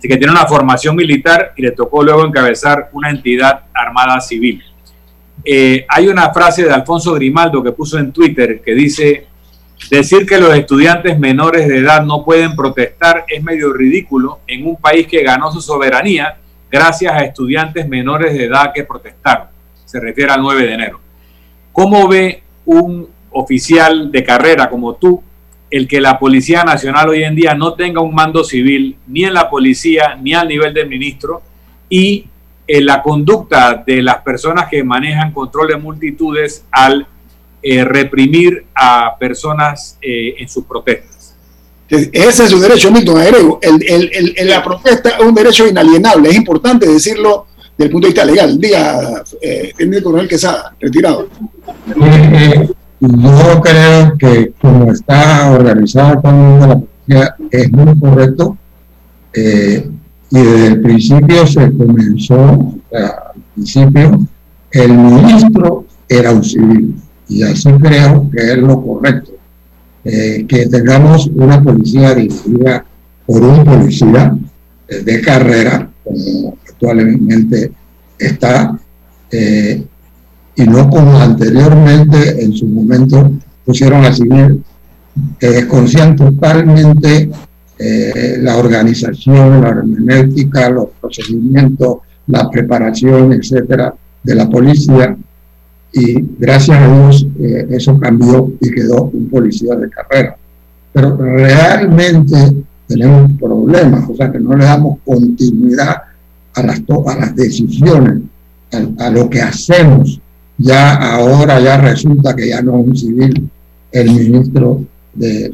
Así 0.00 0.08
que 0.08 0.16
tiene 0.16 0.32
una 0.32 0.46
formación 0.46 0.96
militar 0.96 1.52
y 1.54 1.60
le 1.60 1.72
tocó 1.72 2.02
luego 2.02 2.24
encabezar 2.24 2.88
una 2.94 3.10
entidad 3.10 3.64
armada 3.74 4.18
civil. 4.18 4.64
Eh, 5.44 5.84
hay 5.86 6.08
una 6.08 6.32
frase 6.32 6.64
de 6.64 6.72
Alfonso 6.72 7.12
Grimaldo 7.12 7.62
que 7.62 7.72
puso 7.72 7.98
en 7.98 8.10
Twitter 8.10 8.62
que 8.64 8.74
dice, 8.74 9.26
decir 9.90 10.24
que 10.24 10.40
los 10.40 10.54
estudiantes 10.54 11.18
menores 11.18 11.68
de 11.68 11.80
edad 11.80 12.02
no 12.02 12.24
pueden 12.24 12.56
protestar 12.56 13.26
es 13.28 13.42
medio 13.42 13.74
ridículo 13.74 14.40
en 14.46 14.66
un 14.66 14.76
país 14.76 15.06
que 15.06 15.22
ganó 15.22 15.52
su 15.52 15.60
soberanía 15.60 16.38
gracias 16.70 17.12
a 17.12 17.18
estudiantes 17.18 17.86
menores 17.86 18.32
de 18.32 18.44
edad 18.44 18.72
que 18.74 18.84
protestaron. 18.84 19.48
Se 19.84 20.00
refiere 20.00 20.32
al 20.32 20.40
9 20.40 20.62
de 20.62 20.72
enero. 20.72 21.00
¿Cómo 21.72 22.08
ve 22.08 22.42
un 22.64 23.06
oficial 23.32 24.10
de 24.10 24.24
carrera 24.24 24.70
como 24.70 24.94
tú 24.94 25.22
el 25.70 25.86
que 25.86 26.00
la 26.00 26.18
Policía 26.18 26.64
Nacional 26.64 27.08
hoy 27.08 27.22
en 27.22 27.34
día 27.34 27.54
no 27.54 27.74
tenga 27.74 28.00
un 28.00 28.14
mando 28.14 28.42
civil 28.42 28.96
ni 29.06 29.24
en 29.24 29.34
la 29.34 29.48
policía 29.48 30.18
ni 30.20 30.34
al 30.34 30.48
nivel 30.48 30.74
del 30.74 30.88
ministro 30.88 31.42
y 31.88 32.26
en 32.66 32.86
la 32.86 33.02
conducta 33.02 33.82
de 33.86 34.02
las 34.02 34.18
personas 34.18 34.68
que 34.68 34.82
manejan 34.82 35.32
control 35.32 35.68
de 35.68 35.76
multitudes 35.76 36.64
al 36.70 37.06
eh, 37.62 37.84
reprimir 37.84 38.64
a 38.74 39.16
personas 39.18 39.98
eh, 40.00 40.34
en 40.38 40.48
sus 40.48 40.64
protestas. 40.64 41.36
Ese 41.88 42.44
es 42.44 42.50
su 42.50 42.60
derecho, 42.60 42.92
Milton. 42.92 43.20
Agrego, 43.20 43.58
el, 43.60 43.82
el, 43.82 44.32
el, 44.36 44.48
la 44.48 44.62
protesta 44.62 45.10
es 45.10 45.20
un 45.20 45.34
derecho 45.34 45.66
inalienable. 45.66 46.28
Es 46.28 46.36
importante 46.36 46.86
decirlo 46.86 47.48
desde 47.76 47.86
el 47.86 47.90
punto 47.90 48.06
de 48.06 48.12
vista 48.12 48.24
legal. 48.24 48.60
Diga, 48.60 49.24
eh, 49.42 49.72
el 49.76 50.02
coronel 50.02 50.28
Quesada, 50.28 50.74
retirado. 50.78 51.28
Yo 53.00 53.60
creo 53.62 54.18
que 54.18 54.52
como 54.60 54.92
está 54.92 55.50
organizada 55.52 56.20
con 56.20 56.60
la 56.60 56.78
policía 56.78 57.34
es 57.50 57.72
muy 57.72 57.98
correcto 57.98 58.58
eh, 59.32 59.88
y 60.30 60.38
desde 60.38 60.66
el 60.66 60.80
principio 60.82 61.46
se 61.46 61.72
comenzó, 61.72 62.74
al 62.92 63.42
principio, 63.54 64.20
el 64.70 64.92
ministro 64.92 65.86
era 66.08 66.32
un 66.32 66.44
civil 66.44 66.94
y 67.26 67.42
así 67.42 67.70
creo 67.80 68.30
que 68.30 68.52
es 68.52 68.58
lo 68.58 68.82
correcto. 68.82 69.32
Eh, 70.04 70.46
que 70.48 70.66
tengamos 70.66 71.26
una 71.34 71.62
policía 71.62 72.14
dirigida 72.14 72.84
por 73.26 73.42
un 73.42 73.64
policía 73.64 74.34
eh, 74.88 75.02
de 75.02 75.20
carrera, 75.20 75.90
como 76.02 76.56
actualmente 76.68 77.72
está, 78.18 78.78
y 80.60 80.64
no 80.66 80.88
como 80.88 81.18
anteriormente 81.18 82.44
en 82.44 82.52
su 82.52 82.66
momento 82.66 83.32
pusieron 83.64 84.04
a 84.04 84.12
civil, 84.12 84.62
que 85.38 85.48
desconocían 85.48 86.16
totalmente 86.16 87.30
la 88.40 88.56
organización, 88.58 89.62
la 89.62 89.70
hermenéutica, 89.70 90.68
los 90.68 90.88
procedimientos, 91.00 91.98
la 92.26 92.48
preparación, 92.50 93.32
etcétera, 93.32 93.94
de 94.22 94.34
la 94.34 94.48
policía 94.48 95.16
y 95.92 96.14
gracias 96.38 96.78
a 96.78 96.86
Dios 96.86 97.26
eh, 97.40 97.66
eso 97.70 97.98
cambió 97.98 98.52
y 98.60 98.70
quedó 98.70 99.04
un 99.12 99.28
policía 99.28 99.74
de 99.74 99.90
carrera. 99.90 100.36
Pero 100.92 101.16
realmente 101.16 102.64
tenemos 102.86 103.32
problemas, 103.38 104.08
o 104.08 104.14
sea 104.14 104.30
que 104.30 104.38
no 104.38 104.56
le 104.56 104.64
damos 104.64 104.98
continuidad 105.04 106.02
a 106.54 106.62
las, 106.62 106.82
a 107.06 107.18
las 107.18 107.34
decisiones, 107.34 108.22
a, 108.98 109.10
lo 109.10 109.28
que 109.28 109.40
hacemos. 109.40 110.20
Ya 110.62 110.94
ahora 110.94 111.58
ya 111.58 111.78
resulta 111.78 112.36
que 112.36 112.48
ya 112.48 112.60
no 112.60 112.80
es 112.80 112.86
un 112.86 112.96
civil 112.96 113.50
el 113.92 114.10
ministro 114.10 114.84
de, 115.14 115.50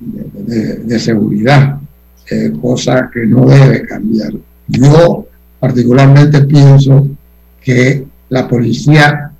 de, 0.00 0.98
seguridad, 0.98 1.78
eh, 2.30 2.52
cosa 2.60 3.10
que 3.12 3.26
no 3.26 3.44
debe 3.46 3.86
cambiar. 3.86 4.32
Yo 4.66 5.26
particularmente 5.60 6.40
pienso 6.42 7.06
que 7.62 8.06
la 8.30 8.48
policía 8.48 9.30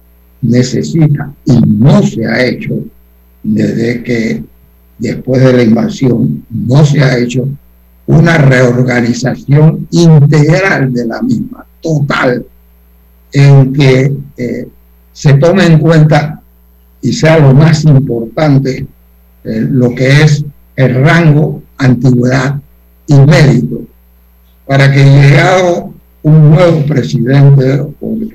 necesita 0.43 1.33
y 1.47 1.59
no 1.59 2.03
se 2.03 2.27
ha 2.27 2.45
hecho 2.45 2.85
desde 3.43 4.03
que 4.03 4.45
después 4.99 5.43
de 5.43 5.53
la 5.55 5.63
invasión 5.63 6.45
no 6.51 6.85
se 6.85 7.03
ha 7.03 7.17
hecho 7.17 7.49
una 8.07 8.37
reorganización 8.37 9.89
integral 9.91 10.93
de 10.93 11.07
la 11.07 11.23
misma, 11.23 11.65
total, 11.81 12.45
en 13.33 13.73
que 13.73 14.13
eh, 14.37 14.69
se 15.13 15.35
tome 15.35 15.67
en 15.67 15.79
cuenta 15.79 16.41
y 17.01 17.13
sea 17.13 17.39
lo 17.39 17.55
más 17.55 17.85
importante 17.85 18.87
eh, 19.45 19.67
lo 19.71 19.95
que 19.95 20.23
es 20.23 20.45
el 20.77 20.95
rango, 21.05 21.63
antigüedad 21.77 22.61
y 23.07 23.15
mérito, 23.15 23.83
para 24.67 24.93
que 24.93 25.03
llegado 25.03 25.93
un 26.23 26.51
nuevo 26.51 26.85
presidente 26.87 27.87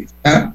está 0.03 0.53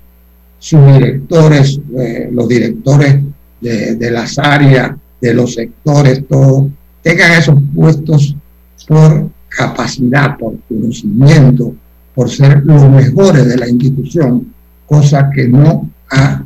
sus 0.58 0.86
directores, 0.86 1.80
eh, 1.98 2.28
los 2.32 2.48
directores 2.48 3.22
de, 3.60 4.10
las 4.10 4.38
áreas, 4.38 4.92
de 5.20 5.34
los 5.34 5.54
sectores, 5.54 6.24
todo, 6.28 6.70
tengan 7.02 7.32
esos 7.32 7.60
puestos 7.74 8.34
por 8.86 9.30
capacidad, 9.48 10.36
por 10.36 10.54
conocimiento, 10.68 11.74
por 12.18 12.28
ser 12.28 12.64
los 12.64 12.90
mejores 12.90 13.46
de 13.46 13.56
la 13.56 13.68
institución, 13.68 14.52
cosa 14.86 15.30
que 15.32 15.46
no 15.46 15.88
ha 16.10 16.44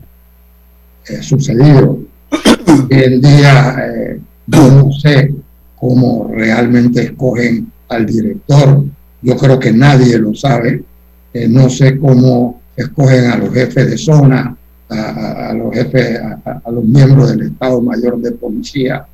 eh, 1.09 1.23
sucedido. 1.23 1.99
el 2.91 3.23
día 3.23 3.77
eh, 3.81 4.21
yo 4.49 4.71
no 4.71 4.93
sé 4.93 5.35
cómo 5.75 6.31
realmente 6.31 7.05
escogen 7.05 7.73
al 7.89 8.05
director, 8.05 8.85
yo 9.23 9.35
creo 9.39 9.59
que 9.59 9.73
nadie 9.73 10.19
lo 10.19 10.35
sabe. 10.35 10.85
Eh, 11.33 11.49
no 11.49 11.71
sé 11.71 11.99
cómo 11.99 12.61
escogen 12.77 13.31
a 13.31 13.39
los 13.39 13.55
jefes 13.55 13.93
de 13.93 13.97
zona, 13.97 14.55
a, 14.91 15.55
los 15.55 15.75
jefes, 15.75 16.21
a, 16.45 16.71
los 16.71 16.85
miembros 16.85 17.31
del 17.31 17.47
Estado 17.47 17.81
Mayor 17.81 18.21
de 18.21 18.33
Policía. 18.33 19.07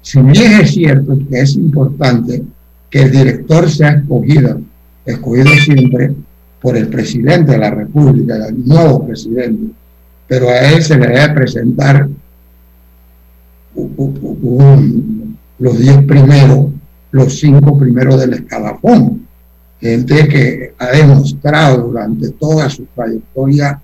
Si 0.00 0.18
bien 0.18 0.62
es 0.62 0.70
cierto 0.70 1.18
que 1.28 1.40
es 1.40 1.56
importante 1.56 2.42
que 2.88 3.02
el 3.02 3.10
director 3.10 3.70
sea 3.70 3.90
escogido, 3.90 4.62
escogido 5.04 5.48
siempre 5.64 6.14
por 6.60 6.76
el 6.76 6.88
presidente 6.88 7.52
de 7.52 7.58
la 7.58 7.70
República, 7.70 8.36
el 8.46 8.66
nuevo 8.66 9.06
presidente, 9.06 9.72
pero 10.26 10.48
a 10.48 10.58
él 10.58 10.82
se 10.82 10.98
le 10.98 11.08
debe 11.08 11.34
presentar 11.34 12.08
los 15.58 15.78
diez 15.78 16.04
primeros, 16.04 16.66
los 17.10 17.38
cinco 17.38 17.78
primeros 17.78 18.20
del 18.20 18.34
escalafón. 18.34 19.26
Gente 19.80 20.28
que 20.28 20.74
ha 20.78 20.88
demostrado 20.88 21.88
durante 21.88 22.30
toda 22.30 22.68
su 22.68 22.84
trayectoria 22.94 23.80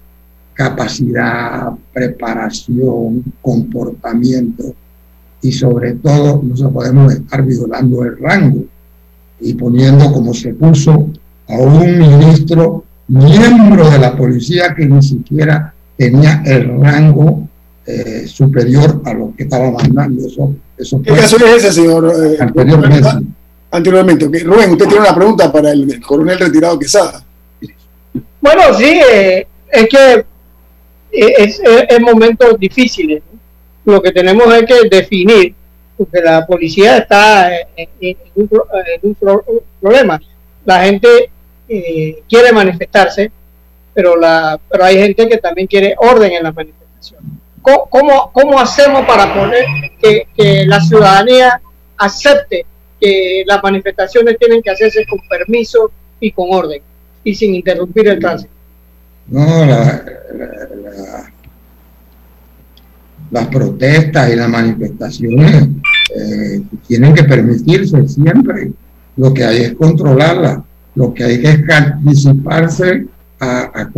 capacidad, 0.53 1.71
preparación, 1.93 3.23
comportamiento 3.41 4.75
y 5.43 5.53
sobre 5.53 5.95
todo 5.95 6.43
no 6.43 6.57
se 6.57 6.69
podemos 6.69 7.13
estar 7.13 7.45
violando 7.45 8.05
el 8.05 8.19
rango 8.19 8.65
y 9.41 9.55
poniendo 9.55 10.13
como 10.13 10.33
se 10.35 10.55
puso 10.55 11.09
a 11.49 11.55
un 11.55 11.99
ministro 11.99 12.85
miembro 13.09 13.89
de 13.91 13.99
la 13.99 14.17
policía 14.17 14.75
que 14.75 14.87
ni 14.87 15.03
siquiera 15.03 15.73
tenía 15.97 16.43
el 16.45 16.81
rango 16.81 17.49
eh, 17.87 18.27
superior 18.27 19.03
a 19.05 19.15
lo 19.15 19.33
que 19.37 19.45
estaba 19.45 19.71
mandando. 19.71 20.27
Eso, 20.27 20.55
eso 20.77 21.01
¿Qué 21.03 21.13
caso 21.13 21.37
es 21.37 21.65
ese, 21.65 21.73
señor? 21.73 22.13
Eh, 22.13 22.37
anteriormente 22.41 23.09
anteriormente. 23.71 24.27
Rubén, 24.45 24.73
usted 24.73 24.87
tiene 24.87 25.01
una 25.01 25.15
pregunta 25.15 25.53
para 25.53 25.71
el, 25.73 26.01
coronel 26.01 26.39
retirado 26.39 26.79
Quesada. 26.79 27.25
Bueno, 28.41 28.75
sí, 28.77 29.01
eh, 29.13 29.47
es 29.71 29.89
que 29.89 30.25
eh, 31.13 31.35
es, 31.39 31.61
es, 31.89 32.01
momentos 32.01 32.59
difíciles. 32.59 33.23
Lo 33.85 34.03
que 34.03 34.13
tenemos 34.13 34.53
es 34.55 34.65
que 34.65 34.89
definir, 34.89 35.55
porque 35.97 36.21
la 36.21 36.47
policía 36.47 36.99
está 36.99 37.51
en, 37.77 38.17
un, 38.35 38.49
problema. 39.81 40.21
La 40.65 40.85
gente 40.85 41.31
eh, 41.69 42.23
quiere 42.29 42.53
manifestarse, 42.53 43.31
pero, 43.95 44.17
la, 44.17 44.59
pero 44.69 44.85
hay 44.85 44.99
gente 44.99 45.29
que 45.29 45.39
también 45.39 45.67
quiere 45.67 45.95
orden 45.99 46.33
en 46.33 46.43
la 46.43 46.53
manifestación. 46.53 47.21
¿Cómo, 47.63 48.31
cómo, 48.33 48.61
hacemos 48.61 49.05
para 49.07 49.35
poner 49.35 49.65
que, 50.01 50.65
la 50.67 50.81
ciudadanía 50.81 51.61
acepte 51.97 52.65
que 53.01 53.43
las 53.45 53.61
manifestaciones 53.63 54.39
tienen 54.39 54.63
que 54.63 54.71
hacerse 54.71 55.05
con 55.07 55.19
permiso 55.29 55.91
y 56.21 56.31
con 56.31 56.47
orden 56.51 56.81
y 57.25 57.35
sin 57.35 57.55
interrumpir 57.55 58.09
el 58.09 58.21
tránsito. 58.21 58.53
No, 59.27 59.67
las 63.31 63.47
protestas 63.49 64.33
y 64.33 64.37
las 64.37 64.49
manifestaciones 64.49 65.69
eh, 66.15 66.63
tienen 66.87 67.15
que 67.15 67.25
permitirse 67.25 68.09
siempre. 68.09 68.73
Lo 69.17 69.33
que 69.33 69.45
hay 69.45 69.57
es 69.63 69.75
controlarlas, 69.75 70.61
lo 70.95 71.13
que 71.13 71.25
hay 71.25 71.45
es 71.45 71.61
anticiparse 71.69 73.07
a, 73.41 73.89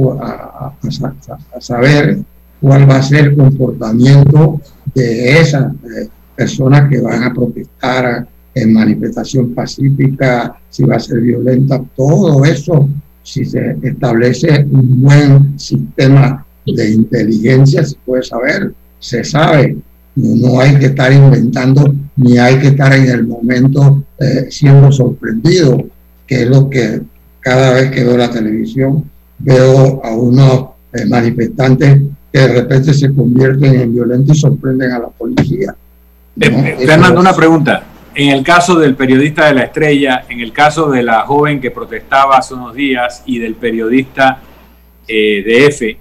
saber 1.61 2.19
cuál 2.61 2.91
va 2.91 2.97
a 2.97 3.03
ser 3.03 3.27
el 3.27 3.37
comportamiento 3.37 4.61
de 4.95 5.41
esas 5.41 5.73
eh, 5.73 6.09
personas 6.37 6.89
que 6.89 7.01
van 7.01 7.25
a 7.25 7.35
protestar, 7.35 8.27
en 8.63 8.73
manifestación 8.73 9.55
pacífica, 9.55 10.57
si 10.69 10.85
va 10.85 10.97
a 10.97 11.01
ser 11.01 11.21
violenta, 11.21 11.83
todo 11.97 12.45
eso, 12.45 12.89
si 13.23 13.45
se 13.45 13.77
establece 13.83 14.67
un 14.71 15.03
buen 15.03 15.59
sistema 15.59 16.45
de 16.67 16.91
inteligencia, 16.91 17.85
se 17.85 17.97
puede 18.05 18.23
saber, 18.23 18.73
se 18.99 19.25
sabe. 19.25 19.77
No, 20.15 20.61
hay 20.61 20.77
que 20.79 20.87
estar 20.87 21.13
inventando, 21.13 21.95
ni 22.17 22.39
hay 22.39 22.59
que 22.59 22.69
estar 22.69 22.93
en 22.93 23.09
el 23.09 23.27
momento 23.27 24.03
eh, 24.19 24.47
siendo 24.51 24.91
sorprendido, 24.91 25.85
que 26.27 26.43
es 26.43 26.49
lo 26.49 26.69
que 26.69 27.03
cada 27.41 27.75
vez 27.75 27.91
que 27.93 28.03
veo 28.03 28.17
la 28.17 28.31
televisión 28.31 29.05
veo 29.39 30.01
a 30.05 30.11
unos 30.17 30.71
eh, 30.93 31.07
manifestantes 31.07 32.03
que 32.33 32.39
de 32.41 32.49
repente 32.49 32.93
se 32.93 33.15
convierten 33.15 33.81
en 33.81 33.95
violentos 33.95 34.37
y 34.37 34.41
sorprenden 34.41 34.91
a 34.91 34.99
la 34.99 35.09
policía. 35.09 35.75
Eh, 36.41 36.77
Fernando, 36.85 37.21
una 37.21 37.35
pregunta. 37.35 37.85
En 38.13 38.31
el 38.31 38.43
caso 38.43 38.77
del 38.77 38.97
periodista 38.97 39.47
de 39.47 39.55
la 39.55 39.63
estrella, 39.63 40.25
en 40.29 40.41
el 40.41 40.53
caso 40.53 40.91
de 40.91 41.05
la 41.05 41.21
joven 41.21 41.61
que 41.61 41.71
protestaba 41.71 42.39
hace 42.39 42.55
unos 42.55 42.75
días 42.75 43.23
y 43.27 43.39
del 43.39 43.55
periodista 43.55 44.41
de 45.07 45.67
F, 45.67 45.97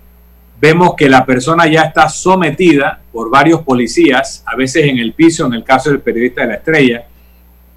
vemos 0.60 0.94
que 0.96 1.10
la 1.10 1.26
persona 1.26 1.68
ya 1.68 1.84
está 1.84 2.10
sometida 2.10 3.00
por 3.12 3.30
varios 3.30 3.62
policías, 3.62 4.44
a 4.46 4.56
veces 4.56 4.86
en 4.86 4.98
el 4.98 5.14
piso, 5.14 5.46
en 5.46 5.54
el 5.54 5.64
caso 5.64 5.90
del 5.90 6.00
periodista 6.00 6.42
de 6.42 6.48
la 6.48 6.54
estrella. 6.56 7.06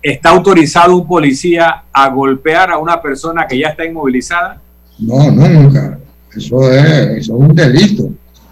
¿Está 0.03 0.31
autorizado 0.31 0.97
un 0.97 1.07
policía 1.07 1.85
a 1.93 2.09
golpear 2.09 2.71
a 2.71 2.79
una 2.79 3.01
persona 3.03 3.47
que 3.47 3.59
ya 3.59 3.69
está 3.69 3.85
inmovilizada? 3.85 4.61
No, 4.99 5.31
no, 5.31 5.49
nunca. 5.49 5.99
Eso 6.35 6.73
es, 6.73 7.29
un 7.29 7.55
delito, 7.55 8.09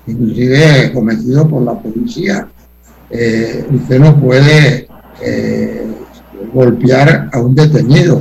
inclusive 0.06 0.92
cometido 0.92 1.48
por 1.48 1.62
la 1.62 1.74
policía. 1.74 2.48
Eh, 3.10 3.64
usted 3.70 3.98
no 3.98 4.20
puede 4.20 4.88
eh, 5.22 5.86
golpear 6.52 7.30
a 7.32 7.40
un 7.40 7.54
detenido. 7.54 8.20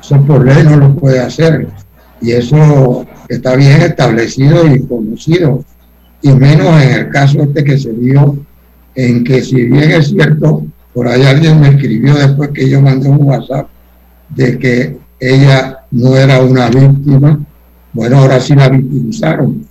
Eso 0.00 0.20
por 0.24 0.44
ley 0.44 0.64
no 0.64 0.76
lo 0.76 0.94
puede 0.94 1.20
hacer. 1.20 1.68
Y 2.20 2.32
eso 2.32 3.06
está 3.28 3.56
bien 3.56 3.82
establecido 3.82 4.66
y 4.74 4.80
conocido, 4.80 5.64
y 6.22 6.30
menos 6.30 6.82
en 6.82 6.90
el 6.90 7.08
caso 7.10 7.42
este 7.42 7.62
que 7.62 7.78
se 7.78 7.92
dio, 7.92 8.38
en 8.94 9.22
que 9.24 9.42
si 9.42 9.64
bien 9.66 9.90
es 9.90 10.08
cierto, 10.08 10.64
por 10.94 11.08
ahí 11.08 11.22
alguien 11.22 11.60
me 11.60 11.68
escribió 11.68 12.14
después 12.14 12.50
que 12.50 12.68
yo 12.68 12.80
mandé 12.80 13.08
un 13.08 13.22
WhatsApp 13.22 13.68
de 14.34 14.58
que 14.58 14.96
ella 15.20 15.84
no 15.90 16.16
era 16.16 16.42
una 16.42 16.68
víctima, 16.68 17.44
bueno, 17.92 18.18
ahora 18.18 18.40
sí 18.40 18.54
la 18.54 18.68
victimizaron, 18.68 19.66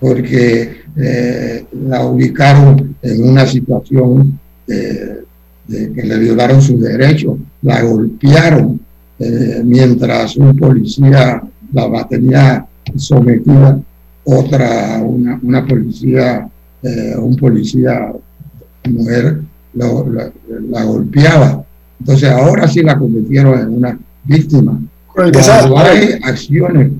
porque 0.00 0.82
eh, 0.96 1.66
la 1.88 2.04
ubicaron 2.04 2.96
en 3.02 3.28
una 3.28 3.46
situación 3.46 4.38
de, 4.66 5.24
que 5.68 6.02
le 6.02 6.18
violaron 6.18 6.60
sus 6.60 6.80
derechos, 6.80 7.38
la 7.62 7.82
golpearon, 7.82 8.80
eh, 9.18 9.62
mientras 9.64 10.36
un 10.36 10.56
policía 10.56 11.42
la 11.72 11.86
batería 11.86 12.66
sometida 12.96 13.80
otra, 14.24 15.00
una, 15.02 15.40
una 15.42 15.66
policía, 15.66 16.48
eh, 16.82 17.14
un 17.16 17.36
policía 17.36 18.12
mujer 18.88 19.40
la, 19.74 20.84
golpeaba. 20.84 21.64
Entonces 22.00 22.28
ahora 22.30 22.68
sí 22.68 22.82
la 22.82 22.98
convirtieron 22.98 23.60
en 23.60 23.68
una 23.76 23.98
víctima. 24.24 24.80
Cuando 25.06 25.78
hay 25.78 26.18
acciones 26.22 26.92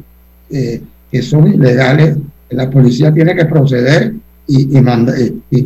eh, 0.50 0.82
que 1.10 1.22
son 1.22 1.48
ilegales, 1.48 2.16
la 2.50 2.70
policía 2.70 3.12
tiene 3.12 3.34
que 3.34 3.46
proceder 3.46 4.14
y, 4.46 4.78
y, 4.78 5.42
y 5.50 5.62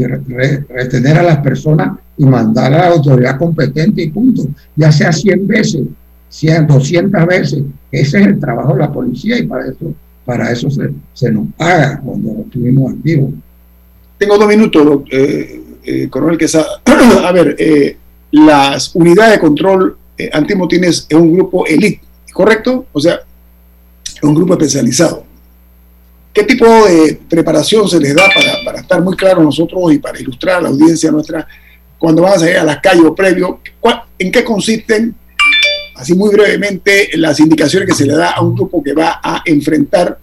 retener 0.69 1.19
a 1.19 1.23
las 1.23 1.39
personas 1.39 1.99
y 2.17 2.25
mandar 2.25 2.73
a 2.73 2.79
la 2.79 2.89
autoridad 2.89 3.39
competente 3.39 4.03
y 4.03 4.11
punto, 4.11 4.47
ya 4.75 4.93
sea 4.93 5.13
100 5.13 5.47
veces, 5.47 5.83
100, 6.29 6.67
200 6.67 7.27
veces. 7.27 7.63
Ese 7.91 8.21
es 8.21 8.27
el 8.27 8.41
trabajo 8.41 8.75
de 8.75 8.81
la 8.81 8.93
policía 8.93 9.39
y 9.39 9.47
para 9.47 9.67
eso 9.67 9.95
para 10.27 10.51
eso 10.51 10.69
se, 10.71 11.31
nos 11.31 11.47
paga 11.57 12.01
cuando 12.05 12.43
estuvimos 12.45 12.93
activos. 12.93 13.31
Tengo 14.19 14.37
dos 14.37 14.49
minutos, 14.49 15.03
eh, 15.13 15.63
eh, 15.85 16.09
coronel 16.11 16.37
Quesada. 16.37 16.83
A 17.25 17.33
ver, 17.33 17.55
eh, 17.59 17.97
las 18.33 18.95
unidades 18.95 19.35
de 19.35 19.39
control 19.39 19.97
eh, 20.19 20.29
antimotines 20.33 21.07
es 21.09 21.17
un 21.17 21.33
grupo 21.33 21.65
elite, 21.65 22.01
¿correcto? 22.33 22.87
O 22.93 23.01
sea, 23.01 23.21
es 24.05 24.23
un 24.23 24.35
grupo 24.35 24.55
especializado. 24.55 25.25
¿Qué 26.33 26.43
tipo 26.43 26.67
de 26.67 27.21
preparación 27.29 27.89
se 27.89 28.01
les 28.01 28.15
da 28.15 28.25
para, 28.35 28.65
para 28.65 28.81
estar 28.81 29.01
muy 29.01 29.15
claros 29.17 29.45
nosotros 29.45 29.93
y 29.93 29.99
para 29.99 30.21
ilustrar 30.21 30.57
a 30.57 30.63
la 30.63 30.69
audiencia 30.71 31.11
nuestra 31.11 31.47
cuando 31.99 32.23
van 32.23 32.35
a 32.35 32.39
salir 32.39 32.57
a 32.57 32.65
las 32.65 32.81
calles 32.81 33.05
o 33.05 33.15
previo? 33.15 33.61
¿En 34.19 34.33
qué 34.33 34.43
consisten 34.43 35.15
así 35.97 36.15
muy 36.15 36.31
brevemente, 36.31 37.09
las 37.15 37.41
indicaciones 37.41 37.89
que 37.89 37.95
se 37.95 38.07
le 38.07 38.15
da 38.15 38.33
a 38.33 38.43
un 38.43 38.55
grupo 38.55 38.83
que 38.83 38.93
va 38.93 39.21
a 39.23 39.43
enfrentar 39.45 40.19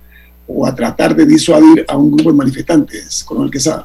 o 0.48 0.66
a 0.68 0.76
tratar 0.76 1.16
de 1.16 1.26
disuadir 1.26 1.86
a 1.88 1.98
un 1.98 2.12
grupo 2.12 2.32
de 2.32 2.38
manifestantes, 2.38 3.24
con 3.24 3.44
el 3.44 3.50
que 3.52 3.60
sabe. 3.60 3.84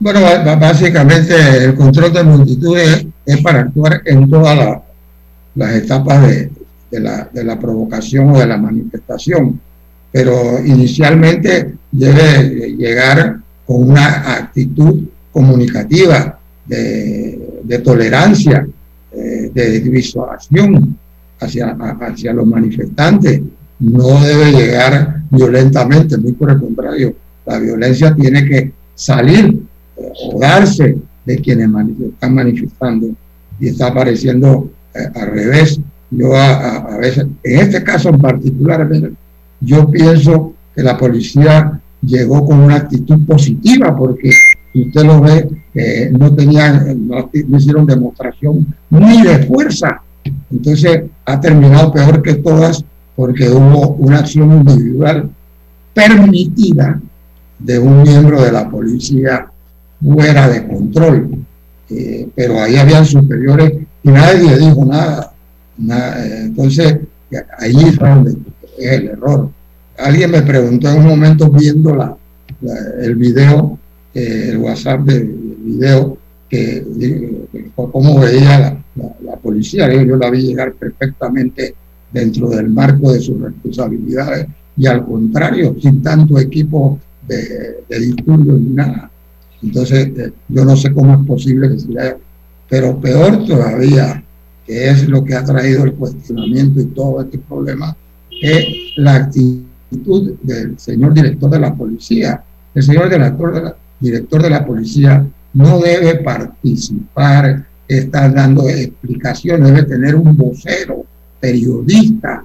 Bueno, 0.00 0.20
básicamente 0.60 1.34
el 1.64 1.74
control 1.74 2.12
de 2.12 2.22
multitudes 2.22 3.06
es 3.26 3.42
para 3.42 3.60
actuar 3.60 4.02
en 4.04 4.28
todas 4.30 4.80
las 5.54 5.74
etapas 5.74 6.28
de, 6.28 6.50
la, 7.00 7.28
la, 7.32 7.58
provocación 7.58 8.30
o 8.30 8.38
de 8.38 8.46
la 8.46 8.56
manifestación, 8.56 9.60
pero 10.12 10.64
inicialmente 10.64 11.74
debe 11.90 12.76
llegar 12.76 13.38
con 13.66 13.90
una 13.90 14.34
actitud 14.36 15.02
comunicativa 15.32 16.38
de 16.64 17.80
tolerancia, 17.84 18.66
eh, 19.12 19.50
de 19.52 19.80
disuasión 19.80 20.98
hacia, 21.40 21.76
hacia 22.00 22.32
los 22.32 22.46
manifestantes. 22.46 23.40
No 23.80 24.20
debe 24.20 24.52
llegar 24.52 25.22
violentamente, 25.30 26.16
muy 26.18 26.32
por 26.32 26.50
el 26.50 26.58
contrario. 26.58 27.14
La 27.46 27.58
violencia 27.58 28.14
tiene 28.14 28.44
que 28.44 28.72
salir 28.94 29.62
eh, 29.96 30.12
o 30.32 30.38
darse 30.38 30.96
de 31.24 31.36
quienes 31.38 31.68
están 32.00 32.34
manifestando 32.34 33.08
y 33.60 33.68
está 33.68 33.88
apareciendo 33.88 34.70
eh, 34.94 35.08
al 35.14 35.30
revés. 35.30 35.80
Yo 36.10 36.34
a, 36.36 36.96
veces, 36.96 37.26
en 37.42 37.60
este 37.60 37.82
caso 37.82 38.08
en 38.08 38.18
particular, 38.18 38.88
yo 39.60 39.90
pienso 39.90 40.54
que 40.74 40.82
la 40.82 40.96
policía 40.96 41.80
llegó 42.02 42.46
con 42.46 42.60
una 42.60 42.76
actitud 42.76 43.26
positiva 43.26 43.94
porque 43.96 44.30
usted 44.74 45.04
lo 45.04 45.20
ve, 45.20 45.48
no 46.12 46.34
tenían, 46.34 47.08
no, 47.08 47.30
hicieron 47.32 47.86
demostración 47.86 48.66
ni 48.90 49.22
de 49.22 49.46
fuerza. 49.46 50.02
Entonces 50.50 51.04
ha 51.24 51.40
terminado 51.40 51.92
peor 51.92 52.22
que 52.22 52.34
todas 52.34 52.84
porque 53.16 53.48
hubo 53.50 53.96
una 53.96 54.18
acción 54.18 54.52
individual 54.52 55.30
permitida 55.92 57.00
de 57.58 57.78
un 57.78 58.02
miembro 58.02 58.40
de 58.42 58.52
la 58.52 58.70
policía 58.70 59.50
fuera 60.00 60.48
de 60.48 60.66
control. 60.66 61.44
Eh, 61.90 62.28
pero 62.34 62.60
ahí 62.60 62.76
habían 62.76 63.04
superiores 63.04 63.72
y 64.02 64.08
nadie 64.10 64.56
dijo 64.58 64.84
nada. 64.84 65.32
entonces, 66.44 66.98
ahí 67.58 67.76
es 67.76 67.96
donde 67.98 68.36
es 68.78 68.92
el 68.92 69.08
error. 69.08 69.50
Alguien 69.98 70.30
me 70.30 70.42
preguntó 70.42 70.88
en 70.90 70.98
un 70.98 71.06
momento 71.06 71.50
viendo 71.50 71.94
la, 71.96 72.16
el 73.00 73.16
video 73.16 73.77
el 74.18 74.58
WhatsApp 74.58 75.02
del 75.02 75.56
video, 75.64 76.18
que, 76.48 76.84
cómo 77.74 78.20
veía 78.20 78.82
la, 78.96 79.36
policía. 79.36 79.92
Yo, 79.92 80.16
la 80.16 80.30
vi 80.30 80.42
llegar 80.42 80.72
perfectamente 80.74 81.74
dentro 82.12 82.48
del 82.48 82.68
marco 82.68 83.12
de 83.12 83.20
sus 83.20 83.40
responsabilidades 83.40 84.46
y 84.76 84.86
al 84.86 85.04
contrario, 85.04 85.76
sin 85.80 86.02
tanto 86.02 86.38
equipo 86.38 86.98
de, 87.26 87.84
de 87.88 88.14
ni 88.26 88.74
nada. 88.74 89.10
Entonces, 89.62 90.10
eh, 90.16 90.32
yo 90.48 90.64
no 90.64 90.76
sé 90.76 90.92
cómo 90.92 91.14
es 91.14 91.26
posible 91.26 91.68
que 91.68 91.78
se 91.78 92.00
haya, 92.00 92.16
pero 92.68 92.98
peor 93.00 93.44
todavía, 93.44 94.22
que 94.66 94.90
es 94.90 95.08
lo 95.08 95.24
que 95.24 95.34
ha 95.34 95.44
traído 95.44 95.84
el 95.84 95.94
cuestionamiento 95.94 96.80
y 96.80 96.86
todo 96.86 97.22
este 97.22 97.38
problema, 97.38 97.96
es 98.40 98.64
la 98.96 99.16
actitud 99.16 100.34
del 100.42 100.78
señor 100.78 101.14
director 101.14 101.50
de 101.50 101.58
la 101.58 101.74
policía. 101.74 102.42
El 102.74 102.82
señor 102.82 103.10
director 103.10 103.52
de 103.52 103.62
la, 103.62 103.76
director 104.00 104.42
de 104.42 104.50
la 104.50 104.64
policía 104.64 105.26
no 105.54 105.78
debe 105.80 106.16
participar, 106.16 107.66
estar 107.86 108.34
dando 108.34 108.68
explicaciones, 108.68 109.68
debe 109.68 109.82
tener 109.84 110.14
un 110.14 110.36
vocero, 110.36 111.04
periodista, 111.40 112.44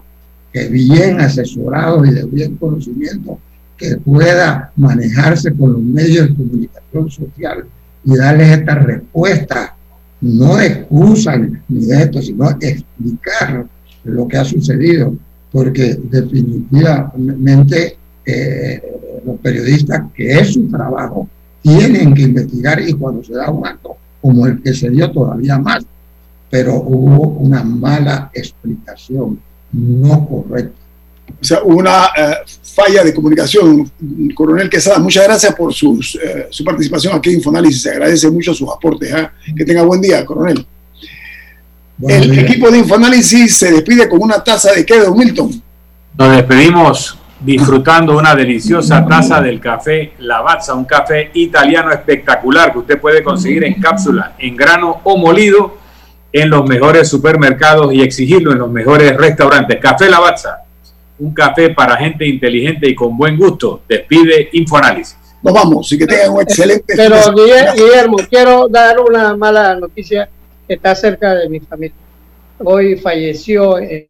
que 0.52 0.68
bien 0.70 1.20
asesorado 1.20 2.06
y 2.06 2.12
de 2.12 2.24
bien 2.26 2.56
conocimiento, 2.56 3.40
que 3.78 3.98
pueda 3.98 4.72
manejarse 4.76 5.54
con 5.54 5.74
los 5.74 5.82
medios 5.82 6.30
de 6.30 6.36
comunicación 6.36 7.10
social 7.10 7.66
y 8.06 8.16
darles 8.16 8.60
esta 8.60 8.76
respuesta, 8.76 9.76
no 10.22 10.60
excusan 10.60 11.62
ni 11.68 11.86
de 11.86 12.04
esto, 12.04 12.22
sino 12.22 12.50
explicar 12.62 13.66
lo 14.04 14.28
que 14.28 14.38
ha 14.38 14.46
sucedido, 14.46 15.16
porque 15.52 15.98
definitivamente 16.10 17.98
eh, 18.26 18.82
los 19.26 19.38
periodistas, 19.40 20.04
que 20.14 20.40
es 20.40 20.54
su 20.54 20.68
trabajo, 20.70 21.28
tienen 21.64 22.14
que 22.14 22.24
investigar 22.24 22.80
y 22.82 22.94
cuando 22.94 23.24
se 23.24 23.34
da 23.34 23.50
un 23.50 23.66
acto 23.66 23.96
como 24.22 24.46
el 24.46 24.62
que 24.62 24.74
se 24.74 24.90
dio 24.90 25.10
todavía 25.12 25.58
más, 25.58 25.84
pero 26.50 26.76
hubo 26.76 27.30
una 27.40 27.64
mala 27.64 28.30
explicación, 28.34 29.40
no 29.72 30.28
correcta. 30.28 30.84
O 31.42 31.44
sea, 31.44 31.64
hubo 31.64 31.78
una 31.78 32.08
eh, 32.16 32.36
falla 32.62 33.04
de 33.04 33.14
comunicación. 33.14 33.90
Coronel 34.36 34.70
Quesada, 34.70 35.00
muchas 35.00 35.24
gracias 35.24 35.56
por 35.56 35.74
sus, 35.74 36.16
eh, 36.16 36.48
su 36.50 36.64
participación 36.64 37.16
aquí 37.16 37.30
en 37.30 37.38
Infoanálisis. 37.38 37.82
Se 37.82 37.92
agradece 37.92 38.30
mucho 38.30 38.54
sus 38.54 38.70
aportes. 38.70 39.12
¿ah? 39.14 39.32
Que 39.56 39.66
tenga 39.66 39.84
buen 39.84 40.02
día, 40.02 40.26
coronel. 40.26 40.66
El 42.08 42.38
equipo 42.38 42.70
de 42.70 42.80
Infoanálisis 42.80 43.58
se 43.58 43.72
despide 43.72 44.08
con 44.10 44.22
una 44.22 44.44
taza 44.44 44.74
de 44.74 44.86
qué, 44.86 45.00
don 45.00 45.18
Milton. 45.18 45.62
Nos 46.18 46.36
despedimos 46.36 47.18
disfrutando 47.44 48.18
una 48.18 48.34
deliciosa 48.36 49.06
taza 49.06 49.42
del 49.42 49.60
café 49.60 50.14
Lavazza, 50.20 50.74
un 50.74 50.86
café 50.86 51.30
italiano 51.34 51.92
espectacular 51.92 52.72
que 52.72 52.80
usted 52.80 53.00
puede 53.00 53.22
conseguir 53.22 53.66
en 53.66 53.82
cápsula, 53.82 54.34
en 54.40 54.56
grano 54.56 55.02
o 55.04 55.18
molido 55.18 55.78
en 56.32 56.50
los 56.50 56.68
mejores 56.68 57.08
supermercados 57.10 57.94
y 57.94 58.02
exigirlo 58.02 58.54
en 58.54 58.60
los 58.60 58.72
mejores 58.72 59.16
restaurantes. 59.18 59.78
Café 59.80 60.10
Lavazza, 60.10 60.64
un 61.20 61.34
café 61.34 61.70
para 61.70 61.98
gente 61.98 62.26
inteligente 62.26 62.90
y 62.90 62.96
con 62.96 63.18
buen 63.18 63.38
gusto. 63.38 63.82
Despide 63.88 64.50
Infoanálisis. 64.54 65.18
Nos 65.44 65.54
vamos 65.54 65.92
y 65.92 65.98
que 65.98 66.08
tengan 66.08 66.32
un 66.32 66.42
excelente 66.42 66.94
Pero 66.96 67.18
Guillermo, 67.34 68.18
quiero 68.30 68.70
dar 68.70 69.00
una 69.02 69.36
mala 69.36 69.76
noticia 69.76 70.30
que 70.66 70.76
está 70.76 70.96
cerca 70.96 71.36
de 71.36 71.50
mi 71.50 71.60
familia. 71.60 71.98
Hoy 72.64 72.96
falleció 72.96 73.78
eh, 73.78 74.10